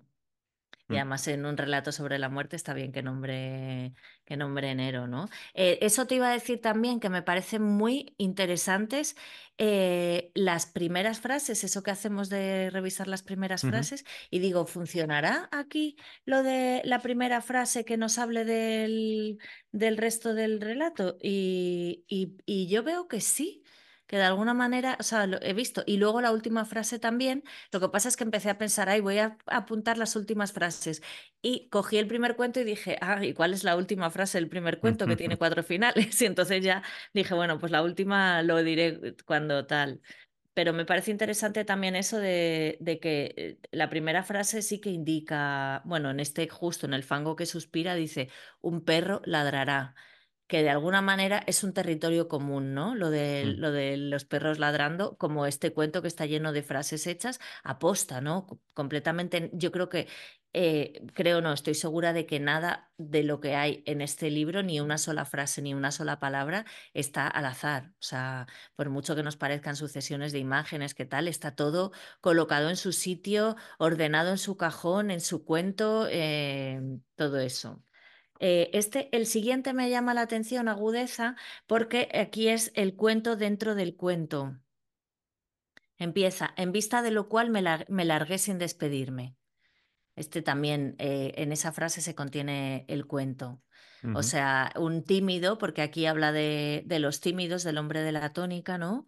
Y 0.90 0.94
Mm, 0.94 0.98
además 0.98 1.28
en 1.28 1.46
un 1.46 1.56
relato 1.58 1.92
sobre 1.92 2.18
la 2.20 2.30
muerte 2.30 2.56
está 2.56 2.74
bien 2.74 2.92
que 2.92 3.04
nombre, 3.04 3.94
que 4.26 4.38
nombre 4.38 4.72
enero, 4.72 5.08
¿no? 5.08 5.30
Eh, 5.54 5.78
eso 5.82 6.08
te 6.08 6.16
iba 6.16 6.30
a 6.30 6.34
decir 6.34 6.62
también 6.62 7.00
que 7.00 7.10
me 7.10 7.22
parecen 7.22 7.62
muy 7.64 8.16
interesantes 8.18 9.16
eh, 9.60 10.32
las 10.36 10.66
primeras 10.66 11.20
frases, 11.22 11.64
eso 11.64 11.84
que 11.84 11.92
hacemos 11.92 12.30
de 12.30 12.70
revisar 12.72 13.08
las 13.08 13.24
primeras 13.24 13.66
frases, 13.66 14.04
y 14.32 14.40
digo, 14.40 14.66
¿funcionará 14.66 15.48
aquí 15.52 15.96
lo 16.26 16.44
de 16.44 16.82
la 16.86 17.00
primera 17.02 17.42
frase 17.42 17.86
que 17.86 17.98
nos 17.98 18.18
hable 18.18 18.46
del, 18.46 19.38
del 19.72 19.98
resto 19.98 20.34
del 20.34 20.60
relato? 20.62 21.18
Y, 21.22 22.04
y- 22.08 22.38
y 22.46 22.68
yo 22.68 22.84
veo 22.84 23.08
que 23.08 23.22
sí. 23.22 23.64
Que 24.10 24.18
de 24.18 24.24
alguna 24.24 24.56
manera, 24.56 24.98
o 25.00 25.04
sea, 25.04 25.28
lo 25.28 25.38
he 25.42 25.54
visto. 25.54 25.84
Y 25.86 25.98
luego 25.98 26.20
la 26.20 26.32
última 26.32 26.66
frase 26.66 26.98
también, 26.98 27.44
lo 27.72 27.80
que 27.80 27.90
pasa 27.90 28.10
es 28.10 28.18
que 28.18 28.24
empecé 28.24 28.50
a 28.50 28.58
pensar, 28.58 28.90
ay, 28.90 29.02
voy 29.02 29.20
a 29.20 29.38
apuntar 29.46 30.00
las 30.00 30.16
últimas 30.16 30.52
frases. 30.52 31.04
Y 31.44 31.70
cogí 31.70 32.00
el 32.00 32.08
primer 32.08 32.36
cuento 32.36 32.60
y 32.60 32.64
dije, 32.64 32.98
ah, 33.02 33.24
¿y 33.24 33.36
cuál 33.36 33.54
es 33.54 33.64
la 33.64 33.76
última 33.76 34.10
frase 34.10 34.40
del 34.40 34.50
primer 34.50 34.80
cuento 34.80 35.06
que 35.06 35.16
tiene 35.16 35.38
cuatro 35.38 35.64
finales? 35.64 36.20
Y 36.22 36.26
entonces 36.26 36.64
ya 36.64 36.82
dije, 37.14 37.36
bueno, 37.36 37.60
pues 37.60 37.72
la 37.72 37.84
última 37.84 38.42
lo 38.42 38.58
diré 38.64 39.16
cuando 39.26 39.68
tal. 39.68 40.02
Pero 40.56 40.74
me 40.74 40.86
parece 40.86 41.12
interesante 41.12 41.64
también 41.64 41.96
eso 41.96 42.18
de, 42.20 42.78
de 42.82 43.00
que 43.00 43.34
eh, 43.38 43.60
la 43.72 43.90
primera 43.90 44.24
frase 44.24 44.62
sí 44.64 44.82
que 44.82 44.90
indica, 44.90 45.84
bueno, 45.86 46.10
en 46.10 46.20
este 46.20 46.50
justo 46.50 46.88
en 46.88 46.94
el 46.96 47.04
fango 47.04 47.36
que 47.36 47.46
suspira 47.46 47.94
dice, 47.96 48.30
un 48.62 48.84
perro 48.84 49.22
ladrará 49.26 49.96
que 50.50 50.64
de 50.64 50.72
alguna 50.72 51.02
manera 51.04 51.44
es 51.46 51.64
un 51.64 51.74
territorio 51.74 52.28
común, 52.28 52.74
¿no? 52.74 52.96
Lo 52.96 53.12
de, 53.12 53.56
mm, 53.56 53.60
lo 53.60 53.72
de 53.72 53.98
los 53.98 54.26
perros 54.26 54.58
ladrando, 54.58 55.16
como 55.18 55.46
este 55.46 55.74
cuento 55.74 56.02
que 56.02 56.08
está 56.08 56.26
lleno 56.26 56.54
de 56.54 56.64
frases 56.64 57.06
hechas, 57.06 57.40
aposta, 57.64 58.20
¿no? 58.20 58.48
Completamente, 58.74 59.52
yo 59.54 59.72
creo 59.72 59.90
que, 59.90 60.08
eh, 60.54 61.06
creo 61.14 61.42
no, 61.42 61.54
estoy 61.54 61.76
segura 61.76 62.14
de 62.14 62.26
que 62.26 62.40
nada 62.40 62.92
de 62.98 63.22
lo 63.24 63.40
que 63.40 63.56
hay 63.56 63.84
en 63.86 64.02
este 64.02 64.32
libro, 64.32 64.64
ni 64.64 64.80
una 64.80 64.98
sola 64.98 65.24
frase, 65.26 65.62
ni 65.62 65.76
una 65.76 65.92
sola 65.92 66.20
palabra, 66.20 66.66
está 66.96 67.28
al 67.28 67.46
azar. 67.46 67.92
O 67.94 68.02
sea, 68.02 68.48
por 68.76 68.90
mucho 68.90 69.16
que 69.16 69.22
nos 69.24 69.38
parezcan 69.38 69.76
sucesiones 69.76 70.32
de 70.32 70.40
imágenes, 70.40 70.96
que 70.96 71.06
tal, 71.06 71.28
está 71.28 71.54
todo 71.56 71.92
colocado 72.22 72.70
en 72.70 72.76
su 72.76 72.92
sitio, 72.92 73.56
ordenado 73.78 74.32
en 74.32 74.40
su 74.40 74.58
cajón, 74.58 75.12
en 75.12 75.22
su 75.22 75.46
cuento, 75.46 76.08
eh, 76.10 76.82
todo 77.16 77.40
eso. 77.40 77.84
Eh, 78.40 78.70
este, 78.74 79.16
el 79.16 79.26
siguiente 79.26 79.74
me 79.74 79.90
llama 79.90 80.14
la 80.14 80.22
atención, 80.22 80.68
agudeza, 80.68 81.36
porque 81.68 82.10
aquí 82.14 82.48
es 82.48 82.72
el 82.76 82.96
cuento 82.96 83.36
dentro 83.36 83.76
del 83.76 83.96
cuento. 83.96 84.58
Empieza, 85.98 86.54
en 86.56 86.72
vista 86.72 87.02
de 87.02 87.12
lo 87.12 87.28
cual 87.28 87.50
me, 87.50 87.62
lar- 87.62 87.86
me 87.90 88.06
largué 88.06 88.38
sin 88.38 88.58
despedirme. 88.58 89.36
Este 90.16 90.42
también, 90.42 90.96
eh, 91.00 91.34
en 91.38 91.52
esa 91.52 91.72
frase 91.72 92.02
se 92.02 92.16
contiene 92.16 92.86
el 92.88 93.06
cuento. 93.08 93.64
O 94.12 94.24
sea, 94.24 94.72
un 94.78 95.04
tímido, 95.04 95.58
porque 95.58 95.82
aquí 95.82 96.06
habla 96.06 96.32
de, 96.32 96.84
de 96.86 97.00
los 97.00 97.22
tímidos, 97.22 97.64
del 97.64 97.78
hombre 97.78 98.02
de 98.02 98.12
la 98.14 98.34
tónica, 98.34 98.78
¿no? 98.78 99.06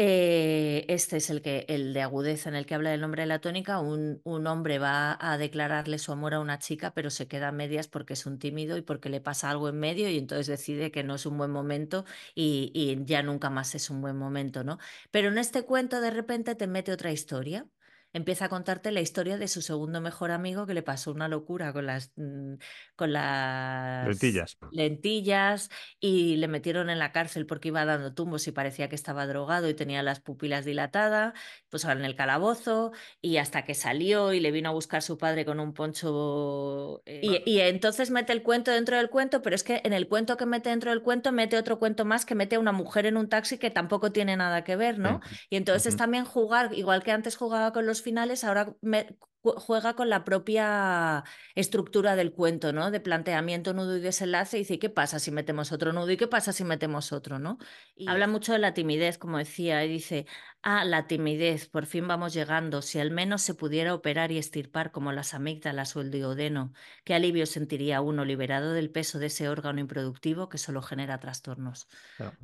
Eh, 0.00 0.84
este 0.88 1.16
es 1.16 1.28
el 1.28 1.42
que, 1.42 1.66
el 1.68 1.92
de 1.92 2.02
agudeza 2.02 2.48
en 2.48 2.54
el 2.54 2.66
que 2.66 2.74
habla 2.76 2.90
del 2.90 3.00
nombre 3.00 3.22
de 3.22 3.26
la 3.26 3.40
tónica. 3.40 3.80
Un, 3.80 4.20
un 4.24 4.46
hombre 4.46 4.78
va 4.78 5.18
a 5.20 5.36
declararle 5.38 5.98
su 5.98 6.12
amor 6.12 6.34
a 6.34 6.40
una 6.40 6.60
chica, 6.60 6.94
pero 6.94 7.10
se 7.10 7.26
queda 7.26 7.48
a 7.48 7.52
medias 7.52 7.88
porque 7.88 8.12
es 8.12 8.24
un 8.24 8.38
tímido 8.38 8.76
y 8.76 8.82
porque 8.82 9.08
le 9.08 9.20
pasa 9.20 9.50
algo 9.50 9.68
en 9.68 9.80
medio 9.80 10.08
y 10.08 10.16
entonces 10.18 10.46
decide 10.46 10.92
que 10.92 11.02
no 11.02 11.16
es 11.16 11.26
un 11.26 11.36
buen 11.36 11.50
momento 11.50 12.04
y, 12.36 12.70
y 12.74 13.04
ya 13.06 13.24
nunca 13.24 13.50
más 13.50 13.74
es 13.74 13.90
un 13.90 14.00
buen 14.00 14.16
momento, 14.16 14.62
¿no? 14.62 14.78
Pero 15.10 15.28
en 15.30 15.38
este 15.38 15.64
cuento 15.64 16.00
de 16.00 16.10
repente 16.12 16.54
te 16.54 16.68
mete 16.68 16.92
otra 16.92 17.10
historia. 17.10 17.66
Empieza 18.12 18.46
a 18.46 18.48
contarte 18.48 18.90
la 18.92 19.00
historia 19.00 19.36
de 19.38 19.48
su 19.48 19.62
segundo 19.62 20.00
mejor 20.00 20.30
amigo 20.30 20.66
que 20.66 20.74
le 20.74 20.82
pasó 20.82 21.12
una 21.12 21.28
locura 21.28 21.72
con 21.72 21.86
las, 21.86 22.12
mm, 22.16 22.54
con 22.96 23.12
las 23.12 24.06
Lentillas. 24.06 24.56
lentillas 24.70 25.70
y 25.98 26.36
le 26.36 26.46
metieron 26.48 26.90
en 26.90 26.98
la 26.98 27.10
cárcel 27.12 27.46
porque 27.46 27.68
iba 27.68 27.84
dando 27.86 28.14
tumbos 28.14 28.46
y 28.46 28.52
parecía 28.52 28.88
que 28.90 28.94
estaba 28.96 29.26
drogado 29.26 29.68
y 29.68 29.74
tenía 29.74 30.02
las 30.02 30.20
pupilas 30.20 30.64
dilatadas, 30.66 31.32
pues 31.70 31.84
ahora 31.84 32.00
en 32.00 32.04
el 32.06 32.16
calabozo 32.16 32.92
y 33.22 33.38
hasta 33.38 33.64
que 33.64 33.74
salió 33.74 34.32
y 34.34 34.40
le 34.40 34.50
vino 34.50 34.68
a 34.70 34.72
buscar 34.72 35.02
su 35.02 35.16
padre 35.18 35.44
con 35.46 35.58
un 35.60 35.72
poncho 35.74 37.02
eh, 37.06 37.20
y, 37.20 37.42
y 37.50 37.60
entonces 37.60 38.10
mete 38.12 38.32
el 38.32 38.44
cuento 38.44 38.70
dentro 38.70 38.96
del 38.96 39.10
cuento, 39.10 39.42
pero 39.42 39.56
es 39.56 39.64
que 39.64 39.80
en 39.84 39.92
el 39.92 40.06
cuento 40.08 40.36
que 40.36 40.46
mete 40.46 40.70
dentro 40.70 40.90
del 40.90 41.02
cuento 41.02 41.32
mete 41.32 41.56
otro 41.58 41.80
cuento 41.80 42.04
más 42.04 42.24
que 42.24 42.36
mete 42.36 42.54
a 42.56 42.60
una 42.60 42.70
mujer 42.72 43.06
en 43.06 43.16
un 43.16 43.28
taxi 43.28 43.58
que 43.58 43.70
tampoco 43.70 44.12
tiene 44.12 44.36
nada 44.36 44.62
que 44.62 44.76
ver. 44.76 44.98
¿no? 45.00 45.20
Y 45.50 45.56
entonces 45.56 45.86
es 45.86 45.96
Ujú, 45.96 45.96
también 45.96 46.24
jugar, 46.24 46.72
igual 46.74 47.02
que 47.02 47.10
antes 47.10 47.36
jugaba 47.36 47.72
con 47.72 47.86
los 47.86 47.97
finales, 48.02 48.44
ahora 48.44 48.74
me- 48.82 49.16
ju- 49.42 49.54
juega 49.58 49.94
con 49.96 50.08
la 50.08 50.24
propia 50.24 51.24
estructura 51.54 52.16
del 52.16 52.32
cuento, 52.32 52.72
¿no? 52.72 52.90
De 52.90 53.00
planteamiento, 53.00 53.72
nudo 53.74 53.96
y 53.96 54.00
desenlace, 54.00 54.56
y 54.58 54.60
dice, 54.60 54.78
¿qué 54.78 54.90
pasa 54.90 55.18
si 55.18 55.30
metemos 55.30 55.72
otro 55.72 55.92
nudo 55.92 56.10
y 56.10 56.16
qué 56.16 56.26
pasa 56.28 56.52
si 56.52 56.64
metemos 56.64 57.12
otro, 57.12 57.38
¿no? 57.38 57.58
Y 57.94 58.08
habla 58.08 58.26
mucho 58.26 58.52
de 58.52 58.58
la 58.58 58.74
timidez, 58.74 59.18
como 59.18 59.38
decía, 59.38 59.84
y 59.84 59.88
dice, 59.88 60.26
ah, 60.62 60.84
la 60.84 61.06
timidez, 61.06 61.68
por 61.68 61.86
fin 61.86 62.08
vamos 62.08 62.32
llegando, 62.34 62.82
si 62.82 62.98
al 62.98 63.10
menos 63.10 63.42
se 63.42 63.54
pudiera 63.54 63.94
operar 63.94 64.32
y 64.32 64.38
estirpar 64.38 64.90
como 64.92 65.12
las 65.12 65.34
amígdalas 65.34 65.94
o 65.96 66.00
el 66.00 66.10
duodeno, 66.10 66.72
qué 67.04 67.14
alivio 67.14 67.46
sentiría 67.46 68.00
uno 68.00 68.24
liberado 68.24 68.72
del 68.72 68.90
peso 68.90 69.18
de 69.18 69.26
ese 69.26 69.48
órgano 69.48 69.80
improductivo 69.80 70.48
que 70.48 70.58
solo 70.58 70.82
genera 70.82 71.18
trastornos. 71.20 71.88
claro. 72.16 72.38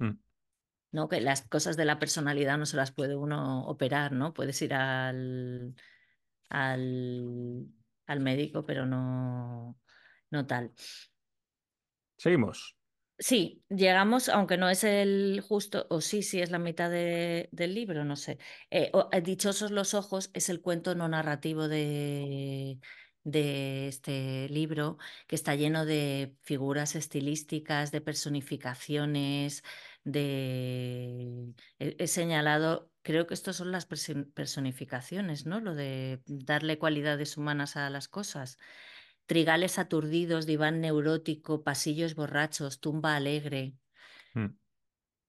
Mm. 0.00 0.18
¿No? 0.92 1.08
Que 1.08 1.20
las 1.20 1.42
cosas 1.48 1.76
de 1.76 1.84
la 1.84 1.98
personalidad 1.98 2.58
no 2.58 2.66
se 2.66 2.76
las 2.76 2.92
puede 2.92 3.16
uno 3.16 3.66
operar, 3.66 4.12
¿no? 4.12 4.32
Puedes 4.34 4.60
ir 4.62 4.74
al, 4.74 5.74
al, 6.48 7.66
al 8.06 8.20
médico, 8.20 8.64
pero 8.66 8.86
no, 8.86 9.80
no 10.30 10.46
tal. 10.46 10.74
Seguimos. 12.16 12.76
Sí, 13.20 13.64
llegamos, 13.68 14.28
aunque 14.28 14.56
no 14.56 14.70
es 14.70 14.84
el 14.84 15.40
justo, 15.40 15.88
o 15.90 16.00
sí, 16.00 16.22
sí 16.22 16.40
es 16.40 16.50
la 16.52 16.60
mitad 16.60 16.88
de- 16.88 17.48
del 17.50 17.74
libro, 17.74 18.04
no 18.04 18.14
sé. 18.14 18.38
Eh, 18.70 18.90
o- 18.94 19.08
eh, 19.12 19.20
Dichosos 19.22 19.72
los 19.72 19.92
ojos 19.94 20.30
es 20.34 20.48
el 20.48 20.60
cuento 20.60 20.94
no 20.94 21.08
narrativo 21.08 21.66
de, 21.66 22.78
de 23.24 23.88
este 23.88 24.48
libro, 24.50 24.98
que 25.26 25.34
está 25.34 25.56
lleno 25.56 25.84
de 25.84 26.36
figuras 26.44 26.94
estilísticas, 26.94 27.90
de 27.90 28.00
personificaciones, 28.00 29.64
de... 30.04 31.54
He, 31.78 31.96
he 31.98 32.06
señalado, 32.08 32.90
creo 33.02 33.26
que 33.26 33.34
estas 33.34 33.56
son 33.56 33.72
las 33.72 33.86
personificaciones, 33.86 35.46
¿no? 35.46 35.60
Lo 35.60 35.74
de 35.74 36.22
darle 36.26 36.78
cualidades 36.78 37.36
humanas 37.36 37.76
a 37.76 37.90
las 37.90 38.08
cosas. 38.08 38.58
Trigales 39.26 39.78
aturdidos, 39.78 40.46
diván 40.46 40.80
neurótico, 40.80 41.62
pasillos 41.64 42.14
borrachos, 42.14 42.80
tumba 42.80 43.16
alegre, 43.16 43.76
Mm. 44.34 44.58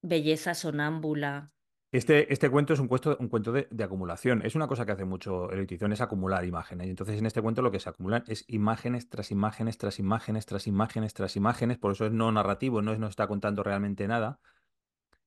belleza 0.02 0.54
sonámbula. 0.54 1.52
Este, 1.92 2.32
este 2.32 2.50
cuento 2.52 2.74
es 2.74 2.80
un 2.80 2.88
cuento, 2.88 3.18
un 3.20 3.30
cuento 3.30 3.52
de, 3.52 3.68
de 3.72 3.84
acumulación. 3.84 4.46
Es 4.46 4.54
una 4.56 4.68
cosa 4.68 4.86
que 4.86 4.92
hace 4.92 5.06
mucho 5.06 5.50
el 5.52 5.60
edición, 5.62 5.92
es 5.92 6.02
acumular 6.02 6.46
imágenes. 6.46 6.86
Y 6.88 6.92
entonces 6.92 7.18
en 7.18 7.26
este 7.26 7.42
cuento 7.42 7.62
lo 7.64 7.72
que 7.72 7.80
se 7.80 7.90
acumulan 7.90 8.24
es 8.28 8.46
imágenes 8.48 9.10
tras 9.10 9.32
imágenes, 9.32 9.78
tras 9.80 9.98
imágenes, 9.98 10.46
tras 10.46 10.68
imágenes, 10.68 11.14
tras 11.16 11.36
imágenes. 11.36 11.78
Por 11.80 11.92
eso 11.94 12.06
es 12.06 12.12
no 12.12 12.32
narrativo, 12.32 12.82
no 12.84 12.94
es, 12.94 13.00
no 13.00 13.08
está 13.08 13.28
contando 13.28 13.64
realmente 13.64 14.08
nada. 14.08 14.40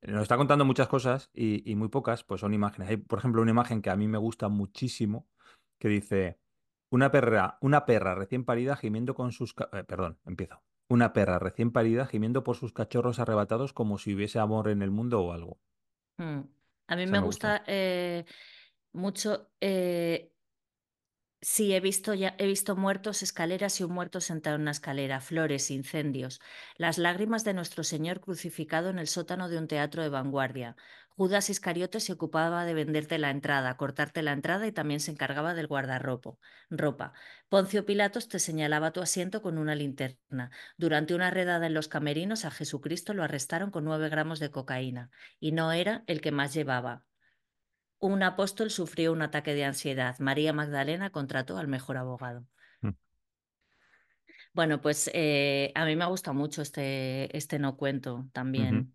Nos 0.02 0.22
está 0.22 0.36
contando 0.36 0.64
muchas 0.64 0.88
cosas 0.88 1.30
y, 1.32 1.70
y 1.70 1.76
muy 1.76 1.88
pocas, 1.88 2.24
pues 2.24 2.40
son 2.40 2.54
imágenes. 2.54 2.88
Hay, 2.90 2.96
por 2.96 3.20
ejemplo, 3.20 3.40
una 3.40 3.52
imagen 3.52 3.82
que 3.82 3.90
a 3.90 3.96
mí 3.96 4.08
me 4.08 4.18
gusta 4.18 4.48
muchísimo, 4.48 5.28
que 5.78 5.88
dice, 5.88 6.40
una 6.90 7.10
perra, 7.10 7.58
una 7.60 7.86
perra 7.86 8.14
recién 8.14 8.44
parida 8.44 8.76
gimiendo 8.76 9.14
con 9.14 9.32
sus... 9.32 9.54
eh, 9.72 9.84
perdón, 9.84 10.18
empiezo. 10.24 10.62
Una 10.88 11.12
perra 11.12 11.38
recién 11.38 11.70
parida 11.70 12.06
gimiendo 12.06 12.42
por 12.42 12.56
sus 12.56 12.72
cachorros 12.72 13.18
arrebatados 13.18 13.72
como 13.72 13.96
si 13.96 14.14
hubiese 14.14 14.40
amor 14.40 14.68
en 14.68 14.82
el 14.82 14.90
mundo 14.90 15.22
o 15.22 15.32
algo. 15.32 15.58
Mm. 16.18 16.40
A 16.88 16.96
mí 16.96 17.06
me 17.06 17.20
gusta 17.20 17.62
eh, 17.66 18.24
mucho. 18.92 19.48
eh, 19.60 20.32
Sí, 21.44 21.74
he 21.74 21.80
visto 21.80 22.14
ya, 22.14 22.34
he 22.38 22.46
visto 22.46 22.76
muertos, 22.76 23.22
escaleras 23.22 23.80
y 23.80 23.84
un 23.84 23.92
muerto 23.92 24.20
sentado 24.20 24.54
en 24.56 24.62
una 24.62 24.70
escalera, 24.70 25.20
flores, 25.20 25.70
incendios, 25.72 26.40
las 26.76 26.98
lágrimas 26.98 27.42
de 27.44 27.52
nuestro 27.52 27.82
Señor 27.82 28.20
crucificado 28.20 28.90
en 28.90 28.98
el 29.00 29.08
sótano 29.08 29.48
de 29.48 29.58
un 29.58 29.66
teatro 29.66 30.02
de 30.02 30.08
vanguardia. 30.08 30.76
Judas 31.16 31.50
Iscariote 31.50 31.98
se 32.00 32.12
ocupaba 32.12 32.64
de 32.64 32.74
venderte 32.74 33.18
la 33.18 33.30
entrada, 33.30 33.76
cortarte 33.76 34.22
la 34.22 34.32
entrada 34.32 34.66
y 34.68 34.72
también 34.72 35.00
se 35.00 35.10
encargaba 35.10 35.52
del 35.54 35.66
guardarropa. 35.66 36.38
Ropa. 36.70 37.12
Poncio 37.48 37.84
Pilatos 37.84 38.28
te 38.28 38.38
señalaba 38.38 38.92
tu 38.92 39.00
asiento 39.02 39.42
con 39.42 39.58
una 39.58 39.74
linterna. 39.74 40.50
Durante 40.76 41.14
una 41.14 41.30
redada 41.30 41.66
en 41.66 41.74
los 41.74 41.88
camerinos 41.88 42.44
a 42.44 42.50
Jesucristo 42.52 43.14
lo 43.14 43.24
arrestaron 43.24 43.70
con 43.72 43.84
nueve 43.84 44.08
gramos 44.08 44.38
de 44.38 44.50
cocaína 44.52 45.10
y 45.40 45.52
no 45.52 45.72
era 45.72 46.04
el 46.06 46.20
que 46.20 46.32
más 46.32 46.54
llevaba. 46.54 47.04
Un 48.02 48.20
apóstol 48.24 48.72
sufrió 48.72 49.12
un 49.12 49.22
ataque 49.22 49.54
de 49.54 49.64
ansiedad. 49.64 50.18
María 50.18 50.52
Magdalena 50.52 51.10
contrató 51.10 51.56
al 51.56 51.68
mejor 51.68 51.96
abogado. 51.96 52.44
Mm. 52.80 52.88
Bueno, 54.52 54.80
pues 54.80 55.08
eh, 55.14 55.70
a 55.76 55.84
mí 55.84 55.94
me 55.94 56.06
gusta 56.06 56.32
mucho 56.32 56.62
este, 56.62 57.36
este 57.36 57.60
no 57.60 57.76
cuento 57.76 58.26
también. 58.32 58.92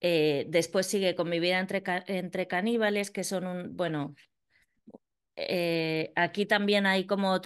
Eh, 0.00 0.46
después 0.48 0.86
sigue 0.86 1.14
con 1.14 1.28
mi 1.28 1.38
vida 1.38 1.60
entre, 1.60 1.84
entre 2.08 2.48
caníbales, 2.48 3.12
que 3.12 3.22
son 3.22 3.46
un, 3.46 3.76
bueno, 3.76 4.16
eh, 5.48 6.12
aquí 6.16 6.46
también 6.46 6.86
hay 6.86 7.06
como 7.06 7.40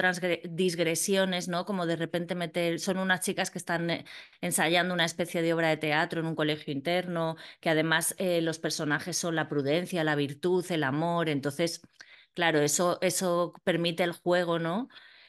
digresiones, 0.45 1.49
¿no? 1.49 1.64
Como 1.64 1.86
de 1.86 1.97
repente 1.97 2.34
meter, 2.34 2.80
son 2.80 2.99
unas 2.99 3.20
chicas 3.20 3.51
que 3.51 3.59
están 3.59 3.90
eh, 3.90 4.05
ensayando 4.40 4.95
una 4.95 5.05
especie 5.05 5.42
de 5.42 5.55
obra 5.55 5.68
de 5.68 5.76
teatro 5.76 6.20
en 6.20 6.26
un 6.26 6.34
colegio 6.34 6.72
interno, 6.72 7.36
que 7.61 7.70
además 7.70 8.14
eh, 8.18 8.40
los 8.42 8.59
personajes 8.59 9.16
son 9.16 9.36
la 9.36 9.49
prudencia, 9.49 10.05
la 10.05 10.16
virtud, 10.16 10.64
el 10.70 10.84
amor, 10.84 11.28
entonces, 11.28 11.82
claro, 12.34 12.61
eso, 12.61 12.99
eso 13.03 13.53
permite 13.64 14.03
el 14.05 14.12
juego, 14.12 14.59
¿no? 14.59 14.88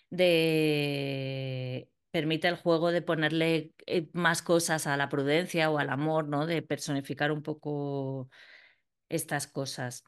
De... 0.10 1.90
permite 2.12 2.48
el 2.48 2.56
juego 2.58 2.92
de 2.92 3.02
ponerle 3.02 3.74
más 4.14 4.42
cosas 4.42 4.88
a 4.88 4.98
la 4.98 5.10
prudencia 5.10 5.70
o 5.70 5.78
al 5.80 5.90
amor, 5.90 6.28
¿no? 6.28 6.46
De 6.46 6.62
personificar 6.62 7.32
un 7.32 7.44
poco 7.44 8.30
estas 9.10 9.48
cosas. 9.48 10.04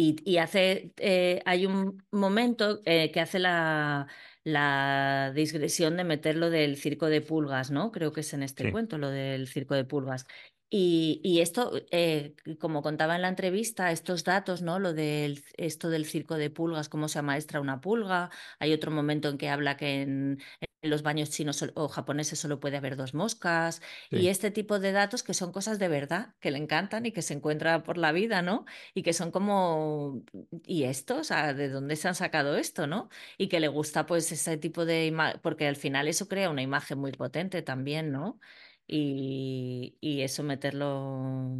Y, 0.00 0.16
y 0.24 0.36
hace, 0.38 0.92
eh, 0.98 1.42
hay 1.44 1.66
un 1.66 2.04
momento 2.12 2.80
eh, 2.84 3.10
que 3.10 3.18
hace 3.20 3.40
la, 3.40 4.06
la 4.44 5.32
digresión 5.34 5.96
de 5.96 6.04
meter 6.04 6.36
lo 6.36 6.50
del 6.50 6.76
circo 6.76 7.06
de 7.06 7.20
pulgas, 7.20 7.72
¿no? 7.72 7.90
Creo 7.90 8.12
que 8.12 8.20
es 8.20 8.32
en 8.32 8.44
este 8.44 8.64
Sí, 8.64 8.70
cuento, 8.70 8.96
lo 8.98 9.10
del 9.10 9.48
circo 9.48 9.74
de 9.74 9.84
pulgas. 9.84 10.24
Y, 10.70 11.20
y 11.24 11.40
esto, 11.40 11.72
eh, 11.90 12.36
como 12.60 12.80
contaba 12.82 13.16
en 13.16 13.22
la 13.22 13.28
entrevista, 13.28 13.90
estos 13.90 14.22
datos, 14.22 14.62
¿no? 14.62 14.78
Lo 14.78 14.92
del, 14.94 15.42
esto 15.56 15.88
del 15.90 16.04
circo 16.06 16.36
de 16.36 16.50
pulgas, 16.50 16.88
cómo 16.88 17.08
se 17.08 17.18
amaestra 17.18 17.60
una 17.60 17.80
pulga. 17.80 18.30
Hay 18.60 18.72
otro 18.72 18.92
momento 18.92 19.28
en 19.28 19.38
que 19.38 19.48
habla 19.48 19.76
que 19.76 20.02
en, 20.02 20.38
en 20.82 20.90
los 20.90 21.02
baños 21.02 21.30
chinos 21.30 21.64
o 21.74 21.88
japoneses 21.88 22.38
solo 22.38 22.60
puede 22.60 22.76
haber 22.76 22.96
dos 22.96 23.14
moscas. 23.14 23.82
Y 24.10 24.28
este 24.28 24.50
tipo 24.50 24.78
de 24.78 24.92
datos 24.92 25.22
que 25.22 25.34
son 25.34 25.52
cosas 25.52 25.78
de 25.78 25.88
verdad, 25.88 26.34
que 26.40 26.50
le 26.50 26.58
encantan 26.58 27.06
y 27.06 27.12
que 27.12 27.22
se 27.22 27.34
encuentra 27.34 27.82
por 27.82 27.98
la 27.98 28.12
vida, 28.12 28.42
¿no? 28.42 28.64
y 28.94 29.02
que 29.02 29.12
son 29.12 29.30
como, 29.30 30.22
¿y 30.64 30.84
esto? 30.84 31.18
O 31.18 31.24
sea, 31.24 31.54
¿de 31.54 31.68
dónde 31.68 31.96
se 31.96 32.08
han 32.08 32.14
sacado 32.14 32.56
esto, 32.56 32.86
no? 32.86 33.08
Y 33.36 33.48
que 33.48 33.60
le 33.60 33.68
gusta 33.68 34.06
pues 34.06 34.30
ese 34.32 34.56
tipo 34.56 34.84
de 34.84 35.06
imagen, 35.06 35.40
porque 35.42 35.66
al 35.66 35.76
final 35.76 36.08
eso 36.08 36.28
crea 36.28 36.50
una 36.50 36.62
imagen 36.62 36.98
muy 36.98 37.12
potente 37.12 37.62
también, 37.62 38.12
¿no? 38.12 38.40
Y, 38.86 39.96
y 40.00 40.22
eso 40.22 40.42
meterlo, 40.42 41.56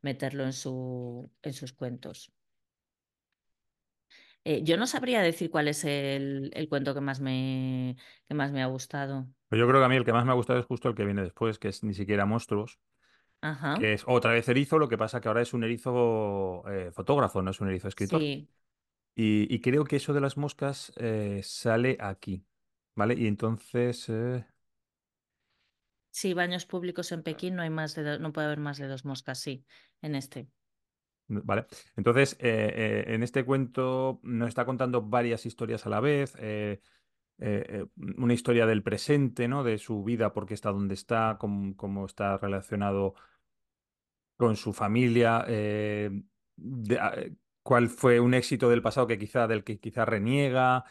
meterlo 0.00 0.44
en 0.44 0.52
su, 0.52 1.32
en 1.42 1.52
sus 1.52 1.72
cuentos. 1.72 2.32
Eh, 4.44 4.62
yo 4.64 4.76
no 4.76 4.86
sabría 4.86 5.22
decir 5.22 5.50
cuál 5.50 5.68
es 5.68 5.84
el, 5.84 6.50
el 6.54 6.68
cuento 6.68 6.94
que 6.94 7.00
más 7.00 7.20
me, 7.20 7.96
que 8.28 8.34
más 8.34 8.52
me 8.52 8.62
ha 8.62 8.66
gustado. 8.66 9.28
Pero 9.48 9.60
yo 9.60 9.68
creo 9.68 9.80
que 9.80 9.84
a 9.86 9.88
mí 9.88 9.96
el 9.96 10.04
que 10.04 10.12
más 10.12 10.24
me 10.24 10.32
ha 10.32 10.34
gustado 10.34 10.58
es 10.60 10.66
justo 10.66 10.88
el 10.88 10.94
que 10.94 11.04
viene 11.04 11.22
después, 11.22 11.58
que 11.58 11.68
es 11.68 11.82
Ni 11.84 11.94
siquiera 11.94 12.26
monstruos, 12.26 12.78
Ajá, 13.40 13.78
que 13.78 13.94
es 13.94 14.04
otra 14.06 14.32
vez 14.32 14.48
erizo, 14.48 14.78
lo 14.78 14.88
que 14.88 14.98
pasa 14.98 15.20
que 15.20 15.28
ahora 15.28 15.42
es 15.42 15.54
un 15.54 15.64
erizo 15.64 16.64
eh, 16.70 16.92
fotógrafo, 16.92 17.42
no 17.42 17.50
es 17.52 17.60
un 17.60 17.68
erizo 17.68 17.88
escritor. 17.88 18.28
sí, 18.28 18.48
Y, 19.16 19.54
y 19.54 19.60
creo 19.60 19.84
que 19.84 19.96
eso 19.96 20.14
de 20.14 20.20
las 20.22 20.36
moscas 20.38 20.92
eh, 20.96 21.42
sale 21.44 21.98
aquí, 22.00 22.46
¿vale? 22.96 23.14
Y 23.16 23.26
entonces, 23.28 24.10
sí, 26.10 26.34
baños 26.34 26.66
públicos 26.66 27.10
en 27.12 27.22
Pekín 27.22 27.56
no 27.56 27.62
hay 27.62 27.70
más 27.70 27.94
de, 27.94 28.02
do- 28.04 28.18
no 28.18 28.32
puede 28.32 28.46
haber 28.46 28.60
más 28.60 28.78
de 28.78 28.86
dos 28.88 29.04
moscas, 29.04 29.38
sí, 29.40 29.64
en 30.02 30.14
este. 30.14 30.48
¿Vale? 31.44 31.66
Entonces, 31.96 32.34
eh, 32.40 33.04
eh, 33.08 33.14
en 33.14 33.22
este 33.22 33.44
cuento 33.44 34.20
nos 34.22 34.48
está 34.48 34.64
contando 34.64 35.02
varias 35.02 35.46
historias 35.46 35.86
a 35.86 35.90
la 35.90 36.00
vez. 36.00 36.34
eh, 36.38 36.80
una 38.18 38.34
historia 38.34 38.66
del 38.66 38.84
presente, 38.84 39.48
¿no? 39.48 39.64
De 39.64 39.78
su 39.78 40.04
vida, 40.04 40.32
por 40.32 40.46
qué 40.46 40.54
está 40.54 40.70
donde 40.70 40.94
está, 40.94 41.38
cómo, 41.40 41.74
cómo 41.76 42.06
está 42.06 42.38
relacionado 42.38 43.14
con 44.36 44.56
su 44.56 44.72
familia, 44.72 45.44
de- 46.56 46.98
a- 47.00 47.14
eh, 47.16 47.34
cuál 47.62 47.88
fue 47.88 48.20
un 48.20 48.34
éxito 48.34 48.68
del 48.68 48.82
pasado 48.82 49.06
que 49.06 49.18
quizá, 49.18 49.46
del 49.48 49.64
que 49.64 49.78
quizá 49.78 50.04
reniega, 50.04 50.84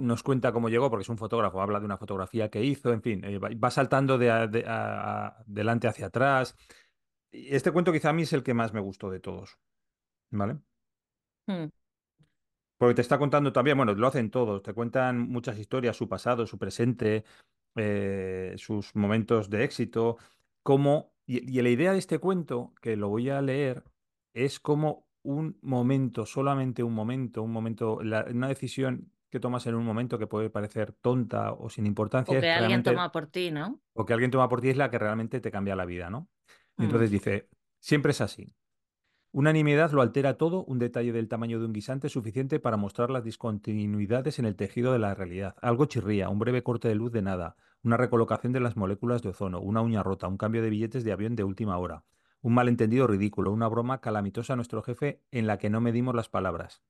nos 0.00 0.22
cuenta 0.22 0.52
cómo 0.52 0.68
llegó, 0.68 0.88
porque 0.88 1.02
es 1.02 1.08
un 1.08 1.18
fotógrafo, 1.18 1.60
habla 1.60 1.80
de 1.80 1.86
una 1.86 1.98
fotografía 1.98 2.48
que 2.50 2.62
hizo, 2.64 2.92
en 2.92 3.02
fin, 3.02 3.22
va, 3.62 3.70
saltando 3.70 4.18
de, 4.18 4.30
a- 4.30 4.46
de 4.46 4.64
a- 4.66 5.26
a- 5.28 5.44
delante 5.46 5.88
hacia 5.88 6.06
atrás. 6.06 6.56
Este 7.32 7.72
cuento 7.72 7.92
quizá 7.92 8.10
a 8.10 8.12
mí 8.12 8.22
es 8.22 8.32
el 8.32 8.42
que 8.42 8.54
más 8.54 8.72
me 8.72 8.80
gustó 8.80 9.10
de 9.10 9.20
todos, 9.20 9.58
¿vale? 10.30 10.60
Mm. 11.48 11.70
Porque 12.78 12.94
te 12.94 13.02
está 13.02 13.18
contando 13.18 13.52
también, 13.52 13.76
bueno, 13.76 13.92
lo 13.94 14.06
hacen 14.06 14.30
todos, 14.30 14.62
te 14.62 14.72
cuentan 14.72 15.28
muchas 15.28 15.58
historias, 15.58 15.96
su 15.96 16.08
pasado, 16.08 16.46
su 16.46 16.58
presente, 16.58 17.24
eh, 17.76 18.54
sus 18.56 18.94
momentos 18.96 19.50
de 19.50 19.64
éxito, 19.64 20.16
cómo, 20.62 21.12
y, 21.26 21.58
y 21.58 21.60
la 21.62 21.68
idea 21.68 21.92
de 21.92 21.98
este 21.98 22.18
cuento, 22.18 22.72
que 22.80 22.96
lo 22.96 23.08
voy 23.10 23.28
a 23.28 23.42
leer, 23.42 23.84
es 24.32 24.60
como 24.60 25.06
un 25.22 25.58
momento, 25.60 26.24
solamente 26.24 26.82
un 26.82 26.94
momento, 26.94 27.42
un 27.42 27.52
momento, 27.52 28.02
la- 28.02 28.24
una 28.30 28.48
decisión 28.48 29.12
que 29.30 29.40
tomas 29.40 29.66
en 29.66 29.74
un 29.74 29.84
momento 29.84 30.18
que 30.18 30.26
puede 30.26 30.48
parecer 30.50 30.92
tonta 30.92 31.52
o 31.52 31.68
sin 31.68 31.84
O 31.84 31.86
importancia, 31.90 32.40
que 32.40 32.46
es 32.46 32.56
alguien 32.56 32.82
toma 32.82 33.12
por 33.12 33.26
ti, 33.26 33.50
¿no? 33.50 33.80
o 33.94 34.04
que 34.06 34.12
alguien 34.14 34.30
toma 34.30 34.48
por 34.48 34.60
ti 34.60 34.70
es 34.70 34.76
la 34.76 34.90
que 34.90 34.98
realmente 34.98 35.40
te 35.40 35.50
cambia 35.50 35.76
la 35.76 35.84
vida, 35.84 36.10
¿no? 36.10 36.28
Y 36.80 36.84
Mm. 36.84 36.84
entonces 36.84 37.10
dice, 37.10 37.48
siempre 37.78 38.12
es 38.12 38.20
así. 38.20 38.54
Una 39.32 39.52
nimiedad 39.52 39.92
lo 39.92 40.02
altera 40.02 40.36
todo, 40.38 40.64
un 40.64 40.78
detalle 40.78 41.12
del 41.12 41.28
tamaño 41.28 41.60
de 41.60 41.66
un 41.66 41.72
guisante 41.72 42.08
es 42.08 42.12
suficiente 42.12 42.58
para 42.58 42.76
mostrar 42.76 43.10
las 43.10 43.22
discontinuidades 43.24 44.38
en 44.38 44.44
el 44.46 44.56
tejido 44.56 44.92
de 44.92 44.98
la 44.98 45.14
realidad. 45.14 45.54
Algo 45.62 45.84
chirría, 45.86 46.28
un 46.28 46.38
breve 46.40 46.62
corte 46.62 46.88
de 46.88 46.96
luz 46.96 47.12
de 47.12 47.22
nada, 47.22 47.56
una 47.82 47.96
recolocación 47.96 48.52
de 48.52 48.60
las 48.60 48.76
moléculas 48.76 49.22
de 49.22 49.28
ozono, 49.30 49.60
una 49.60 49.82
uña 49.82 50.02
rota, 50.02 50.26
un 50.26 50.36
cambio 50.38 50.62
de 50.62 50.70
billetes 50.70 51.04
de 51.04 51.12
avión 51.12 51.36
de 51.36 51.44
última 51.44 51.78
hora, 51.78 52.04
un 52.40 52.54
malentendido 52.54 53.06
ridículo, 53.06 53.52
una 53.52 53.68
broma 53.68 54.00
calamitosa 54.00 54.54
a 54.54 54.56
nuestro 54.56 54.82
jefe 54.82 55.22
en 55.30 55.46
la 55.46 55.58
que 55.58 55.70
no 55.70 55.80
medimos 55.80 56.14
las 56.14 56.28
palabras. 56.28 56.82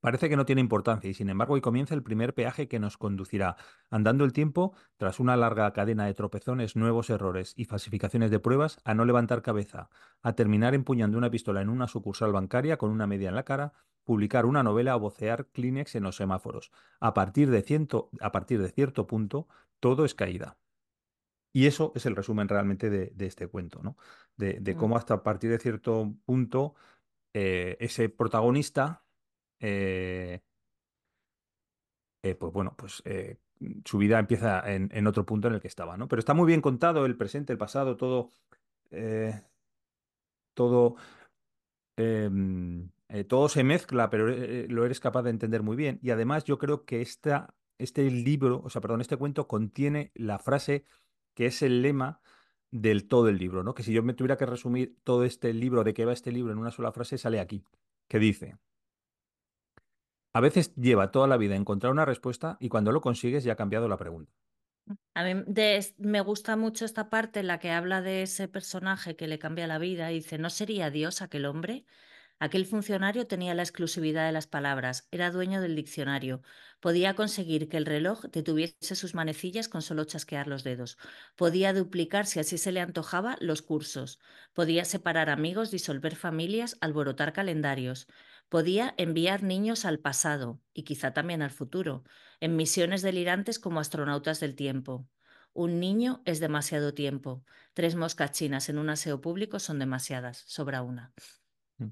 Parece 0.00 0.28
que 0.28 0.36
no 0.36 0.46
tiene 0.46 0.60
importancia 0.60 1.10
y 1.10 1.14
sin 1.14 1.28
embargo 1.28 1.54
hoy 1.54 1.60
comienza 1.60 1.92
el 1.94 2.04
primer 2.04 2.32
peaje 2.32 2.68
que 2.68 2.78
nos 2.78 2.96
conducirá, 2.96 3.56
andando 3.90 4.24
el 4.24 4.32
tiempo, 4.32 4.72
tras 4.96 5.18
una 5.18 5.36
larga 5.36 5.72
cadena 5.72 6.06
de 6.06 6.14
tropezones, 6.14 6.76
nuevos 6.76 7.10
errores 7.10 7.52
y 7.56 7.64
falsificaciones 7.64 8.30
de 8.30 8.38
pruebas, 8.38 8.78
a 8.84 8.94
no 8.94 9.04
levantar 9.04 9.42
cabeza, 9.42 9.90
a 10.22 10.34
terminar 10.34 10.74
empuñando 10.74 11.18
una 11.18 11.30
pistola 11.30 11.62
en 11.62 11.68
una 11.68 11.88
sucursal 11.88 12.32
bancaria 12.32 12.76
con 12.76 12.90
una 12.90 13.08
media 13.08 13.28
en 13.28 13.34
la 13.34 13.42
cara, 13.44 13.72
publicar 14.04 14.46
una 14.46 14.62
novela 14.62 14.94
o 14.94 15.00
vocear 15.00 15.48
Kleenex 15.48 15.96
en 15.96 16.04
los 16.04 16.14
semáforos. 16.16 16.70
A 17.00 17.12
partir 17.12 17.50
de, 17.50 17.62
ciento- 17.64 18.08
a 18.20 18.30
partir 18.30 18.62
de 18.62 18.68
cierto 18.70 19.06
punto, 19.08 19.48
todo 19.80 20.04
es 20.04 20.14
caída. 20.14 20.58
Y 21.52 21.66
eso 21.66 21.92
es 21.96 22.06
el 22.06 22.14
resumen 22.14 22.46
realmente 22.48 22.88
de, 22.88 23.10
de 23.16 23.26
este 23.26 23.48
cuento, 23.48 23.82
¿no? 23.82 23.96
De, 24.36 24.60
de 24.60 24.74
Mm. 24.74 24.78
cómo 24.78 24.96
hasta 24.96 25.14
a 25.14 25.22
partir 25.24 25.50
de 25.50 25.58
cierto 25.58 26.14
punto 26.24 26.76
eh, 27.34 27.76
ese 27.80 28.08
protagonista... 28.08 29.04
eh, 29.60 30.40
eh, 32.22 32.34
pues 32.34 32.52
bueno, 32.52 32.74
pues 32.76 33.02
eh, 33.04 33.38
su 33.84 33.98
vida 33.98 34.18
empieza 34.18 34.60
en, 34.72 34.90
en 34.92 35.06
otro 35.06 35.24
punto 35.24 35.48
en 35.48 35.54
el 35.54 35.60
que 35.60 35.68
estaba, 35.68 35.96
¿no? 35.96 36.08
Pero 36.08 36.20
está 36.20 36.34
muy 36.34 36.46
bien 36.46 36.60
contado 36.60 37.06
el 37.06 37.16
presente, 37.16 37.52
el 37.52 37.58
pasado, 37.58 37.96
todo. 37.96 38.32
todo, 40.54 40.96
em, 41.96 42.90
todo 43.28 43.48
se 43.48 43.64
mezcla, 43.64 44.10
pero 44.10 44.26
lo 44.28 44.84
eres 44.84 45.00
capaz 45.00 45.22
de 45.22 45.30
entender 45.30 45.62
muy 45.62 45.76
bien. 45.76 45.98
Y 46.02 46.10
además 46.10 46.44
yo 46.44 46.58
creo 46.58 46.84
que 46.84 47.00
esta, 47.00 47.54
este 47.78 48.10
libro, 48.10 48.60
o 48.64 48.70
sea, 48.70 48.80
perdón, 48.80 49.00
este 49.00 49.16
cuento 49.16 49.48
contiene 49.48 50.10
la 50.14 50.38
frase 50.38 50.84
que 51.34 51.46
es 51.46 51.62
el 51.62 51.82
lema 51.82 52.20
del 52.70 53.06
todo 53.08 53.28
el 53.28 53.38
libro, 53.38 53.62
¿no? 53.62 53.74
Que 53.74 53.82
si 53.82 53.92
yo 53.92 54.02
me 54.02 54.14
tuviera 54.14 54.36
que 54.36 54.46
resumir 54.46 54.96
todo 55.04 55.24
este 55.24 55.52
libro, 55.54 55.84
de 55.84 55.94
qué 55.94 56.04
va 56.04 56.12
este 56.12 56.32
libro 56.32 56.52
en 56.52 56.58
una 56.58 56.70
sola 56.70 56.92
frase, 56.92 57.18
sale 57.18 57.40
aquí, 57.40 57.64
que 58.08 58.18
dice, 58.18 58.56
a 60.38 60.40
veces 60.40 60.72
lleva 60.76 61.10
toda 61.10 61.26
la 61.26 61.36
vida 61.36 61.56
encontrar 61.56 61.90
una 61.90 62.04
respuesta 62.04 62.58
y 62.60 62.68
cuando 62.68 62.92
lo 62.92 63.00
consigues 63.00 63.42
ya 63.42 63.54
ha 63.54 63.56
cambiado 63.56 63.88
la 63.88 63.96
pregunta. 63.96 64.32
A 65.12 65.24
mí 65.24 65.34
me 65.98 66.20
gusta 66.20 66.56
mucho 66.56 66.84
esta 66.84 67.10
parte 67.10 67.40
en 67.40 67.48
la 67.48 67.58
que 67.58 67.72
habla 67.72 68.02
de 68.02 68.22
ese 68.22 68.46
personaje 68.46 69.16
que 69.16 69.26
le 69.26 69.40
cambia 69.40 69.66
la 69.66 69.78
vida 69.78 70.12
y 70.12 70.20
dice, 70.20 70.38
¿no 70.38 70.48
sería 70.48 70.90
Dios 70.90 71.22
aquel 71.22 71.44
hombre? 71.44 71.86
Aquel 72.38 72.66
funcionario 72.66 73.26
tenía 73.26 73.52
la 73.56 73.64
exclusividad 73.64 74.26
de 74.26 74.30
las 74.32 74.46
palabras, 74.46 75.08
era 75.10 75.32
dueño 75.32 75.60
del 75.60 75.74
diccionario, 75.74 76.42
podía 76.78 77.14
conseguir 77.14 77.68
que 77.68 77.78
el 77.78 77.84
reloj 77.84 78.26
detuviese 78.26 78.94
sus 78.94 79.16
manecillas 79.16 79.68
con 79.68 79.82
solo 79.82 80.04
chasquear 80.04 80.46
los 80.46 80.62
dedos, 80.62 80.98
podía 81.34 81.72
duplicar 81.72 82.26
si 82.26 82.38
así 82.38 82.56
se 82.56 82.70
le 82.70 82.80
antojaba 82.80 83.36
los 83.40 83.60
cursos, 83.60 84.20
podía 84.52 84.84
separar 84.84 85.30
amigos, 85.30 85.72
disolver 85.72 86.14
familias, 86.14 86.78
alborotar 86.80 87.32
calendarios, 87.32 88.06
podía 88.48 88.94
enviar 88.96 89.42
niños 89.42 89.84
al 89.84 89.98
pasado 90.00 90.60
y 90.72 90.84
quizá 90.84 91.12
también 91.12 91.42
al 91.42 91.50
futuro, 91.50 92.04
en 92.40 92.56
misiones 92.56 93.02
delirantes 93.02 93.58
como 93.58 93.80
astronautas 93.80 94.40
del 94.40 94.54
tiempo. 94.56 95.08
Un 95.52 95.80
niño 95.80 96.22
es 96.24 96.40
demasiado 96.40 96.94
tiempo. 96.94 97.44
Tres 97.74 97.94
moscas 97.96 98.32
chinas 98.32 98.68
en 98.68 98.78
un 98.78 98.90
aseo 98.90 99.20
público 99.20 99.58
son 99.58 99.78
demasiadas. 99.78 100.44
Sobra 100.46 100.82
una. 100.82 101.12
Mm. 101.78 101.88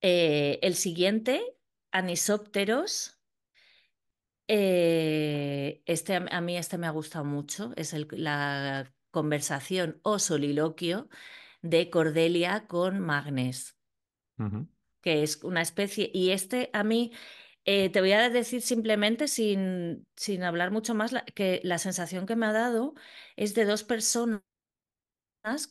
Eh, 0.00 0.58
el 0.62 0.74
siguiente, 0.74 1.56
Anisópteros. 1.90 3.18
Eh, 4.48 5.82
este, 5.86 6.16
a 6.16 6.40
mí 6.40 6.56
este 6.56 6.78
me 6.78 6.86
ha 6.86 6.90
gustado 6.90 7.24
mucho. 7.24 7.72
Es 7.76 7.92
el- 7.94 8.08
la 8.12 8.92
conversación 9.10 10.00
o 10.02 10.18
soliloquio 10.18 11.08
de 11.62 11.90
Cordelia 11.90 12.66
con 12.66 13.00
Magnes, 13.00 13.78
Que 15.02 15.22
es 15.22 15.42
una 15.44 15.62
especie. 15.62 16.10
Y 16.12 16.30
este 16.30 16.70
a 16.72 16.84
mí 16.84 17.12
eh, 17.64 17.90
te 17.90 18.00
voy 18.00 18.12
a 18.12 18.30
decir 18.30 18.62
simplemente, 18.62 19.28
sin, 19.28 20.06
sin 20.16 20.42
hablar 20.44 20.70
mucho 20.70 20.94
más, 20.94 21.12
que 21.34 21.60
la 21.64 21.78
sensación 21.78 22.26
que 22.26 22.36
me 22.36 22.46
ha 22.46 22.52
dado 22.52 22.94
es 23.36 23.54
de 23.54 23.64
dos 23.64 23.84
personas 23.84 24.42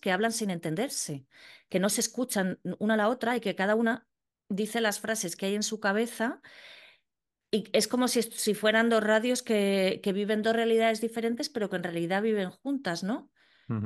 que 0.02 0.12
hablan 0.12 0.32
sin 0.32 0.50
entenderse, 0.50 1.26
que 1.70 1.80
no 1.80 1.90
se 1.90 2.02
escuchan 2.02 2.60
una 2.80 2.96
a 2.96 2.98
la 2.98 3.10
otra 3.10 3.36
y 3.36 3.42
que 3.42 3.56
cada 3.56 3.76
una 3.76 4.08
dice 4.50 4.82
las 4.82 5.00
frases 5.00 5.36
que 5.36 5.46
hay 5.48 5.56
en 5.56 5.64
su 5.64 5.80
cabeza 5.80 6.42
y 7.52 7.66
es 7.74 7.88
como 7.88 8.08
si, 8.08 8.22
si 8.24 8.54
fueran 8.54 8.90
dos 8.90 9.04
radios 9.04 9.44
que, 9.44 10.00
que 10.04 10.14
viven 10.14 10.42
dos 10.42 10.56
realidades 10.56 11.02
diferentes, 11.02 11.50
pero 11.50 11.70
que 11.70 11.76
en 11.78 11.84
realidad 11.84 12.22
viven 12.22 12.50
juntas, 12.52 13.04
¿no? 13.04 13.32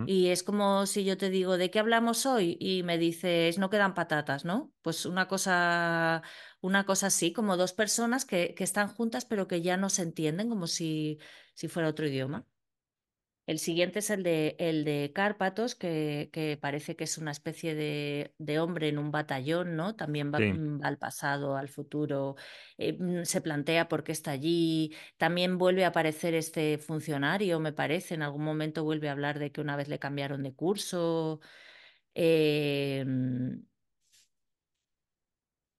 Y 0.03 0.27
es 0.29 0.43
como 0.43 0.85
si 0.85 1.03
yo 1.03 1.17
te 1.17 1.29
digo, 1.29 1.57
¿de 1.57 1.71
qué 1.71 1.79
hablamos 1.79 2.25
hoy? 2.25 2.57
Y 2.59 2.83
me 2.83 2.97
dices, 2.97 3.57
no 3.57 3.69
quedan 3.71 3.95
patatas, 3.95 4.45
¿no? 4.45 4.71
Pues 4.81 5.05
una 5.05 5.27
cosa, 5.27 6.21
una 6.61 6.85
cosa 6.85 7.07
así, 7.07 7.33
como 7.33 7.57
dos 7.57 7.73
personas 7.73 8.25
que, 8.25 8.53
que 8.55 8.63
están 8.63 8.87
juntas, 8.89 9.25
pero 9.25 9.47
que 9.47 9.61
ya 9.61 9.77
no 9.77 9.89
se 9.89 10.03
entienden, 10.03 10.49
como 10.49 10.67
si, 10.67 11.19
si 11.55 11.67
fuera 11.67 11.89
otro 11.89 12.07
idioma. 12.07 12.45
El 13.45 13.59
siguiente 13.59 13.99
es 13.99 14.09
el 14.09 14.23
de, 14.23 14.55
el 14.59 14.85
de 14.85 15.11
Cárpatos, 15.13 15.75
que, 15.75 16.29
que 16.33 16.57
parece 16.59 16.95
que 16.95 17.03
es 17.03 17.17
una 17.17 17.31
especie 17.31 17.75
de, 17.75 18.33
de 18.39 18.59
hombre 18.59 18.89
en 18.89 18.97
un 18.97 19.11
batallón, 19.11 19.75
¿no? 19.75 19.95
También 19.95 20.31
va, 20.33 20.39
Sí. 20.39 20.45
mm, 20.47 20.81
va 20.81 20.87
al 20.87 20.97
pasado, 20.97 21.55
al 21.55 21.69
futuro, 21.69 22.35
eh, 22.77 22.93
mm, 22.99 23.23
se 23.25 23.41
plantea 23.41 23.87
por 23.87 24.03
qué 24.03 24.11
está 24.13 24.31
allí. 24.31 24.95
También 25.17 25.57
vuelve 25.57 25.85
a 25.85 25.89
aparecer 25.89 26.33
este 26.33 26.77
funcionario, 26.79 27.59
me 27.59 27.73
parece, 27.73 28.15
en 28.15 28.23
algún 28.23 28.43
momento 28.43 28.83
vuelve 28.83 29.09
a 29.09 29.11
hablar 29.13 29.39
de 29.39 29.51
que 29.51 29.61
una 29.61 29.75
vez 29.75 29.87
le 29.89 29.99
cambiaron 29.99 30.43
de 30.43 30.55
curso. 30.55 31.39
Eh, 32.15 33.05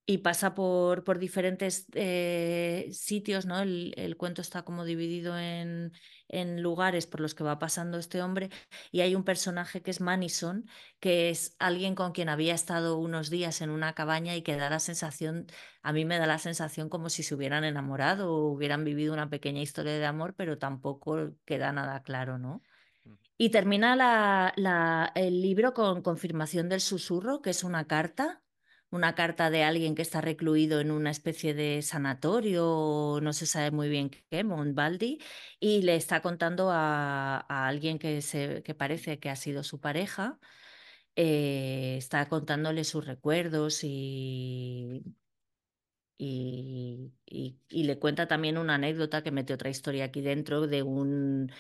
y 0.09 0.19
pasa 0.19 0.55
por, 0.55 1.03
por 1.05 1.19
diferentes 1.19 1.87
eh, 1.95 2.89
sitios, 2.93 3.45
¿no? 3.47 3.61
El, 3.61 3.93
el 3.97 4.17
cuento 4.17 4.41
está 4.41 4.63
como 4.65 4.85
dividido 4.85 5.37
en, 5.39 5.93
en 6.29 6.63
lugares 6.63 7.07
por 7.09 7.21
los 7.21 7.35
que 7.35 7.43
va 7.45 7.59
pasando 7.59 7.99
este 7.99 8.23
hombre 8.23 8.51
y 8.93 9.01
hay 9.01 9.15
un 9.17 9.25
personaje 9.25 9.83
que 9.83 9.91
es 9.91 10.01
Manison, 10.01 10.67
que 11.01 11.31
es 11.31 11.57
alguien 11.59 11.95
con 11.97 12.13
quien 12.13 12.29
había 12.29 12.55
estado 12.55 12.99
unos 12.99 13.31
días 13.31 13.61
en 13.63 13.71
una 13.71 13.95
cabaña 13.95 14.37
y 14.37 14.43
que 14.43 14.57
da 14.57 14.71
la 14.71 14.79
sensación, 14.81 15.47
a 15.83 15.93
mí 15.93 16.05
me 16.05 16.19
da 16.19 16.27
la 16.27 16.39
sensación 16.39 16.89
como 16.89 17.11
si 17.11 17.23
se 17.25 17.35
hubieran 17.35 17.65
enamorado 17.65 18.33
o 18.33 18.49
hubieran 18.53 18.85
vivido 18.85 19.13
una 19.13 19.29
pequeña 19.31 19.61
historia 19.63 19.93
de 19.99 20.07
amor, 20.07 20.35
pero 20.37 20.59
tampoco 20.59 21.33
queda 21.45 21.73
nada 21.73 22.03
claro, 22.03 22.39
¿no? 22.39 22.63
Y 23.39 23.51
termina 23.51 23.97
la- 23.97 24.53
la- 24.57 25.13
el 25.15 25.43
libro 25.43 25.75
con 25.75 26.03
confirmación 26.03 26.69
del 26.69 26.81
susurro, 26.81 27.43
que 27.43 27.51
es 27.51 27.65
una 27.65 27.87
carta, 27.87 28.43
una 28.91 29.15
carta 29.15 29.51
de 29.51 29.65
alguien 29.65 29.95
que 29.95 30.03
está 30.03 30.21
recluido 30.21 30.81
en 30.81 30.91
una 30.91 31.11
especie 31.11 31.55
de 31.55 31.83
sanatorio, 31.83 33.19
no 33.23 33.33
se 33.33 33.47
sabe 33.47 33.71
muy 33.71 33.89
bien 33.89 34.11
qué, 34.31 34.45
Monbaldi, 34.45 35.19
y 35.61 35.83
le 35.83 35.97
está 35.97 36.23
contando 36.23 36.71
a, 36.71 37.39
alguien 37.49 37.99
que, 37.99 38.23
se, 38.23 38.63
que 38.63 38.75
parece 38.75 39.19
que 39.19 39.31
ha 39.31 39.37
sido 39.37 39.63
su 39.65 39.81
pareja, 39.81 40.39
eh, 41.17 41.97
está 41.99 42.29
contándole 42.29 42.85
sus 42.85 43.07
recuerdos 43.07 43.81
y- 43.85 45.03
y 47.69 47.85
le 47.85 47.99
cuenta 47.99 48.27
también 48.29 48.59
una 48.59 48.75
anécdota 48.77 49.23
que 49.23 49.31
mete 49.31 49.55
otra 49.55 49.71
historia 49.71 50.05
aquí 50.07 50.21
dentro 50.23 50.67
de 50.67 50.83
un 50.83 51.51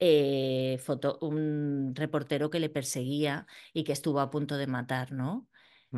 eh, 0.00 0.78
foto- 0.80 1.18
un 1.22 1.94
reportero 1.96 2.50
que 2.50 2.60
le 2.60 2.70
perseguía 2.70 3.46
y 3.74 3.84
que 3.84 3.92
estuvo 3.92 4.20
a 4.20 4.30
punto 4.30 4.56
de 4.58 4.66
matar, 4.68 5.12
¿no? 5.12 5.48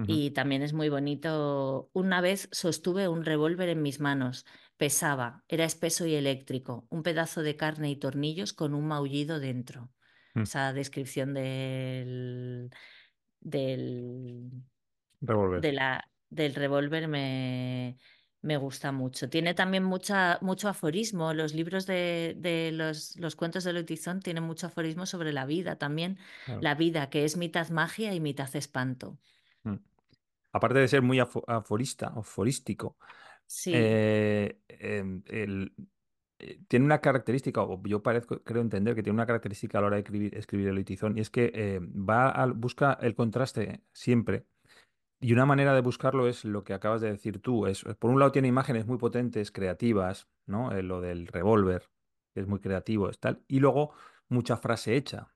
Y 0.07 0.30
también 0.30 0.62
es 0.62 0.72
muy 0.72 0.88
bonito. 0.88 1.91
Una 1.93 2.20
vez 2.20 2.49
sostuve 2.53 3.09
un 3.09 3.24
revólver 3.24 3.68
en 3.68 3.82
mis 3.82 4.01
manos. 4.01 4.47
Pesaba, 4.76 5.45
era 5.49 5.64
espeso 5.64 6.07
y 6.07 6.14
eléctrico, 6.14 6.86
un 6.91 7.03
pedazo 7.03 7.43
de 7.43 7.57
carne 7.57 7.91
y 7.91 7.97
tornillos 7.97 8.53
con 8.53 8.74
un 8.74 8.86
maullido 8.86 9.41
dentro. 9.41 9.91
mm. 10.34 10.43
Esa 10.43 10.72
descripción 10.72 11.34
del, 11.34 12.70
del, 13.41 14.51
Revolver. 15.22 15.61
de 15.61 15.72
la, 15.72 16.11
del 16.28 16.55
revólver 16.55 17.09
me, 17.09 17.99
me 18.43 18.57
gusta 18.57 18.93
mucho. 18.93 19.28
Tiene 19.28 19.55
también 19.55 19.84
mucha, 19.84 20.38
mucho 20.43 20.68
aforismo. 20.68 21.34
Los 21.34 21.55
libros 21.55 21.86
de, 21.86 22.34
de 22.38 22.72
los, 22.72 23.16
los 23.16 23.36
cuentos 23.36 23.64
de 23.64 23.72
Lotizón 23.72 24.20
tienen 24.20 24.45
mucho 24.45 24.66
aforismo 24.68 25.07
sobre 25.07 25.32
la 25.32 25.47
vida 25.47 25.76
también. 25.76 26.18
Claro. 26.45 26.61
La 26.61 26.74
vida, 26.74 27.11
que 27.11 27.24
es 27.24 27.36
mitad 27.36 27.68
magia 27.70 28.14
y 28.14 28.20
mitad 28.20 28.55
espanto. 28.57 29.18
Aparte 30.53 30.78
de 30.80 30.88
ser 30.88 31.03
muy 31.03 31.18
afo- 31.20 31.44
aforista, 31.46 32.09
aforístico, 32.09 32.96
Sí, 33.46 33.72
eh, 33.72 34.61
em, 34.68 35.22
el- 35.26 35.74
eh, 36.38 36.61
tiene 36.68 36.84
una 36.86 37.01
característica, 37.01 37.62
o 37.62 37.82
yo 37.84 38.03
parezco, 38.03 38.42
creo 38.42 38.62
entender 38.62 38.94
que 38.94 39.03
tiene 39.03 39.14
una 39.14 39.26
característica 39.26 39.78
a 39.78 39.80
la 39.82 39.88
hora 39.88 39.96
de 39.96 40.03
escribir, 40.03 40.36
escribir 40.36 40.68
el 40.68 40.74
Loitizón, 40.76 41.16
y 41.18 41.20
es 41.20 41.30
que 41.30 41.53
eh, 41.55 41.80
va 41.82 42.30
al- 42.30 42.53
busca 42.55 42.94
el 43.03 43.14
contraste 43.14 43.82
siempre. 43.92 44.46
Y 45.20 45.32
una 45.34 45.46
manera 45.46 45.74
de 45.74 45.82
buscarlo 45.82 46.28
es 46.28 46.44
lo 46.44 46.64
que 46.64 46.72
acabas 46.74 47.01
de 47.03 47.11
decir 47.12 47.40
tú. 47.40 47.66
Es, 47.66 47.84
por 47.98 48.11
un 48.11 48.18
lado 48.18 48.32
tiene 48.32 48.48
imágenes 48.48 48.86
muy 48.86 48.98
potentes, 48.98 49.53
creativas, 49.53 50.28
¿no? 50.46 50.70
Lo 50.82 51.01
del 51.01 51.26
revólver, 51.26 51.90
que 52.34 52.40
es 52.40 52.46
muy 52.46 52.61
creativo, 52.61 53.11
es 53.11 53.18
tal. 53.20 53.44
Y 53.48 53.61
luego 53.61 53.92
mucha 54.28 54.57
frase 54.57 54.96
hecha. 54.96 55.34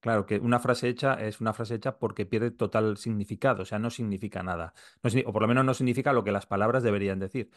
Claro, 0.00 0.24
que 0.24 0.38
una 0.38 0.58
frase 0.60 0.88
hecha 0.88 1.14
es 1.14 1.40
una 1.42 1.52
frase 1.52 1.74
hecha 1.74 1.98
porque 1.98 2.24
pierde 2.24 2.50
total 2.50 2.96
significado, 2.96 3.62
o 3.62 3.66
sea, 3.66 3.78
no 3.78 3.90
significa 3.90 4.42
nada. 4.42 4.72
O 5.26 5.32
por 5.32 5.42
lo 5.42 5.48
menos 5.48 5.64
no 5.66 5.74
significa 5.74 6.14
lo 6.14 6.24
que 6.24 6.32
las 6.32 6.46
palabras 6.46 6.82
deberían 6.82 7.18
decir. 7.18 7.50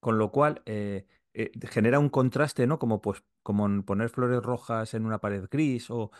Con 0.00 0.18
lo 0.18 0.32
cual, 0.32 0.62
eh, 0.66 1.06
eh, 1.34 1.52
genera 1.70 1.98
un 2.00 2.10
contraste, 2.10 2.66
¿no? 2.66 2.78
Como, 2.78 3.00
pues, 3.02 3.24
como 3.42 3.84
poner 3.84 4.10
flores 4.10 4.42
rojas 4.42 4.94
en 4.94 5.06
una 5.06 5.20
pared 5.20 5.46
gris 5.50 5.90
o 5.90 6.10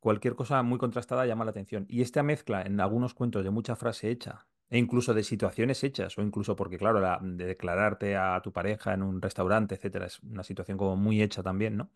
cualquier 0.00 0.36
cosa 0.36 0.62
muy 0.64 0.78
contrastada 0.78 1.26
llama 1.26 1.44
la 1.46 1.52
atención. 1.52 1.86
Y 1.88 2.02
esta 2.02 2.22
mezcla 2.22 2.62
en 2.62 2.80
algunos 2.80 3.14
cuentos 3.14 3.44
de 3.44 3.50
mucha 3.50 3.76
frase 3.76 4.10
hecha 4.10 4.48
e 4.70 4.78
incluso 4.78 5.14
de 5.14 5.24
situaciones 5.24 5.84
hechas 5.84 6.18
o 6.18 6.22
incluso 6.22 6.56
porque, 6.56 6.78
claro, 6.78 7.00
la- 7.00 7.20
de 7.22 7.46
declararte 7.46 8.16
a 8.16 8.40
tu 8.42 8.52
pareja 8.52 8.94
en 8.94 9.02
un 9.02 9.22
restaurante, 9.22 9.76
etcétera, 9.76 10.06
es 10.06 10.20
una 10.20 10.44
situación 10.44 10.78
como 10.78 10.96
muy 10.96 11.22
hecha 11.22 11.42
también, 11.42 11.76
¿no? 11.78 11.90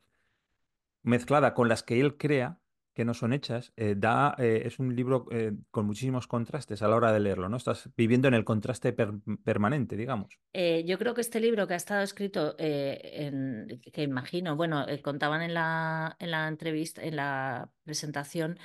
Mezclada 1.02 1.54
con 1.54 1.68
las 1.68 1.82
que 1.82 2.00
él 2.00 2.16
crea 2.16 2.58
que 2.94 3.04
no 3.04 3.12
son 3.14 3.32
hechas, 3.32 3.72
eh, 3.76 3.94
da, 3.96 4.34
eh, 4.38 4.62
es 4.64 4.78
un 4.78 4.94
libro 4.94 5.26
eh, 5.30 5.52
con 5.70 5.86
muchísimos 5.86 6.26
contrastes 6.26 6.82
a 6.82 6.88
la 6.88 6.96
hora 6.96 7.12
de 7.12 7.20
leerlo, 7.20 7.48
¿no? 7.48 7.56
Estás 7.56 7.90
viviendo 7.96 8.28
en 8.28 8.34
el 8.34 8.44
contraste 8.44 8.92
per- 8.92 9.14
permanente, 9.44 9.96
digamos. 9.96 10.38
Yo 10.86 10.98
creo 10.98 11.14
que 11.14 11.20
este 11.20 11.40
libro 11.40 11.66
que 11.66 11.74
ha 11.74 11.76
estado 11.76 12.02
escrito, 12.02 12.54
en- 12.58 13.80
que 13.92 14.02
imagino, 14.02 14.56
bueno, 14.56 14.86
contaban 15.02 15.42
en 15.42 15.54
la, 15.54 16.16
en 16.20 16.30
la 16.30 16.48
entrevista, 16.48 17.02
en 17.02 17.16
la 17.16 17.70
presentación, 17.84 18.58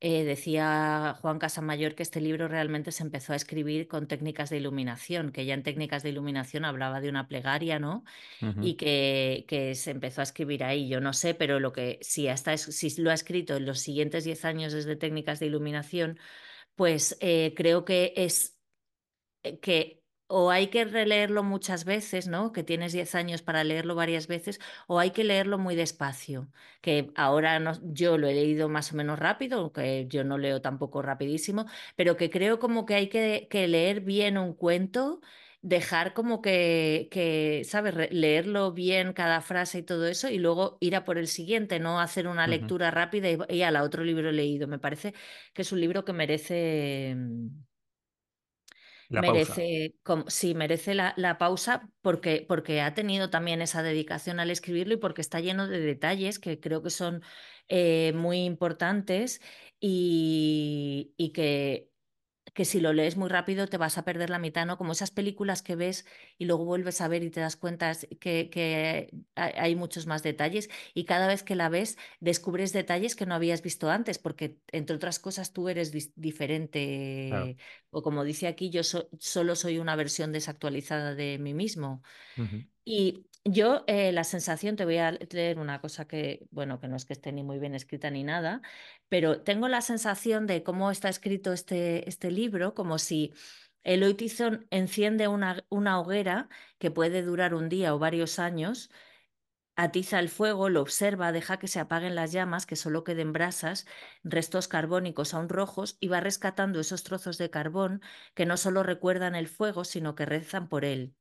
eh, 0.00 0.24
decía 0.24 1.16
Juan 1.20 1.38
Casamayor 1.38 1.94
que 1.94 2.02
este 2.02 2.20
libro 2.20 2.48
realmente 2.48 2.92
se 2.92 3.02
empezó 3.02 3.32
a 3.32 3.36
escribir 3.36 3.88
con 3.88 4.06
técnicas 4.08 4.50
de 4.50 4.58
iluminación, 4.58 5.32
que 5.32 5.46
ya 5.46 5.54
en 5.54 5.62
técnicas 5.62 6.02
de 6.02 6.10
iluminación 6.10 6.64
hablaba 6.64 7.00
de 7.00 7.08
una 7.08 7.28
plegaria, 7.28 7.78
¿no? 7.78 8.04
Y 8.60 8.76
que, 8.76 9.44
que 9.48 9.74
se 9.74 9.90
empezó 9.92 10.20
a 10.20 10.24
escribir 10.24 10.64
ahí. 10.64 10.88
Yo 10.88 11.00
no 11.00 11.12
sé, 11.12 11.34
pero 11.34 11.60
lo 11.60 11.72
que 11.72 11.98
si 12.02 12.28
hasta 12.28 12.52
es- 12.52 12.62
si 12.62 13.00
lo 13.02 13.10
ha 13.10 13.14
escrito 13.14 13.56
en 13.56 13.66
los 13.66 13.80
siguientes 13.80 14.24
10 14.24 14.44
años 14.44 14.72
desde 14.72 14.96
técnicas 14.96 15.40
de 15.40 15.46
iluminación, 15.46 16.18
pues 16.76 17.16
eh, 17.20 17.54
creo 17.56 17.84
que 17.84 18.12
es 18.16 18.58
eh, 19.42 19.60
que 19.60 20.04
o 20.28 20.50
hay 20.50 20.68
que 20.68 20.84
releerlo 20.84 21.42
muchas 21.42 21.84
veces, 21.84 22.26
¿no? 22.28 22.52
Que 22.52 22.62
tienes 22.64 22.92
10 22.92 23.14
años 23.14 23.42
para 23.42 23.64
leerlo 23.64 23.94
varias 23.94 24.26
veces, 24.26 24.60
o 24.86 24.98
hay 24.98 25.10
que 25.12 25.24
leerlo 25.24 25.58
muy 25.58 25.76
despacio, 25.76 26.50
que 26.80 27.12
ahora 27.16 27.58
no, 27.60 27.72
yo 27.82 28.18
lo 28.18 28.26
he 28.28 28.34
leído 28.34 28.68
más 28.68 28.92
o 28.92 28.96
menos 28.96 29.18
rápido, 29.18 29.60
aunque 29.60 30.06
yo 30.08 30.24
no 30.24 30.38
leo 30.38 30.60
tampoco 30.62 31.02
rapidísimo, 31.02 31.66
pero 31.96 32.16
que 32.16 32.30
creo 32.30 32.58
como 32.58 32.86
que 32.86 32.94
hay 32.94 33.08
que, 33.08 33.46
que 33.50 33.68
leer 33.68 34.00
bien 34.00 34.38
un 34.38 34.54
cuento, 34.54 35.20
dejar 35.62 36.14
como 36.14 36.42
que, 36.42 37.08
que 37.10 37.62
¿sabes? 37.64 37.94
Leerlo 38.12 38.72
bien 38.72 39.12
cada 39.12 39.40
frase 39.40 39.78
y 39.78 39.82
todo 39.82 40.06
eso, 40.06 40.28
y 40.28 40.38
luego 40.38 40.78
ir 40.80 40.96
a 40.96 41.04
por 41.04 41.18
el 41.18 41.26
siguiente, 41.28 41.80
no 41.80 42.00
hacer 42.00 42.28
una 42.28 42.46
lectura 42.46 42.90
rápida 42.90 43.30
y, 43.30 43.38
y 43.48 43.62
a 43.62 43.70
la 43.70 43.82
otro 43.82 44.04
libro 44.04 44.30
leído. 44.32 44.68
Me 44.68 44.78
parece 44.78 45.14
que 45.52 45.62
es 45.62 45.72
un 45.72 45.80
libro 45.80 46.04
que 46.04 46.12
merece... 46.12 47.16
Merece, 49.12 49.94
como, 50.02 50.28
sí, 50.30 50.54
merece 50.54 50.94
la, 50.94 51.14
la 51.16 51.38
pausa 51.38 51.90
porque, 52.02 52.44
porque 52.48 52.80
ha 52.82 52.94
tenido 52.94 53.30
también 53.30 53.62
esa 53.62 53.82
dedicación 53.82 54.40
al 54.40 54.50
escribirlo 54.50 54.94
y 54.94 54.96
porque 54.98 55.20
está 55.22 55.40
lleno 55.40 55.68
de 55.68 55.80
detalles 55.80 56.38
que 56.38 56.60
creo 56.60 56.82
que 56.82 56.90
son 56.90 57.22
eh, 57.68 58.12
muy 58.14 58.44
importantes 58.44 59.40
y, 59.80 61.14
y 61.16 61.32
que 61.32 61.90
que 62.56 62.64
si 62.64 62.80
lo 62.80 62.92
lees 62.94 63.16
muy 63.16 63.28
rápido 63.28 63.68
te 63.68 63.78
vas 63.78 63.98
a 63.98 64.04
perder 64.04 64.30
la 64.30 64.40
mitad, 64.40 64.66
¿no? 64.66 64.78
Como 64.78 64.92
esas 64.92 65.12
películas 65.12 65.62
que 65.62 65.76
ves 65.76 66.06
y 66.38 66.46
luego 66.46 66.64
vuelves 66.64 67.00
a 67.02 67.08
ver 67.08 67.22
y 67.22 67.30
te 67.30 67.40
das 67.40 67.56
cuenta 67.56 67.92
que, 68.20 68.50
que 68.50 69.10
hay 69.36 69.76
muchos 69.76 70.06
más 70.06 70.22
detalles 70.24 70.70
y 70.94 71.04
cada 71.04 71.28
vez 71.28 71.42
que 71.44 71.54
la 71.56 71.68
ves 71.68 71.98
descubres 72.20 72.72
detalles 72.72 73.16
que 73.16 73.26
no 73.26 73.34
habías 73.36 73.62
visto 73.62 73.90
antes, 73.90 74.18
porque 74.18 74.58
entre 74.72 74.96
otras 74.96 75.18
cosas 75.20 75.52
tú 75.52 75.68
eres 75.68 75.92
Claro. 77.28 77.50
diferente 77.50 77.56
o 77.90 78.02
como 78.02 78.24
dice 78.24 78.46
aquí, 78.48 78.70
yo 78.70 78.82
so- 78.84 79.08
solo 79.20 79.56
soy 79.56 79.78
una 79.78 79.96
versión 79.96 80.32
desactualizada 80.32 81.14
de 81.14 81.38
mí 81.38 81.54
mismo. 81.54 82.02
Y 82.84 83.26
yo 83.48 83.84
eh, 83.86 84.12
la 84.12 84.24
sensación, 84.24 84.76
te 84.76 84.84
voy 84.84 84.98
a 84.98 85.12
leer 85.12 85.58
una 85.58 85.80
cosa 85.80 86.06
que, 86.08 86.46
bueno, 86.50 86.80
que 86.80 86.88
no 86.88 86.96
es 86.96 87.04
que 87.04 87.12
esté 87.12 87.32
ni 87.32 87.42
muy 87.42 87.58
bien 87.58 87.74
escrita 87.74 88.10
ni 88.10 88.24
nada, 88.24 88.60
pero 89.08 89.42
tengo 89.42 89.68
la 89.68 89.80
sensación 89.82 90.46
de 90.46 90.62
cómo 90.62 90.90
está 90.90 91.08
escrito 91.08 91.52
este, 91.52 92.08
este 92.08 92.30
libro, 92.30 92.74
como 92.74 92.98
si 92.98 93.32
Eloy 93.84 94.14
Tizón 94.14 94.66
enciende 94.70 95.28
una, 95.28 95.64
una 95.68 96.00
hoguera 96.00 96.48
que 96.78 96.90
puede 96.90 97.22
durar 97.22 97.54
un 97.54 97.68
día 97.68 97.94
o 97.94 97.98
varios 98.00 98.38
años, 98.40 98.90
atiza 99.76 100.18
el 100.20 100.28
fuego, 100.28 100.68
lo 100.70 100.80
observa, 100.82 101.32
deja 101.32 101.58
que 101.58 101.68
se 101.68 101.80
apaguen 101.80 102.14
las 102.16 102.32
llamas, 102.32 102.66
que 102.66 102.76
solo 102.76 103.04
queden 103.04 103.32
brasas, 103.32 103.86
restos 104.24 104.68
carbónicos 104.68 105.34
aún 105.34 105.48
rojos, 105.48 105.98
y 106.00 106.08
va 106.08 106.20
rescatando 106.20 106.80
esos 106.80 107.04
trozos 107.04 107.38
de 107.38 107.50
carbón 107.50 108.02
que 108.34 108.46
no 108.46 108.56
solo 108.56 108.82
recuerdan 108.82 109.34
el 109.36 109.48
fuego, 109.48 109.84
sino 109.84 110.14
que 110.14 110.26
rezan 110.26 110.68
por 110.68 110.84
él. 110.84 111.14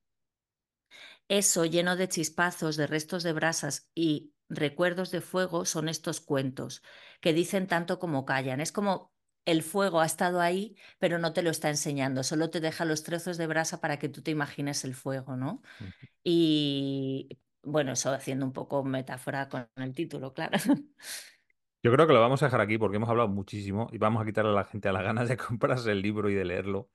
Eso 1.28 1.66
lleno 1.66 1.96
de 1.96 2.08
chispazos, 2.08 2.78
de 2.78 2.88
restos 2.88 3.24
de 3.24 3.34
brasas 3.34 3.90
y 3.96 4.34
recuerdos 4.50 5.12
de 5.12 5.22
fuego 5.22 5.66
son 5.66 5.90
estos 5.90 6.22
cuentos, 6.22 6.84
que 7.20 7.34
dicen 7.34 7.68
tanto 7.68 8.00
como 8.00 8.26
callan. 8.26 8.62
Es 8.62 8.72
como 8.72 9.12
el 9.46 9.64
fuego 9.64 10.02
ha 10.02 10.06
estado 10.06 10.42
ahí, 10.42 10.76
pero 11.00 11.20
no 11.20 11.34
te 11.34 11.42
lo 11.42 11.50
está 11.50 11.70
enseñando, 11.70 12.24
solo 12.24 12.50
te 12.50 12.60
deja 12.60 12.86
los 12.86 13.04
trozos 13.04 13.38
de 13.38 13.48
brasa 13.48 13.80
para 13.80 13.98
que 13.98 14.10
tú 14.10 14.22
te 14.22 14.32
imagines 14.32 14.84
el 14.86 14.96
fuego, 14.96 15.36
¿no? 15.36 15.62
Y 16.24 17.30
bueno, 17.64 17.94
eso 17.94 18.12
haciendo 18.12 18.46
un 18.46 18.54
poco 18.54 18.84
metáfora 18.84 19.50
con 19.50 19.68
el 19.76 19.94
título, 19.94 20.34
claro. 20.34 20.58
Yo 21.84 21.92
creo 21.92 22.08
que 22.08 22.14
lo 22.14 22.20
vamos 22.20 22.42
a 22.42 22.46
dejar 22.46 22.62
aquí 22.62 22.80
porque 22.80 22.98
hemos 22.98 23.10
hablado 23.10 23.30
muchísimo 23.30 23.90
y 23.92 24.00
vamos 24.00 24.24
a 24.24 24.26
quitarle 24.26 24.52
a 24.52 24.56
la 24.56 24.64
gente 24.64 24.90
a 24.90 24.92
las 24.94 25.04
ganas 25.04 25.30
de 25.30 25.38
comprarse 25.38 25.92
el 25.92 26.02
libro 26.02 26.30
y 26.30 26.34
de 26.34 26.46
leerlo. 26.46 26.90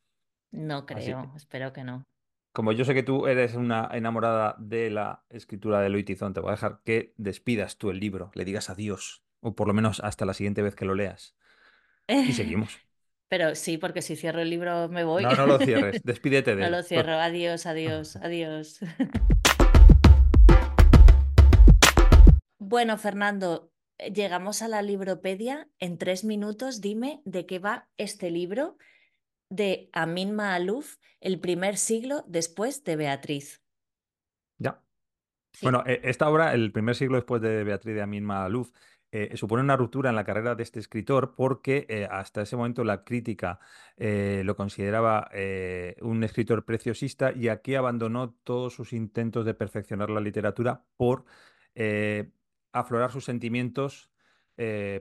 No 0.53 0.85
Así, 0.89 1.13
creo, 1.13 1.33
espero 1.37 1.73
que 1.73 1.85
no. 1.85 2.05
Como 2.53 2.73
yo 2.73 2.85
sé 2.85 2.95
que 2.95 3.03
tú 3.03 3.27
eres 3.27 3.55
una 3.55 3.89
enamorada 3.93 4.57
de 4.59 4.91
la 4.91 5.25
escritura 5.31 5.81
de 5.81 5.87
Eloy 5.87 6.05
Tizón, 6.05 6.33
te 6.33 6.41
voy 6.41 6.49
a 6.49 6.53
dejar 6.53 6.81
que 6.85 7.15
despidas 7.17 7.79
tú 7.79 7.91
el 7.91 8.01
libro, 8.01 8.33
le 8.35 8.45
digas 8.45 8.71
adiós, 8.71 9.23
o 9.41 9.55
por 9.55 9.69
lo 9.69 9.75
menos 9.75 10.01
hasta 10.01 10.25
la 10.27 10.35
siguiente 10.35 10.63
vez 10.63 10.75
que 10.75 10.85
lo 10.85 10.95
leas. 10.95 11.37
Y 12.09 12.33
seguimos. 12.33 12.79
Pero 13.29 13.55
sí, 13.55 13.79
porque 13.79 14.03
si 14.03 14.17
cierro 14.17 14.41
el 14.41 14.51
libro 14.51 14.89
me 14.89 15.05
voy. 15.05 15.23
No, 15.23 15.33
no 15.35 15.47
lo 15.47 15.59
cierres, 15.59 16.03
despídete 16.05 16.57
de 16.57 16.63
No 16.63 16.67
él. 16.67 16.73
lo 16.73 16.83
cierro. 16.83 17.13
Adiós, 17.13 17.67
adiós, 17.67 18.17
adiós. 18.23 18.81
Bueno, 22.59 22.99
Fernando, 22.99 23.71
llegamos 24.13 24.63
a 24.63 24.69
la 24.69 24.83
libropedia. 24.83 25.69
En 25.79 25.99
tres 25.99 26.25
minutos, 26.25 26.81
dime 26.81 27.23
de 27.25 27.47
qué 27.47 27.61
va 27.61 27.89
este 27.97 28.31
libro 28.31 28.77
de 29.51 29.91
Amin 29.93 30.35
Maalouf, 30.35 30.97
El 31.21 31.39
primer 31.41 31.77
siglo 31.77 32.25
después 32.27 32.83
de 32.85 32.97
Beatriz. 32.97 33.63
Ya. 34.59 34.83
Sí. 35.53 35.67
Bueno, 35.67 35.83
e- 35.87 36.01
esta 36.05 36.29
obra, 36.31 36.55
el 36.55 36.73
primer 36.73 36.95
siglo 36.95 37.17
después 37.17 37.43
de 37.43 37.65
Beatriz 37.65 37.95
de 37.95 38.03
Amin 38.03 38.25
Maalouf, 38.25 38.71
eh, 39.13 39.37
supone 39.37 39.63
una 39.65 39.77
ruptura 39.77 40.11
en 40.11 40.17
la 40.17 40.23
carrera 40.23 40.55
de 40.55 40.63
este 40.63 40.79
escritor 40.79 41.35
porque 41.35 41.85
eh, 41.89 42.07
hasta 42.09 42.43
ese 42.43 42.57
momento 42.57 42.85
la 42.85 43.03
crítica 43.03 43.59
eh, 43.97 44.43
lo 44.45 44.55
consideraba 44.55 45.29
un 46.01 46.23
escritor 46.23 46.65
preciosista 46.65 47.33
y 47.33 47.49
aquí 47.49 47.75
abandonó 47.75 48.37
todos 48.45 48.75
sus 48.75 48.93
intentos 48.93 49.45
de 49.45 49.55
perfeccionar 49.55 50.11
la 50.11 50.21
literatura 50.21 50.85
por 50.97 51.25
aflorar 52.73 53.11
sus 53.11 53.25
sentimientos 53.25 54.13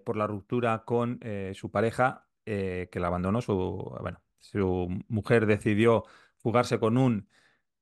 por 0.03 0.17
la 0.17 0.25
ruptura 0.25 0.85
con 0.85 1.19
su 1.53 1.69
pareja 1.69 2.27
que 2.45 2.89
la 2.95 3.07
abandonó. 3.07 3.41
Su, 3.41 3.95
bueno, 4.01 4.21
su 4.39 4.89
mujer 5.07 5.45
decidió 5.45 6.05
fugarse 6.37 6.79
con 6.79 6.97
un 6.97 7.27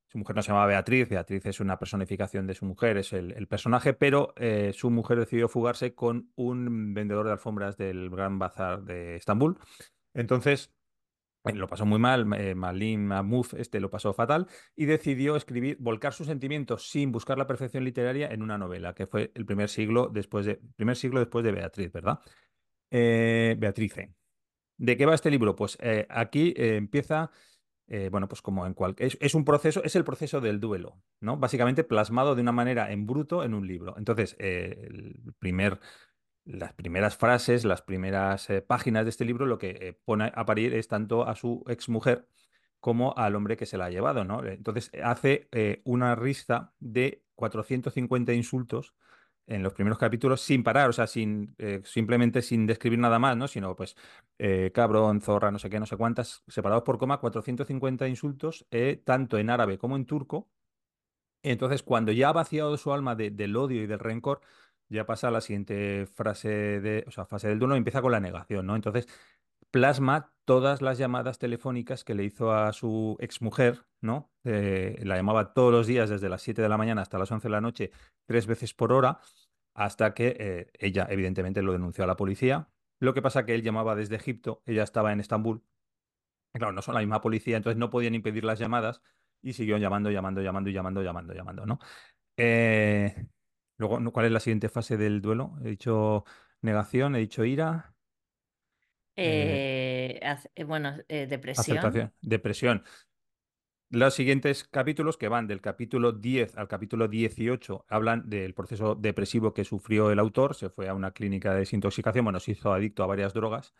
su 0.07 0.17
mujer 0.17 0.35
no 0.37 0.41
se 0.41 0.49
llamaba 0.49 0.67
Beatriz, 0.67 1.09
Beatriz 1.09 1.45
es 1.45 1.59
una 1.59 1.77
personificación 1.77 2.47
de 2.47 2.53
su 2.53 2.65
mujer, 2.65 2.97
es 2.97 3.11
el, 3.11 3.47
personaje, 3.47 3.93
pero 3.93 4.33
eh, 4.37 4.71
su 4.73 4.89
mujer 4.89 5.19
decidió 5.19 5.49
fugarse 5.49 5.95
con 5.95 6.31
un 6.35 6.93
vendedor 6.93 7.25
de 7.25 7.33
alfombras 7.33 7.77
del 7.77 8.09
Gran 8.09 8.39
Bazar 8.39 8.83
de 8.83 9.17
Estambul. 9.17 9.59
Entonces, 10.13 10.73
eh, 11.43 11.53
lo 11.53 11.67
pasó 11.67 11.85
muy 11.85 11.99
mal, 11.99 12.25
eh, 12.39 12.55
Malim 12.55 13.01
Mahmoud 13.01 13.47
este 13.57 13.81
lo 13.81 13.89
pasó 13.89 14.13
fatal 14.13 14.47
y 14.77 14.85
decidió 14.85 15.35
escribir, 15.35 15.75
volcar 15.79 16.13
sus 16.13 16.27
sentimientos 16.27 16.89
sin 16.89 17.11
buscar 17.11 17.37
la 17.37 17.47
perfección 17.47 17.83
literaria 17.83 18.29
en 18.29 18.41
una 18.41 18.57
novela, 18.57 18.93
que 18.93 19.07
fue 19.07 19.31
el 19.35 19.45
primer 19.45 19.67
siglo 19.67 20.07
después 20.07 20.45
de, 20.45 20.61
primer 20.77 20.95
siglo 20.95 21.19
después 21.19 21.43
de 21.43 21.51
Beatriz, 21.51 21.91
¿verdad? 21.91 22.19
Beatrice. 22.89 24.13
¿De 24.77 24.95
qué 24.95 25.05
va 25.05 25.15
este 25.15 25.31
libro? 25.31 25.55
Pues 25.55 25.77
eh, 25.81 26.05
aquí 26.09 26.53
eh, 26.55 26.75
empieza 26.75 27.31
eh, 27.89 28.09
bueno, 28.11 28.27
pues 28.27 28.41
como 28.41 28.65
en 28.65 28.73
cualquier... 28.73 29.17
Es, 29.21 29.33
un 29.33 29.45
proceso, 29.45 29.81
es 29.83 29.95
el 29.95 30.03
proceso 30.03 30.41
del 30.41 30.59
duelo, 30.59 31.01
¿no? 31.21 31.37
Básicamente 31.37 31.85
plasmado 31.85 32.35
de 32.35 32.41
una 32.41 32.51
manera 32.51 32.91
en 32.91 33.07
bruto 33.07 33.45
en 33.45 33.53
un 33.53 33.65
libro. 33.65 33.95
Entonces, 33.97 34.35
el 34.39 35.33
primer, 35.39 35.79
las 36.43 36.73
primeras 36.73 37.15
frases, 37.15 37.63
las 37.63 37.81
primeras 37.81 38.49
páginas 38.67 39.05
de 39.05 39.11
este 39.11 39.23
libro, 39.23 39.45
lo 39.45 39.57
que 39.57 39.97
pone 40.03 40.33
a 40.35 40.45
parir 40.45 40.73
es 40.73 40.89
tanto 40.89 41.25
a 41.25 41.35
su 41.35 41.63
exmujer 41.69 42.27
como 42.81 43.15
al 43.15 43.35
hombre 43.35 43.55
que 43.55 43.65
se 43.65 43.77
la 43.77 43.85
ha 43.85 43.89
llevado, 43.89 44.25
¿no? 44.25 44.45
Entonces, 44.45 44.91
hace 45.01 45.47
una 45.85 46.13
lista 46.17 46.73
de 46.81 47.23
450 47.35 48.33
insultos 48.33 48.95
en 49.47 49.63
los 49.63 49.73
primeros 49.73 49.97
capítulos 49.97 50.41
sin 50.41 50.63
parar, 50.63 50.89
o 50.89 50.93
sea, 50.93 51.07
sin, 51.07 51.55
eh, 51.57 51.81
simplemente 51.85 52.41
sin 52.41 52.65
describir 52.67 52.99
nada 52.99 53.19
más, 53.19 53.37
¿no? 53.37 53.47
Sino 53.47 53.75
pues 53.75 53.95
eh, 54.37 54.71
cabrón, 54.73 55.21
zorra, 55.21 55.51
no 55.51 55.59
sé 55.59 55.69
qué, 55.69 55.79
no 55.79 55.85
sé 55.85 55.97
cuántas, 55.97 56.43
separados 56.47 56.83
por 56.83 56.97
coma, 56.97 57.19
450 57.19 58.07
insultos, 58.07 58.65
eh, 58.71 59.01
tanto 59.05 59.37
en 59.37 59.49
árabe 59.49 59.77
como 59.77 59.95
en 59.95 60.05
turco. 60.05 60.49
Entonces, 61.43 61.83
cuando 61.83 62.11
ya 62.11 62.29
ha 62.29 62.33
vaciado 62.33 62.77
su 62.77 62.91
alma 62.93 63.15
de- 63.15 63.31
del 63.31 63.55
odio 63.55 63.83
y 63.83 63.87
del 63.87 63.99
rencor, 63.99 64.41
ya 64.89 65.05
pasa 65.05 65.27
a 65.29 65.31
la 65.31 65.41
siguiente 65.41 66.05
frase 66.07 66.49
de, 66.49 67.03
o 67.07 67.11
sea, 67.11 67.25
fase 67.25 67.47
del 67.49 67.59
duelo 67.59 67.75
y 67.75 67.77
empieza 67.79 68.01
con 68.01 68.11
la 68.11 68.19
negación, 68.19 68.65
¿no? 68.65 68.75
Entonces, 68.75 69.07
plasma 69.71 70.33
todas 70.45 70.81
las 70.81 70.97
llamadas 70.97 71.39
telefónicas 71.39 72.03
que 72.03 72.15
le 72.15 72.23
hizo 72.23 72.53
a 72.53 72.71
su 72.71 73.17
exmujer, 73.19 73.85
¿no? 74.01 74.31
Eh, 74.45 74.99
la 75.03 75.17
llamaba 75.17 75.53
todos 75.53 75.71
los 75.71 75.87
días 75.87 76.09
desde 76.09 76.29
las 76.29 76.41
7 76.41 76.61
de 76.61 76.69
la 76.69 76.77
mañana 76.77 77.01
hasta 77.01 77.17
las 77.17 77.31
11 77.31 77.47
de 77.47 77.51
la 77.51 77.61
noche, 77.61 77.91
tres 78.25 78.47
veces 78.47 78.73
por 78.73 78.93
hora, 78.93 79.19
hasta 79.73 80.13
que 80.13 80.35
eh, 80.39 80.71
ella, 80.79 81.05
evidentemente, 81.09 81.61
lo 81.61 81.73
denunció 81.73 82.05
a 82.05 82.07
la 82.07 82.15
policía. 82.15 82.69
Lo 82.99 83.13
que 83.13 83.21
pasa 83.21 83.45
que 83.45 83.55
él 83.55 83.61
llamaba 83.61 83.95
desde 83.95 84.15
Egipto, 84.15 84.63
ella 84.65 84.83
estaba 84.83 85.11
en 85.11 85.19
Estambul. 85.19 85.63
Claro, 86.53 86.71
no 86.73 86.81
son 86.81 86.95
la 86.95 87.01
misma 87.01 87.21
policía, 87.21 87.57
entonces 87.57 87.77
no 87.77 87.89
podían 87.89 88.15
impedir 88.15 88.43
las 88.43 88.57
llamadas 88.57 89.01
y 89.41 89.53
siguió 89.53 89.77
llamando, 89.77 90.09
llamando, 90.09 90.41
llamando, 90.41 90.69
llamando, 90.69 91.03
llamando, 91.03 91.33
llamando, 91.33 91.65
¿no? 91.65 91.79
Eh, 92.37 93.27
luego. 93.77 94.11
¿cuál 94.11 94.27
es 94.27 94.31
la 94.31 94.39
siguiente 94.39 94.69
fase 94.69 94.97
del 94.97 95.21
duelo? 95.21 95.57
He 95.63 95.69
dicho 95.69 96.23
negación, 96.61 97.15
he 97.15 97.19
dicho 97.19 97.43
ira. 97.43 97.96
Eh, 99.17 100.19
bueno, 100.65 100.95
depresión. 101.07 101.77
Aceptación. 101.77 102.13
Depresión. 102.21 102.83
Los 103.89 104.15
siguientes 104.15 104.65
capítulos, 104.65 105.15
que 105.15 105.29
van 105.29 105.47
del 105.47 105.61
capítulo 105.61 106.11
10 106.11 106.57
al 106.57 106.67
capítulo 106.67 107.07
18, 107.07 107.85
hablan 107.87 108.29
del 108.29 108.53
proceso 108.53 108.95
depresivo 108.95 109.53
que 109.53 109.63
sufrió 109.63 110.11
el 110.11 110.19
autor. 110.19 110.55
Se 110.55 110.69
fue 110.69 110.89
a 110.89 110.93
una 110.93 111.11
clínica 111.11 111.53
de 111.53 111.59
desintoxicación, 111.59 112.25
bueno, 112.25 112.41
se 112.41 112.51
hizo 112.51 112.73
adicto 112.73 113.03
a 113.03 113.07
varias 113.07 113.33
drogas. 113.33 113.73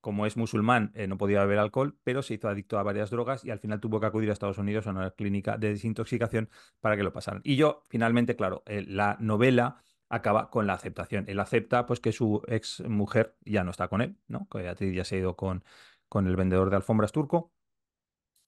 Como 0.00 0.24
es 0.24 0.36
musulmán, 0.36 0.92
eh, 0.94 1.08
no 1.08 1.18
podía 1.18 1.40
beber 1.40 1.58
alcohol, 1.58 1.98
pero 2.04 2.22
se 2.22 2.34
hizo 2.34 2.48
adicto 2.48 2.78
a 2.78 2.84
varias 2.84 3.10
drogas 3.10 3.44
y 3.44 3.50
al 3.50 3.58
final 3.58 3.80
tuvo 3.80 3.98
que 3.98 4.06
acudir 4.06 4.30
a 4.30 4.32
Estados 4.32 4.56
Unidos 4.56 4.86
a 4.86 4.90
una 4.90 5.10
clínica 5.10 5.58
de 5.58 5.70
desintoxicación 5.70 6.48
para 6.78 6.96
que 6.96 7.02
lo 7.02 7.12
pasaran. 7.12 7.42
Y 7.44 7.56
yo, 7.56 7.84
finalmente, 7.88 8.36
claro, 8.36 8.62
eh, 8.66 8.84
la 8.86 9.16
novela 9.18 9.82
acaba 10.10 10.50
con 10.50 10.66
la 10.66 10.74
aceptación. 10.74 11.24
Él 11.28 11.40
acepta 11.40 11.86
pues 11.86 12.00
que 12.00 12.12
su 12.12 12.42
ex 12.48 12.80
mujer 12.80 13.36
ya 13.44 13.64
no 13.64 13.70
está 13.70 13.88
con 13.88 14.02
él, 14.02 14.16
¿no? 14.28 14.46
Que 14.50 14.58
Beatriz 14.58 14.94
ya 14.94 15.04
se 15.04 15.16
ha 15.16 15.18
ido 15.20 15.36
con, 15.36 15.64
con 16.08 16.26
el 16.26 16.36
vendedor 16.36 16.68
de 16.68 16.76
alfombras 16.76 17.12
turco 17.12 17.52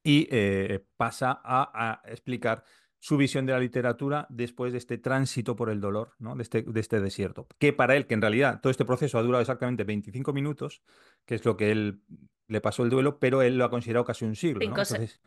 y 0.05 0.29
eh, 0.31 0.85
pasa 0.97 1.41
a, 1.45 2.03
explicar 2.07 2.65
su 2.99 3.17
visión 3.17 3.47
de 3.47 3.53
la 3.53 3.61
literatura 3.61 4.27
después 4.29 4.73
de 4.73 4.79
este 4.79 4.99
tránsito 4.99 5.57
por 5.57 5.71
el 5.71 5.81
dolor, 5.81 6.15
¿no? 6.19 6.35
de, 6.35 6.43
este, 6.43 6.63
de 6.63 6.81
este 6.81 7.01
desierto. 7.01 7.47
Que 7.59 7.73
para 7.73 7.97
él, 7.97 8.07
que 8.07 8.15
en 8.15 8.21
realidad 8.21 8.61
todo 8.61 8.71
este 8.71 8.85
proceso 8.85 9.19
ha 9.19 9.23
durado 9.23 9.41
exactamente 9.41 9.85
25 9.85 10.33
minutos, 10.33 10.83
que 11.25 11.37
es 11.37 11.45
lo 11.45 11.57
que 11.57 11.71
él 11.71 12.03
le 12.49 12.61
pasó 12.61 12.83
el 12.83 12.91
duelo, 12.91 13.19
pero 13.19 13.43
él 13.43 13.57
lo 13.57 13.65
ha 13.65 13.71
considerado 13.71 14.05
casi 14.05 14.25
un 14.25 14.37
siglo. 14.37 14.69
¿no? 14.69 14.75
tres, 14.75 15.21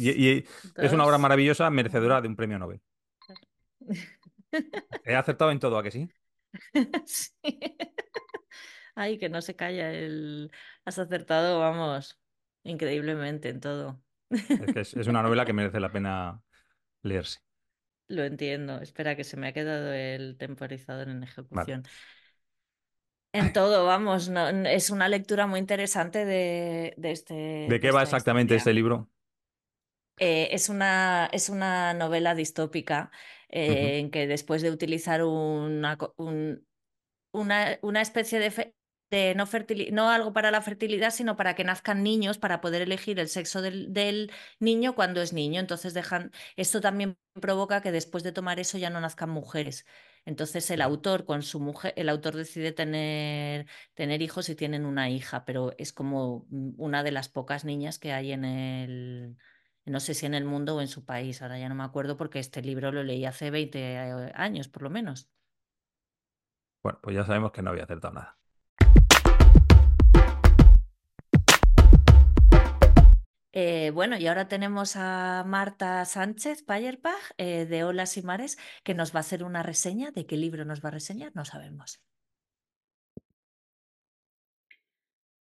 y, 0.00 0.44
es 0.76 0.92
una 0.92 1.04
obra 1.04 1.18
maravillosa, 1.18 1.70
merecedora 1.70 2.20
de 2.20 2.28
un 2.28 2.36
premio 2.36 2.58
Nobel. 2.58 2.80
He 5.04 5.14
acertado 5.14 5.50
en 5.50 5.58
todo, 5.58 5.78
¿a 5.78 5.82
que 5.82 5.90
sí? 5.90 6.08
sí. 7.06 7.60
Ay, 8.94 9.18
que 9.18 9.28
no 9.28 9.42
se 9.42 9.56
calla 9.56 9.92
el... 9.92 10.50
Has 10.84 10.98
acertado, 10.98 11.60
vamos. 11.60 12.18
Increíblemente 12.62 13.50
en 13.50 13.60
todo. 13.60 14.02
Es 14.30 14.72
que 14.72 14.80
es, 14.80 15.06
una 15.06 15.22
novela 15.22 15.44
que 15.44 15.52
merece 15.52 15.80
la 15.80 15.92
pena 15.92 16.42
leerse. 17.02 17.40
Lo 18.08 18.24
entiendo. 18.24 18.80
Espera, 18.80 19.16
que 19.16 19.24
se 19.24 19.36
me 19.36 19.48
ha 19.48 19.52
quedado 19.52 19.92
el 19.92 20.36
temporizador 20.38 21.08
en 21.08 21.22
ejecución. 21.22 21.84
En 23.32 23.52
todo, 23.52 23.84
vamos, 23.84 24.30
es 24.66 24.90
una 24.90 25.08
lectura 25.08 25.46
muy 25.46 25.60
interesante 25.60 26.24
de, 26.24 26.94
este. 27.02 27.66
¿De 27.68 27.80
qué 27.80 27.90
va 27.90 28.02
exactamente 28.02 28.54
este 28.54 28.72
libro? 28.72 29.10
Eh, 30.18 30.48
es, 30.52 30.70
una, 30.70 31.28
es 31.30 31.50
una 31.50 31.92
novela 31.92 32.34
distópica 32.34 33.10
eh, 33.48 33.98
en 33.98 34.10
que 34.10 34.26
después 34.26 34.62
de 34.62 34.70
utilizar 34.70 35.22
una, 35.24 35.98
una, 37.32 37.78
una 37.82 38.00
especie 38.02 38.38
de, 38.38 38.74
de 39.10 39.34
no, 39.34 39.46
no 39.92 40.10
algo 40.10 40.32
para 40.32 40.50
la 40.50 40.62
fertilidad, 40.62 41.10
sino 41.10 41.36
para 41.36 41.54
que 41.54 41.64
nazcan 41.64 42.02
niños, 42.02 42.38
para 42.38 42.60
poder 42.60 42.82
elegir 42.82 43.20
el 43.20 43.28
sexo 43.28 43.62
del, 43.62 44.30
niño 44.58 44.94
cuando 44.94 45.22
es 45.22 45.32
niño. 45.32 45.60
Entonces 45.60 45.94
dejan, 45.94 46.32
esto 46.56 46.80
también 46.80 47.18
provoca 47.40 47.82
que 47.82 47.92
después 47.92 48.24
de 48.24 48.32
tomar 48.32 48.58
eso 48.60 48.78
ya 48.78 48.90
no 48.90 49.00
nazcan 49.00 49.30
mujeres. 49.30 49.86
Entonces 50.24 50.68
el 50.70 50.82
autor 50.82 51.24
con 51.24 51.42
su 51.42 51.60
mujer, 51.60 51.92
el 51.96 52.08
autor 52.08 52.34
decide 52.34 52.72
tener, 52.72 53.66
tener 53.94 54.22
hijos 54.22 54.48
y 54.48 54.56
tienen 54.56 54.84
una 54.84 55.08
hija, 55.08 55.44
pero 55.44 55.72
es 55.78 55.92
como 55.92 56.46
mm, 56.50 56.72
una 56.78 57.02
de 57.04 57.12
las 57.12 57.28
pocas 57.28 57.64
niñas 57.64 57.98
que 57.98 58.12
hay 58.12 58.32
en 58.32 58.44
el, 58.44 59.36
no 59.86 60.00
sé 60.00 60.14
si 60.14 60.26
en 60.26 60.34
el 60.34 60.44
mundo 60.44 60.76
o 60.76 60.80
en 60.80 60.88
su 60.88 61.04
país, 61.04 61.42
ahora 61.42 61.58
ya 61.58 61.68
no 61.68 61.74
me 61.74 61.84
acuerdo 61.84 62.16
porque 62.16 62.40
este 62.40 62.60
libro 62.60 62.90
lo 62.92 63.02
leí 63.04 63.24
hace 63.24 63.50
20 63.50 63.78
eh, 63.78 64.32
años 64.34 64.68
por 64.68 64.82
lo 64.82 64.90
menos. 64.90 65.30
Bueno, 66.82 66.98
pues 67.02 67.16
ya 67.16 67.24
sabemos 67.24 67.52
que 67.52 67.62
no 67.62 67.70
había 67.70 67.84
acertado 67.84 68.14
nada. 68.14 68.38
Eh, 73.58 73.90
bueno, 73.90 74.18
y 74.18 74.26
ahora 74.26 74.48
tenemos 74.48 74.96
a 74.96 75.42
Marta 75.46 76.04
Sánchez 76.04 76.62
Payerpach 76.62 77.32
eh, 77.38 77.64
de 77.64 77.84
Olas 77.84 78.18
y 78.18 78.22
Mares 78.22 78.58
que 78.84 78.92
nos 78.92 79.14
va 79.14 79.20
a 79.20 79.20
hacer 79.20 79.42
una 79.42 79.62
reseña. 79.62 80.10
¿De 80.10 80.26
qué 80.26 80.36
libro 80.36 80.66
nos 80.66 80.84
va 80.84 80.90
a 80.90 80.92
reseñar? 80.92 81.32
No 81.34 81.46
sabemos. 81.46 82.04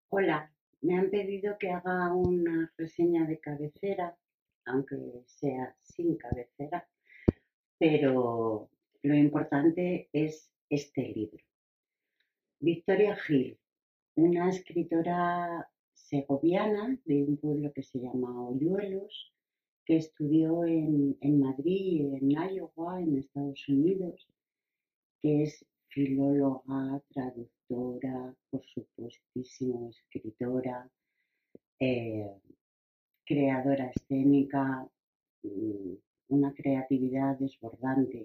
Hola, 0.08 0.50
me 0.80 0.98
han 0.98 1.10
pedido 1.10 1.58
que 1.58 1.70
haga 1.70 2.14
una 2.14 2.72
reseña 2.78 3.26
de 3.26 3.38
cabecera, 3.40 4.16
aunque 4.68 4.96
sea 5.26 5.74
sin 5.80 6.16
cabecera, 6.16 6.88
pero 7.78 8.68
lo 9.02 9.14
importante 9.14 10.08
es 10.12 10.50
este 10.68 11.08
libro. 11.08 11.44
Victoria 12.60 13.16
Gil, 13.16 13.58
una 14.16 14.48
escritora 14.48 15.68
segoviana 15.92 16.98
de 17.04 17.22
un 17.22 17.36
pueblo 17.36 17.72
que 17.72 17.82
se 17.82 18.00
llama 18.00 18.48
Oyuelos, 18.48 19.32
que 19.84 19.96
estudió 19.96 20.64
en, 20.64 21.16
en 21.20 21.40
Madrid, 21.40 22.14
en 22.14 22.30
Iowa, 22.30 23.00
en 23.00 23.18
Estados 23.18 23.68
Unidos, 23.68 24.28
que 25.20 25.44
es 25.44 25.64
filóloga, 25.88 27.02
traductora, 27.08 28.34
por 28.50 28.64
supuestísimo 28.66 29.90
escritora, 29.90 30.90
eh, 31.80 32.30
creadora 33.28 33.90
escénica, 33.94 34.88
mm, 35.42 35.92
una 36.28 36.52
creatividad 36.54 37.38
desbordante. 37.38 38.24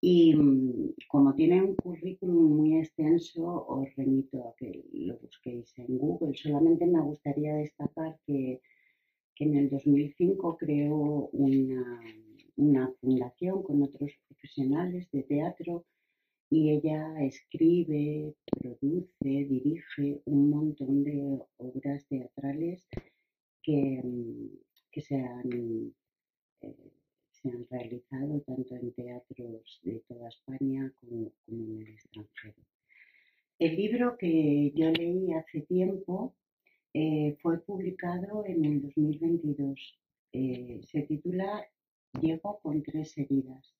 Y 0.00 0.34
mm, 0.34 0.94
como 1.08 1.34
tiene 1.34 1.62
un 1.62 1.76
currículum 1.76 2.56
muy 2.56 2.78
extenso, 2.78 3.42
os 3.68 3.94
remito 3.96 4.48
a 4.48 4.54
que 4.56 4.84
lo 4.92 5.18
busquéis 5.18 5.78
en 5.78 5.98
Google. 5.98 6.36
Solamente 6.36 6.84
me 6.86 7.00
gustaría 7.00 7.54
destacar 7.54 8.18
que, 8.26 8.60
en 9.40 9.54
el 9.54 9.70
2005 9.70 10.56
creó 10.58 11.28
una, 11.32 12.00
una 12.56 12.92
fundación 13.00 13.62
con 13.62 13.84
otros 13.84 14.10
profesionales 14.26 15.08
de 15.12 15.22
teatro 15.22 15.84
y 16.50 16.70
ella 16.70 17.22
escribe, 17.24 18.34
produce, 18.60 19.30
dirige 19.54 20.20
un 20.24 20.50
montón 20.50 21.04
de 21.04 21.38
obras 21.58 22.04
teatrales 22.08 22.88
que, 23.68 24.00
mm, 24.02 24.48
que 24.90 25.00
se 25.02 25.16
han 25.16 25.92
eh, 26.62 26.90
se 27.30 27.50
han 27.50 27.66
realizado 27.70 28.40
tanto 28.46 28.74
en 28.76 28.92
teatros 28.92 29.80
de 29.82 30.00
toda 30.08 30.28
España 30.28 30.90
como, 30.98 31.30
en 31.46 31.82
el 31.82 31.88
extranjero. 31.88 32.62
El 33.58 33.76
libro 33.76 34.16
que 34.16 34.72
yo 34.74 34.90
leí 34.90 35.34
hace 35.34 35.60
tiempo 35.60 36.34
eh, 36.94 37.36
fue 37.42 37.60
publicado 37.60 38.46
en 38.46 38.64
el 38.64 38.80
2022. 38.80 40.00
Eh, 40.32 40.80
se 40.84 41.02
titula 41.02 41.68
Llego 42.22 42.60
con 42.60 42.82
tres 42.82 43.18
heridas, 43.18 43.76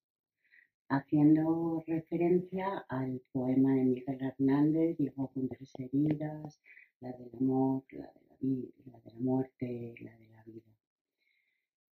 haciendo 0.91 1.82
referencia 1.86 2.84
al 2.91 3.22
poema 3.32 3.74
de 3.74 3.84
Miguel 3.84 4.18
Hernández, 4.20 4.99
Llego 4.99 5.28
con 5.32 5.49
tres 5.49 5.72
heridas, 5.78 6.61
la 7.01 7.12
del 7.12 7.30
amor, 7.41 7.84
la 7.93 8.12
de 8.41 8.72
la, 8.86 9.01
de 9.01 9.12
la 9.12 9.18
muerte, 9.20 9.95
la 10.01 10.16
de 10.16 10.28
la 10.28 10.43
vida. 10.45 10.72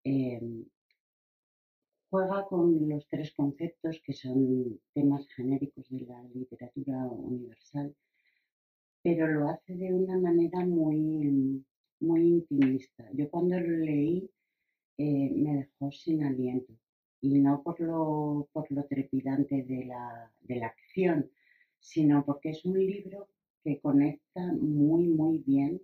Eh, 0.04 0.64
juega 2.10 2.46
con 2.46 2.88
los 2.88 3.06
tres 3.08 3.32
conceptos 3.34 4.00
que 4.04 4.12
son 4.12 4.80
temas 4.94 5.26
genéricos 5.28 5.88
de 5.90 6.00
la 6.06 6.22
literatura 6.34 7.06
universal, 7.06 7.94
pero 9.02 9.26
lo 9.28 9.48
hace 9.48 9.74
de 9.74 9.92
una 9.92 10.18
manera 10.18 10.64
muy, 10.64 11.64
muy 12.00 12.20
intimista. 12.20 13.08
Yo 13.12 13.28
cuando 13.30 13.58
lo 13.60 13.76
leí 13.78 14.30
eh, 14.98 15.30
me 15.34 15.56
dejó 15.56 15.90
sin 15.92 16.24
aliento 16.24 16.72
y 17.20 17.38
no 17.40 17.62
por 17.62 17.80
lo, 17.80 18.48
por 18.52 18.70
lo 18.70 18.84
trepidante 18.84 19.62
de 19.62 19.86
la, 19.86 20.32
de 20.40 20.56
la 20.56 20.68
acción, 20.68 21.30
sino 21.78 22.24
porque 22.24 22.50
es 22.50 22.64
un 22.64 22.78
libro 22.78 23.28
que 23.62 23.80
conecta 23.80 24.52
muy, 24.52 25.08
muy 25.08 25.38
bien 25.38 25.82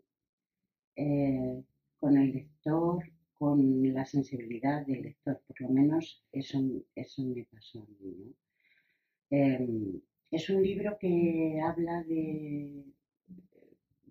eh, 0.96 1.62
con 1.98 2.16
el 2.16 2.32
lector, 2.32 3.04
con 3.34 3.92
la 3.92 4.04
sensibilidad 4.04 4.86
del 4.86 5.02
lector, 5.02 5.40
por 5.46 5.60
lo 5.60 5.68
menos 5.70 6.24
eso, 6.32 6.58
eso 6.94 7.22
me 7.22 7.44
pasó 7.44 7.80
a 7.80 7.86
mí. 8.00 8.34
Em, 9.30 10.00
es 10.30 10.50
un 10.50 10.62
libro 10.62 10.98
que 10.98 11.60
habla 11.60 12.02
de, 12.04 12.84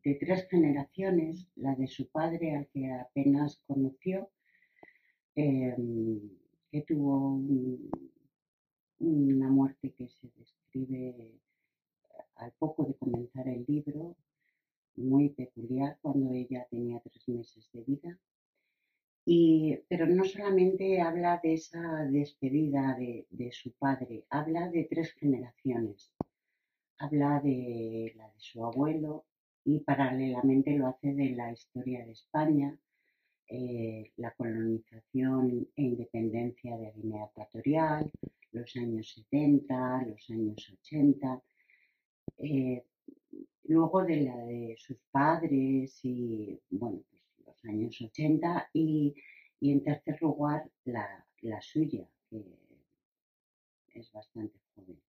de 0.04 0.16
tres 0.16 0.48
generaciones, 0.50 1.48
la 1.56 1.76
de 1.76 1.88
su 1.88 2.08
padre 2.10 2.56
al 2.56 2.68
que 2.68 2.92
apenas 2.92 3.62
conoció, 3.68 4.30
em, 5.36 6.20
que 6.72 6.82
tuvo 6.82 7.40
una 9.00 9.50
muerte 9.50 9.94
que 9.94 10.08
se 10.08 10.28
describe 10.38 11.40
al 12.36 12.52
poco 12.54 12.86
de 12.86 12.96
comenzar 12.96 13.48
el 13.48 13.66
libro, 13.68 14.16
muy 14.96 15.30
peculiar, 15.30 15.98
cuando 16.02 16.32
ella 16.34 16.68
tenía 16.70 17.00
tres 17.00 17.28
meses 17.28 17.70
de 17.74 17.82
vida 17.84 18.20
pero 19.88 20.08
no 20.08 20.24
solamente 20.26 21.00
habla 21.02 21.40
de 21.44 21.54
esa 21.54 22.06
despedida 22.06 22.98
de, 22.98 23.52
su 23.52 23.72
padre, 23.74 24.26
habla 24.30 24.70
de 24.70 24.86
tres 24.86 25.14
generaciones. 25.14 26.14
Habla 26.98 27.40
de 27.40 28.14
la 28.16 28.28
de 28.28 28.40
su 28.40 28.64
abuelo, 28.66 29.26
y 29.64 29.80
paralelamente 29.80 30.76
lo 30.76 30.88
hace 30.88 31.14
de 31.14 31.30
la 31.32 31.52
historia 31.52 32.04
de 32.06 32.12
España, 32.12 32.78
eh, 33.48 34.12
la 34.18 34.32
colonización 34.32 35.68
e 35.76 35.82
independencia 35.84 36.78
de 36.78 36.92
Guinea 36.92 37.26
Ecuatorial, 37.26 38.12
los 38.52 38.76
años 38.76 39.14
70, 39.14 40.06
los 40.08 40.30
años 40.30 40.78
80, 40.82 41.42
eh, 42.40 42.84
luego 43.64 44.04
de 44.04 44.22
la 44.22 44.38
de 44.38 44.76
sus 44.78 44.98
padres 45.12 46.00
y, 46.04 46.60
bueno, 46.70 47.02
pues 47.10 47.22
los 47.46 47.66
años 47.66 48.02
80 48.02 48.70
y, 48.74 49.16
en 49.62 49.84
tercer 49.84 50.22
lugar 50.22 50.70
la, 50.86 51.26
suya, 51.62 52.08
que 52.30 52.44
es 53.94 54.12
bastante 54.12 54.60
joven. 54.74 55.00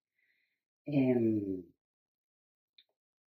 Em, 0.85 1.64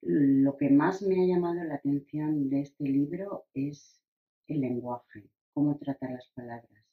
lo 0.03 0.57
que 0.57 0.69
más 0.69 1.01
me 1.03 1.23
ha 1.23 1.27
llamado 1.27 1.65
la 1.65 1.77
atención 1.77 2.51
de 2.51 2.61
este 2.61 2.85
libro 2.85 3.47
es 3.55 4.03
el 4.49 4.61
lenguaje, 4.61 5.25
cómo 5.55 5.79
trata 5.79 6.11
las 6.11 6.29
palabras. 6.35 6.85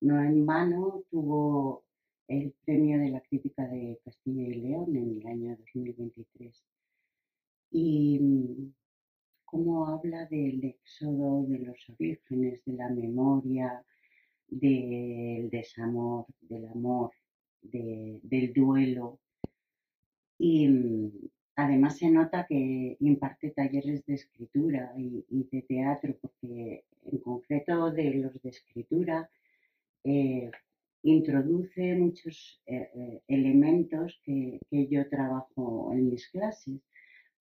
No 0.00 0.22
en 0.22 0.46
vano 0.46 1.04
tuvo 1.10 1.84
el 2.28 2.54
premio 2.64 2.98
de 2.98 3.10
la 3.10 3.20
crítica 3.20 3.66
de 3.68 4.00
Castilla 4.04 4.42
y 4.42 4.54
León 4.54 4.96
en 4.96 5.20
el 5.20 5.26
año 5.26 5.56
2023. 5.56 6.64
Y 7.70 8.18
mm, 8.20 8.74
cómo 9.44 9.86
habla 9.86 10.26
del 10.26 10.64
éxodo, 10.64 11.44
de 11.46 11.58
los 11.60 11.78
orígenes, 11.90 12.64
de 12.64 12.72
la 12.74 12.88
memoria, 12.88 13.84
del 14.48 15.50
desamor, 15.50 16.26
del 16.40 16.66
amor, 16.66 17.10
del 17.62 18.52
duelo. 18.52 19.18
Y, 20.38 20.68
mm, 20.68 21.10
Además 21.56 21.96
se 21.96 22.10
nota 22.10 22.46
que 22.46 22.98
imparte 23.00 23.50
talleres 23.50 24.04
de 24.04 24.14
escritura 24.14 24.92
y, 24.98 25.24
de 25.50 25.62
teatro, 25.62 26.14
porque 26.20 26.84
en 27.04 27.18
concreto 27.18 27.90
de 27.90 28.14
los 28.16 28.42
de 28.42 28.50
escritura 28.50 29.30
eh, 30.04 30.50
introduce 31.02 31.94
muchos 31.94 32.60
eh, 32.66 32.90
eh, 32.94 33.22
elementos 33.26 34.20
que, 34.22 34.60
yo 34.70 35.08
trabajo 35.08 35.92
en 35.94 36.10
mis 36.10 36.28
clases. 36.28 36.78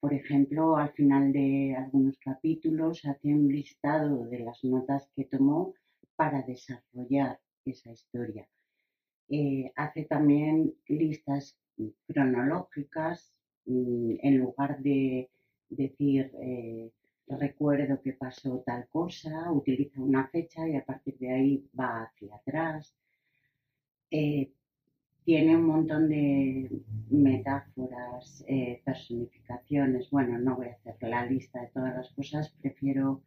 Por 0.06 0.14
ejemplo, 0.14 0.78
al 0.78 0.91
final 0.93 1.34
de 1.34 1.76
algunos 1.76 2.20
capítulos 2.20 3.03
hace 3.06 3.34
un 3.34 3.47
listado 3.47 4.28
de 4.28 4.38
las 4.38 4.64
notas 4.64 5.10
que 5.16 5.26
tomó 5.26 5.74
para 6.16 6.43
desarrollar 6.43 7.39
esa 7.66 7.91
historia. 7.91 8.47
hace 9.76 10.06
también 10.06 10.76
listas 10.88 11.58
cronológicas 12.06 13.36
Mm, 13.66 14.18
en 14.22 14.38
lugar 14.38 14.80
de 14.80 15.30
decir 15.70 16.32
eh, 16.39 16.91
recuerdo 17.28 17.99
que 18.01 18.14
pasó 18.14 18.62
tal 18.66 18.88
cosa, 18.89 19.51
utiliza 19.51 19.99
una 19.99 20.28
fecha 20.28 20.68
y 20.68 20.76
a 20.76 20.86
partir 20.86 21.18
de 21.18 21.32
ahí 21.34 21.70
va 21.78 22.03
hacia 22.03 22.36
atrás. 22.36 22.95
Eh, 24.12 24.51
tiene 25.26 25.57
un 25.57 25.65
montón 25.65 26.07
de 26.07 26.69
metáforas, 27.09 28.45
eh, 28.47 28.82
personificaciones. 28.86 30.09
Bueno, 30.09 30.38
no 30.38 30.55
voy 30.55 30.67
a 30.67 30.73
hacer 30.76 31.09
la 31.09 31.26
lista 31.26 31.61
de 31.61 31.67
todas 31.67 31.95
las 31.95 32.09
cosas, 32.13 32.49
prefiero 32.61 33.21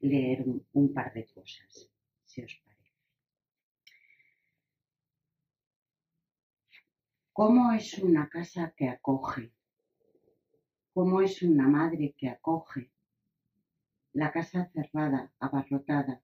leer 0.00 0.44
un 0.72 0.92
par 0.92 1.12
de 1.12 1.26
cosas, 1.26 1.88
si 2.24 2.42
os 2.42 2.54
parece. 2.64 2.90
¿Cómo 7.32 7.72
es 7.72 7.98
una 7.98 8.28
casa 8.28 8.72
que 8.76 8.88
acoge? 8.88 9.52
cómo 10.96 11.20
es 11.20 11.42
una 11.42 11.68
madre 11.68 12.14
que 12.16 12.26
acoge 12.26 12.90
la 14.14 14.32
casa 14.32 14.64
cerrada, 14.72 15.30
abarrotada, 15.38 16.22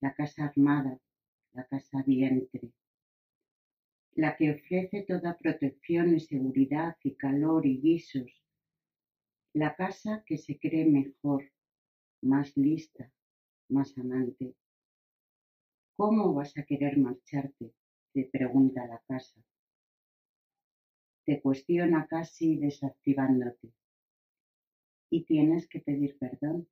la 0.00 0.14
casa 0.14 0.44
armada, 0.44 1.00
la 1.54 1.64
casa 1.64 2.04
vientre, 2.06 2.70
la 4.18 4.36
que 4.36 4.50
ofrece 4.50 5.02
toda 5.02 5.38
protección 5.38 6.16
y 6.16 6.20
seguridad 6.20 6.96
y 7.04 7.14
calor 7.14 7.64
y 7.64 7.80
guisos, 7.80 8.42
la 9.54 9.76
casa 9.76 10.24
que 10.26 10.36
se 10.36 10.58
cree 10.58 10.86
mejor, 10.86 11.52
más 12.22 12.56
lista, 12.56 13.12
más 13.68 13.96
amante. 13.96 14.56
¿Cómo 15.96 16.34
vas 16.34 16.56
a 16.58 16.64
querer 16.64 16.98
marcharte? 16.98 17.72
te 18.12 18.24
pregunta 18.24 18.86
la 18.86 19.00
casa 19.06 19.40
te 21.28 21.42
cuestiona 21.42 22.06
casi 22.06 22.56
desactivándote. 22.56 23.70
Y 25.10 25.24
tienes 25.24 25.68
que 25.68 25.78
pedir 25.78 26.16
perdón. 26.18 26.66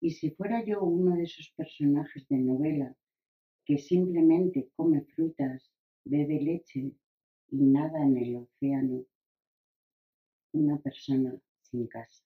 Y 0.00 0.12
si 0.12 0.30
fuera 0.30 0.64
yo 0.64 0.80
uno 0.82 1.14
de 1.16 1.24
esos 1.24 1.52
personajes 1.54 2.26
de 2.28 2.38
novela 2.38 2.96
que 3.68 3.76
simplemente 3.76 4.70
come 4.74 5.02
frutas, 5.02 5.70
bebe 6.02 6.40
leche 6.40 6.90
y 7.50 7.56
nada 7.56 8.02
en 8.02 8.16
el 8.16 8.36
océano, 8.36 9.04
una 10.52 10.78
persona 10.78 11.38
sin 11.60 11.86
casa. 11.86 12.24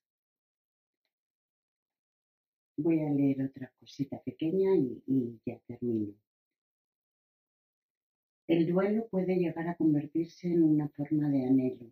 Voy 2.77 3.01
a 3.01 3.11
leer 3.11 3.43
otra 3.43 3.73
cosita 3.81 4.23
pequeña 4.23 4.77
y, 4.77 5.03
y 5.05 5.41
ya 5.45 5.59
termino. 5.67 6.15
El 8.47 8.69
duelo 8.69 9.09
puede 9.09 9.35
llegar 9.35 9.67
a 9.67 9.77
convertirse 9.77 10.47
en 10.47 10.63
una 10.63 10.89
forma 10.91 11.29
de 11.29 11.45
anhelo. 11.45 11.91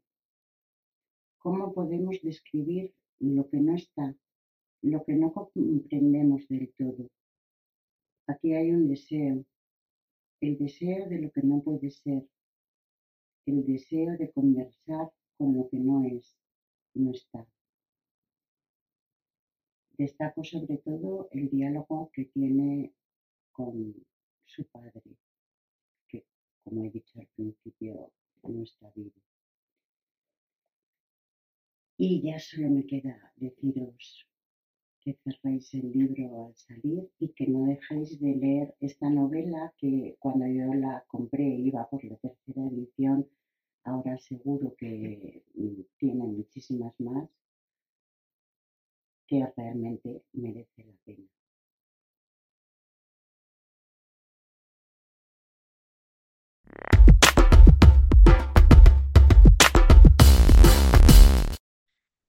¿Cómo 1.39 1.75
podemos 1.75 2.23
describir 2.23 2.95
lo 3.19 3.51
que 3.51 3.57
no 3.57 3.75
está, 3.75 4.15
lo 4.83 5.05
que 5.05 5.15
no 5.15 5.33
comprendemos 5.33 6.47
del 6.47 6.73
todo? 6.79 7.11
Aquí 8.31 8.55
hay 8.55 8.71
un 8.71 8.89
deseo, 8.89 9.45
el 10.41 10.59
deseo 10.59 11.09
de 11.09 11.21
lo 11.23 11.31
que 11.33 11.43
no 11.43 11.63
puede 11.63 11.91
ser, 11.91 12.23
el 13.47 13.65
deseo 13.67 14.17
de 14.17 14.31
conversar 14.31 15.11
con 15.37 15.57
lo 15.57 15.69
que 15.69 15.79
no 15.79 16.05
es, 16.05 16.37
no 16.95 17.11
está. 17.11 17.47
Destaco 19.99 20.45
sobre 20.45 20.79
todo 20.79 21.29
el 21.33 21.51
diálogo 21.51 22.11
que 22.13 22.25
tiene 22.27 22.93
con 23.53 23.95
su 24.47 24.65
padre 24.67 25.03
como 26.63 26.85
he 26.85 26.91
dicho 26.91 27.19
al 27.19 27.27
principio, 27.35 28.13
nuestra 28.43 28.91
vida. 28.95 29.21
Y 31.97 32.23
ya 32.23 32.39
solo 32.39 32.71
me 32.71 32.87
queda 32.87 33.33
deciros 33.37 34.30
que 35.01 35.19
cerréis 35.25 35.73
el 35.75 35.91
libro 35.93 36.47
al 36.47 36.57
salir 36.57 37.11
y 37.19 37.29
que 37.31 37.47
no 37.47 37.65
dejéis 37.67 38.21
de 38.21 38.35
leer 38.37 38.75
esta 38.81 39.09
novela 39.09 39.73
que 39.79 40.17
cuando 40.19 40.47
yo 40.47 40.73
la 40.75 41.05
compré 41.09 41.45
iba 41.45 41.89
por 41.89 42.05
la 42.05 42.17
tercera 42.17 42.67
edición, 42.67 43.29
ahora 43.85 44.19
seguro 44.19 44.75
que 44.77 45.43
mm, 45.55 45.81
tiene 45.99 46.25
muchísimas 46.25 46.99
más, 47.01 47.29
que 49.27 49.47
realmente 49.57 50.23
merece 50.33 50.85
la 50.85 50.95
pena. 51.05 51.25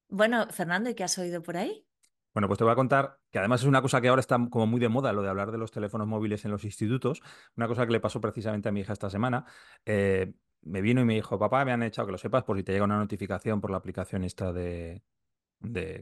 Bueno, 0.09 0.45
Fernando, 0.51 0.89
¿y 0.89 0.93
qué 0.93 1.03
has 1.03 1.17
oído 1.17 1.41
por 1.41 1.57
ahí? 1.57 1.85
Bueno, 2.33 2.47
pues 2.47 2.57
te 2.57 2.63
voy 2.63 2.71
a 2.71 2.75
contar 2.75 3.19
que 3.29 3.39
además 3.39 3.61
es 3.61 3.67
una 3.67 3.81
cosa 3.81 3.99
que 3.99 4.07
ahora 4.07 4.21
está 4.21 4.37
como 4.49 4.65
muy 4.65 4.79
de 4.79 4.87
moda, 4.89 5.11
lo 5.11 5.21
de 5.21 5.29
hablar 5.29 5.51
de 5.51 5.57
los 5.57 5.71
teléfonos 5.71 6.07
móviles 6.07 6.45
en 6.45 6.51
los 6.51 6.63
institutos. 6.63 7.21
Una 7.57 7.67
cosa 7.67 7.85
que 7.85 7.91
le 7.91 7.99
pasó 7.99 8.21
precisamente 8.21 8.69
a 8.69 8.71
mi 8.71 8.81
hija 8.81 8.93
esta 8.93 9.09
semana. 9.09 9.45
Eh, 9.85 10.33
me 10.61 10.81
vino 10.81 11.01
y 11.01 11.05
me 11.05 11.15
dijo, 11.15 11.39
papá, 11.39 11.65
me 11.65 11.71
han 11.71 11.83
echado, 11.83 12.07
que 12.07 12.11
lo 12.13 12.17
sepas, 12.17 12.43
por 12.43 12.57
si 12.57 12.63
te 12.63 12.71
llega 12.71 12.85
una 12.85 12.97
notificación 12.97 13.61
por 13.61 13.71
la 13.71 13.77
aplicación 13.77 14.23
esta 14.23 14.53
de, 14.53 15.03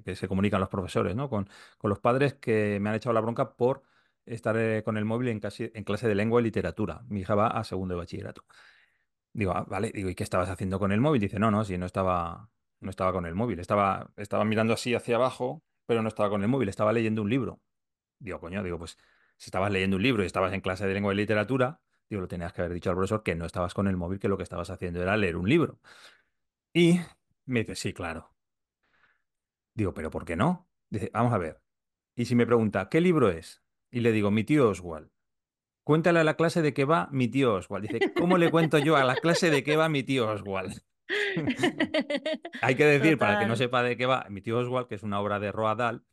que 0.06 0.16
se 0.16 0.28
comunican 0.28 0.60
los 0.60 0.70
profesores, 0.70 1.16
¿no? 1.16 1.30
Con, 1.30 1.50
los 1.84 2.00
padres 2.00 2.36
que 2.36 2.80
me 2.82 2.90
han 2.90 2.96
echado 2.96 3.14
la 3.14 3.22
bronca 3.22 3.56
por 3.56 3.84
estar 4.26 4.58
eh, 4.58 4.84
con 4.84 4.98
el 4.98 5.06
móvil 5.06 5.30
en, 5.30 5.40
casi, 5.40 5.72
en 5.74 5.84
clase 5.84 6.08
de 6.08 6.16
lengua 6.16 6.42
y 6.42 6.44
literatura. 6.44 7.04
Mi 7.10 7.22
hija 7.22 7.36
va 7.36 7.48
a 7.48 7.64
segundo 7.64 7.96
de 7.96 8.00
bachillerato. 8.00 8.46
Digo, 9.34 9.52
ah, 9.54 9.66
vale, 9.68 9.92
digo, 9.94 10.10
¿y 10.10 10.16
qué 10.16 10.24
estabas 10.24 10.50
haciendo 10.50 10.80
con 10.80 10.92
el 10.92 11.02
móvil? 11.02 11.22
Dice, 11.22 11.40
no, 11.40 11.52
no, 11.52 11.64
si 11.64 11.78
no 11.78 11.86
estaba, 11.86 12.50
no 12.80 12.90
estaba 12.90 13.14
con 13.14 13.26
el 13.26 13.36
móvil, 13.36 13.60
estaba, 13.60 14.12
estaba 14.18 14.44
mirando 14.46 14.74
así 14.74 14.96
hacia 14.96 15.16
abajo, 15.16 15.64
pero 15.90 16.04
no 16.04 16.08
estaba 16.10 16.30
con 16.30 16.44
el 16.44 16.48
móvil, 16.48 16.70
estaba 16.70 16.94
leyendo 16.94 17.24
un 17.24 17.32
libro. 17.32 17.64
Digo, 18.20 18.40
coño, 18.40 18.62
digo, 18.62 18.78
pues 18.78 18.96
si 19.38 19.48
estabas 19.48 19.72
leyendo 19.72 19.98
un 19.98 20.04
libro 20.04 20.22
y 20.22 20.28
estabas 20.28 20.54
en 20.54 20.62
clase 20.62 20.86
de 20.86 20.94
lengua 20.94 21.14
y 21.14 21.18
literatura, 21.18 21.82
digo, 22.08 22.22
lo 22.22 22.28
tenías 22.28 22.54
que 22.54 22.62
haber 22.62 22.76
dicho 22.76 22.92
al 22.92 22.96
profesor 22.96 23.24
que 23.24 23.34
no 23.34 23.44
estabas 23.48 23.74
con 23.74 23.88
el 23.88 23.98
móvil, 23.98 24.20
que 24.20 24.28
lo 24.28 24.38
que 24.38 24.44
estabas 24.44 24.70
haciendo 24.70 25.02
era 25.02 25.18
leer 25.18 25.36
un 25.36 25.50
libro. 25.50 25.80
Y 26.74 27.00
me 27.46 27.62
dice, 27.62 27.74
sí, 27.74 27.92
claro. 27.92 28.36
Digo, 29.74 29.96
pero 29.96 30.12
¿por 30.12 30.26
qué 30.26 30.36
no? 30.36 30.70
Dice, 30.92 31.10
vamos 31.12 31.34
a 31.34 31.40
ver. 31.40 31.60
Y 32.16 32.26
si 32.26 32.36
me 32.36 32.46
pregunta, 32.46 32.88
¿qué 32.88 33.02
libro 33.02 33.32
es? 33.32 33.64
Y 33.90 34.02
le 34.02 34.12
digo, 34.12 34.30
mi 34.30 34.44
tío 34.44 34.70
Oswald. 34.70 35.10
Cuéntale 35.84 36.20
a 36.20 36.24
la 36.24 36.36
clase 36.36 36.62
de 36.62 36.76
qué 36.76 36.86
va 36.86 37.10
mi 37.12 37.30
tío 37.30 37.56
Oswald. 37.56 37.90
Dice, 37.90 38.14
¿cómo 38.14 38.38
le 38.38 38.52
cuento 38.52 38.78
yo 38.78 38.96
a 38.96 39.04
la 39.04 39.16
clase 39.16 39.50
de 39.50 39.64
qué 39.64 39.76
va 39.76 39.90
mi 39.90 40.04
tío 40.04 40.30
Oswald? 40.30 40.84
Hay 42.62 42.76
que 42.76 42.86
decir, 42.86 43.18
para 43.18 43.40
que 43.40 43.46
no 43.46 43.56
sepa 43.56 43.84
de 43.84 43.98
qué 43.98 44.06
va, 44.06 44.26
mi 44.30 44.42
tío 44.42 44.58
Oswald, 44.60 44.88
que 44.88 44.96
es 44.96 45.04
una 45.04 45.20
obra 45.20 45.40
de 45.40 45.52
Roald 45.52 45.80
Dahl, 45.80 46.04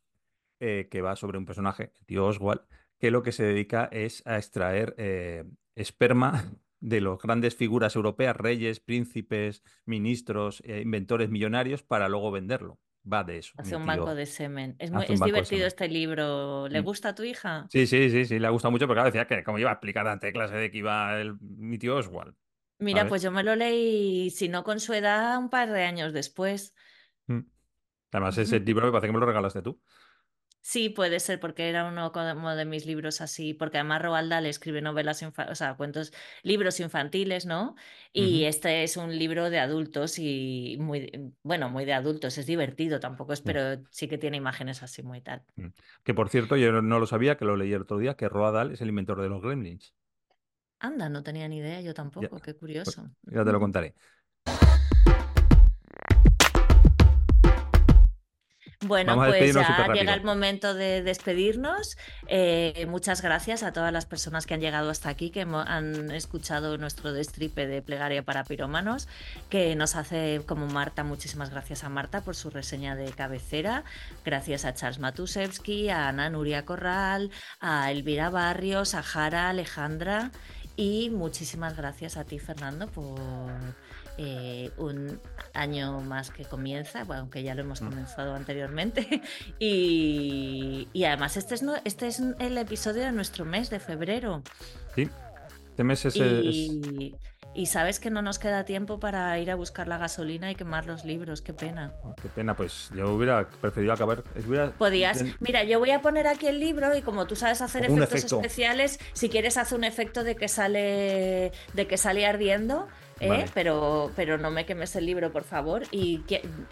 eh, 0.59 0.87
que 0.89 1.01
va 1.01 1.15
sobre 1.15 1.37
un 1.37 1.45
personaje, 1.45 1.91
el 1.99 2.05
tío 2.05 2.25
Oswald, 2.25 2.61
que 2.99 3.11
lo 3.11 3.21
que 3.23 3.31
se 3.31 3.43
dedica 3.43 3.87
es 3.91 4.25
a 4.25 4.37
extraer 4.37 4.95
eh, 4.97 5.43
esperma 5.75 6.45
de 6.79 7.01
las 7.01 7.17
grandes 7.19 7.55
figuras 7.55 7.95
europeas, 7.95 8.35
reyes, 8.35 8.79
príncipes, 8.79 9.63
ministros, 9.85 10.61
eh, 10.65 10.81
inventores 10.81 11.29
millonarios, 11.29 11.83
para 11.83 12.09
luego 12.09 12.31
venderlo. 12.31 12.79
Va 13.11 13.23
de 13.23 13.37
eso. 13.37 13.53
Hace 13.57 13.75
un 13.77 13.83
tío. 13.83 13.87
banco 13.87 14.15
de 14.15 14.25
semen. 14.25 14.75
Es, 14.79 14.91
muy, 14.91 15.05
es 15.07 15.21
divertido 15.21 15.65
este 15.65 15.87
libro. 15.87 16.67
¿Le 16.67 16.81
Mm. 16.81 16.83
gusta 16.83 17.09
a 17.09 17.15
tu 17.15 17.23
hija? 17.23 17.65
Sí, 17.69 17.87
sí, 17.87 18.09
sí, 18.09 18.25
sí, 18.25 18.37
le 18.37 18.47
ha 18.47 18.49
gustado 18.49 18.71
mucho, 18.71 18.85
porque 18.85 18.97
claro, 18.97 19.11
decía 19.11 19.25
que 19.27 19.45
como 19.45 19.59
iba 19.59 19.69
a 19.69 19.73
explicar 19.73 20.05
ante 20.09 20.33
clase 20.33 20.55
de 20.55 20.69
que 20.69 20.79
iba 20.79 21.17
el, 21.21 21.37
mi 21.39 21.77
tío 21.77 21.95
Oswald. 21.95 22.35
Mira, 22.79 23.07
pues 23.07 23.21
yo 23.21 23.31
me 23.31 23.43
lo 23.43 23.55
leí, 23.55 24.29
si 24.29 24.49
no 24.49 24.63
con 24.63 24.79
su 24.79 24.93
edad, 24.93 25.37
un 25.37 25.49
par 25.49 25.71
de 25.71 25.83
años 25.83 26.13
después. 26.13 26.73
Mm. 27.25 27.39
Además, 28.11 28.37
ese 28.37 28.59
libro 28.59 28.85
me 28.85 28.91
parece 28.91 29.07
que 29.07 29.13
me 29.13 29.19
lo 29.19 29.25
regalaste 29.25 29.61
tú. 29.61 29.81
Sí, 30.61 30.89
puede 30.89 31.21
ser, 31.21 31.39
porque 31.39 31.69
era 31.69 31.85
uno 31.87 32.11
como 32.11 32.53
de 32.53 32.65
mis 32.65 32.85
libros 32.85 33.21
así, 33.21 33.53
porque 33.53 33.77
además 33.77 34.01
Roald 34.01 34.29
Dahl 34.29 34.45
escribe 34.47 34.81
novelas, 34.81 35.23
o 35.23 35.55
sea, 35.55 35.77
cuentos, 35.77 36.11
libros 36.43 36.81
infantiles, 36.81 37.45
¿no? 37.45 37.75
Y 38.11 38.43
este 38.43 38.83
es 38.83 38.97
un 38.97 39.17
libro 39.17 39.49
de 39.49 39.59
adultos 39.59 40.19
y 40.19 40.75
muy, 40.77 41.33
bueno, 41.41 41.69
muy 41.69 41.85
de 41.85 41.93
adultos, 41.93 42.37
es 42.37 42.45
divertido, 42.47 42.99
tampoco 42.99 43.31
es, 43.31 43.39
Mm. 43.41 43.45
pero 43.45 43.83
sí 43.91 44.09
que 44.09 44.17
tiene 44.17 44.35
imágenes 44.35 44.83
así 44.83 45.03
muy 45.03 45.21
tal. 45.21 45.45
Que 46.03 46.13
por 46.13 46.27
cierto, 46.27 46.57
yo 46.57 46.73
no- 46.73 46.81
no 46.81 46.99
lo 46.99 47.05
sabía, 47.05 47.37
que 47.37 47.45
lo 47.45 47.55
leí 47.55 47.71
el 47.71 47.83
otro 47.83 47.97
día, 47.97 48.15
que 48.15 48.27
Roald 48.27 48.55
Dahl 48.55 48.71
es 48.73 48.81
el 48.81 48.89
inventor 48.89 49.21
de 49.21 49.29
los 49.29 49.41
gremlins. 49.41 49.95
Anda, 50.79 51.09
no 51.09 51.23
tenía 51.23 51.47
ni 51.47 51.57
idea, 51.57 51.81
yo 51.81 51.87
Ya, 51.87 51.93
tampoco, 51.95 52.37
qué 52.39 52.53
pues, 52.53 52.57
curioso. 52.59 53.09
ya 53.23 53.43
te 53.43 53.51
lo 53.51 53.59
contaré. 53.59 53.95
Bueno, 58.85 59.13
Vamos 59.13 59.25
a 59.25 59.29
pues 59.29 59.41
despedirnos 59.41 59.67
ya 59.87 59.93
llega 59.93 60.13
el 60.13 60.23
momento 60.23 60.75
de 60.75 61.01
despedirnos. 61.01 61.97
Eh, 62.27 62.85
muchas 62.87 63.23
gracias 63.23 63.63
a 63.63 63.73
todas 63.73 63.91
las 63.91 64.05
personas 64.05 64.45
que 64.45 64.53
han 64.53 64.61
llegado 64.61 64.91
hasta 64.91 65.09
aquí, 65.09 65.31
que 65.31 65.47
hemo- 65.47 65.63
han 65.65 66.11
escuchado 66.11 66.77
nuestro 66.77 67.11
destripe 67.11 67.65
de 67.65 67.81
plegaria 67.81 68.21
para 68.23 68.43
pirómanos, 68.43 69.07
que 69.49 69.75
nos 69.75 69.95
hace 69.95 70.43
como 70.45 70.67
Marta, 70.67 71.03
muchísimas 71.03 71.49
gracias 71.49 71.83
a 71.83 71.89
Marta 71.89 72.21
por 72.21 72.35
su 72.35 72.51
reseña 72.51 72.95
de 72.95 73.11
cabecera, 73.11 73.83
gracias 74.23 74.63
a 74.63 74.75
Charles 74.75 74.99
Matusevsky, 74.99 75.89
a 75.89 76.07
Ana 76.09 76.29
Nuria 76.29 76.63
Corral, 76.63 77.31
a 77.59 77.91
Elvira 77.91 78.29
Barrios, 78.29 78.93
a 78.93 79.01
Jara, 79.01 79.49
Alejandra 79.49 80.29
y 80.77 81.09
muchísimas 81.09 81.75
gracias 81.75 82.15
a 82.15 82.23
ti, 82.23 82.39
Fernando, 82.39 82.87
por 82.87 83.19
eh, 84.17 84.71
un 84.77 85.19
año 85.53 85.99
más 86.01 86.31
que 86.31 86.45
comienza, 86.45 87.03
bueno, 87.03 87.23
aunque 87.23 87.43
ya 87.43 87.53
lo 87.55 87.61
hemos 87.63 87.81
Mm. 87.81 87.89
comenzado 87.89 88.33
anteriormente. 88.35 89.21
Y, 89.59 90.87
y 90.93 91.03
además 91.03 91.35
este 91.37 91.55
es, 91.55 91.63
este 91.83 92.07
es 92.07 92.21
el 92.39 92.57
episodio 92.57 93.03
de 93.03 93.11
nuestro 93.11 93.43
mes 93.43 93.69
de 93.69 93.79
febrero. 93.79 94.41
Sí, 94.95 95.09
este 95.69 95.83
mes 95.83 96.05
es, 96.05 96.15
es- 96.15 96.71
Y, 97.57 97.65
sabes 97.65 97.99
que 97.99 98.09
no 98.11 98.21
nos 98.21 98.37
queda 98.39 98.65
tiempo 98.65 98.99
para 98.99 99.37
ir 99.39 99.49
a 99.49 99.55
buscar 99.55 99.87
la 99.87 99.97
gasolina 99.97 100.51
y 100.51 100.55
quemar 100.55 100.85
los 100.85 101.03
libros, 101.05 101.41
qué 101.41 101.53
pena. 101.53 101.91
oh, 102.03 102.15
qué 102.21 102.29
pena, 102.29 102.55
pues 102.55 102.91
yo 102.95 103.13
hubiera 103.13 103.49
preferido 103.49 103.93
acabar. 103.93 104.23
hubiera- 104.47 104.71
Podías, 104.71 105.23
mira, 105.39 105.63
yo 105.63 105.79
voy 105.79 105.91
a 105.91 106.01
poner 106.01 106.27
aquí 106.27 106.45
el 106.47 106.59
libro 106.59 106.95
y 106.95 107.01
como 107.01 107.25
tú 107.25 107.35
sabes 107.35 107.61
hacer 107.61 107.89
Un 107.89 107.97
efectos 108.03 108.17
efecto. 108.19 108.35
especiales, 108.37 108.99
si 109.13 109.29
quieres 109.29 109.57
hacer 109.57 109.77
un 109.77 109.83
efecto 109.83 110.23
de 110.23 110.35
que 110.35 110.47
sale 110.47 111.51
de 111.73 111.87
que 111.87 111.97
sale 111.97 112.25
ardiendo, 112.27 112.87
¿eh? 113.19 113.27
Vale. 113.29 113.45
pero 113.53 114.11
pero 114.15 114.37
no 114.37 114.51
me 114.51 114.65
quemes 114.65 114.95
el 114.95 115.05
libro, 115.07 115.31
por 115.31 115.43
favor. 115.43 115.83
Y 115.91 116.23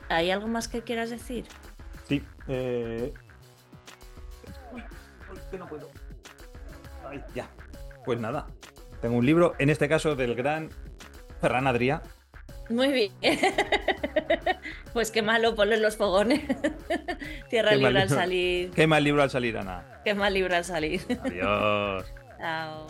hay 0.09 0.29
algo 0.29 0.47
más 0.47 0.67
que 0.67 0.81
quieras 0.83 1.09
decir? 1.09 1.45
Sí, 2.07 2.23
eh... 2.47 3.11
uy, 4.71 4.83
uy, 5.31 5.39
que 5.49 5.57
no 5.57 5.67
puedo. 5.67 5.89
Ay, 7.09 7.23
ya. 7.33 7.49
Pues 8.05 8.19
nada, 8.19 8.45
tengo 9.01 9.17
un 9.17 9.25
libro, 9.25 9.55
en 9.59 9.69
este 9.69 9.87
caso 9.87 10.15
del 10.15 10.35
gran 10.35 10.69
Ferran 11.41 11.67
Adrià. 11.67 12.01
Muy 12.69 12.91
bien. 12.91 13.11
pues 14.93 15.11
qué 15.11 15.21
malo, 15.21 15.55
ponle 15.55 15.77
los 15.77 15.97
fogones. 15.97 16.41
Tierra 17.49 17.71
Qué 17.71 17.77
mal 17.77 17.93
libre 17.93 18.01
al 18.01 18.07
libro. 18.07 18.15
salir. 18.15 18.71
Qué 18.71 18.87
mal 18.87 19.03
libro 19.03 19.23
al 19.23 19.29
salir, 19.29 19.57
Ana. 19.57 20.01
Qué 20.03 20.13
mal 20.15 20.33
libro 20.33 20.55
al 20.55 20.65
salir. 20.65 21.01
Adiós. 21.23 22.05
Chao. 22.39 22.87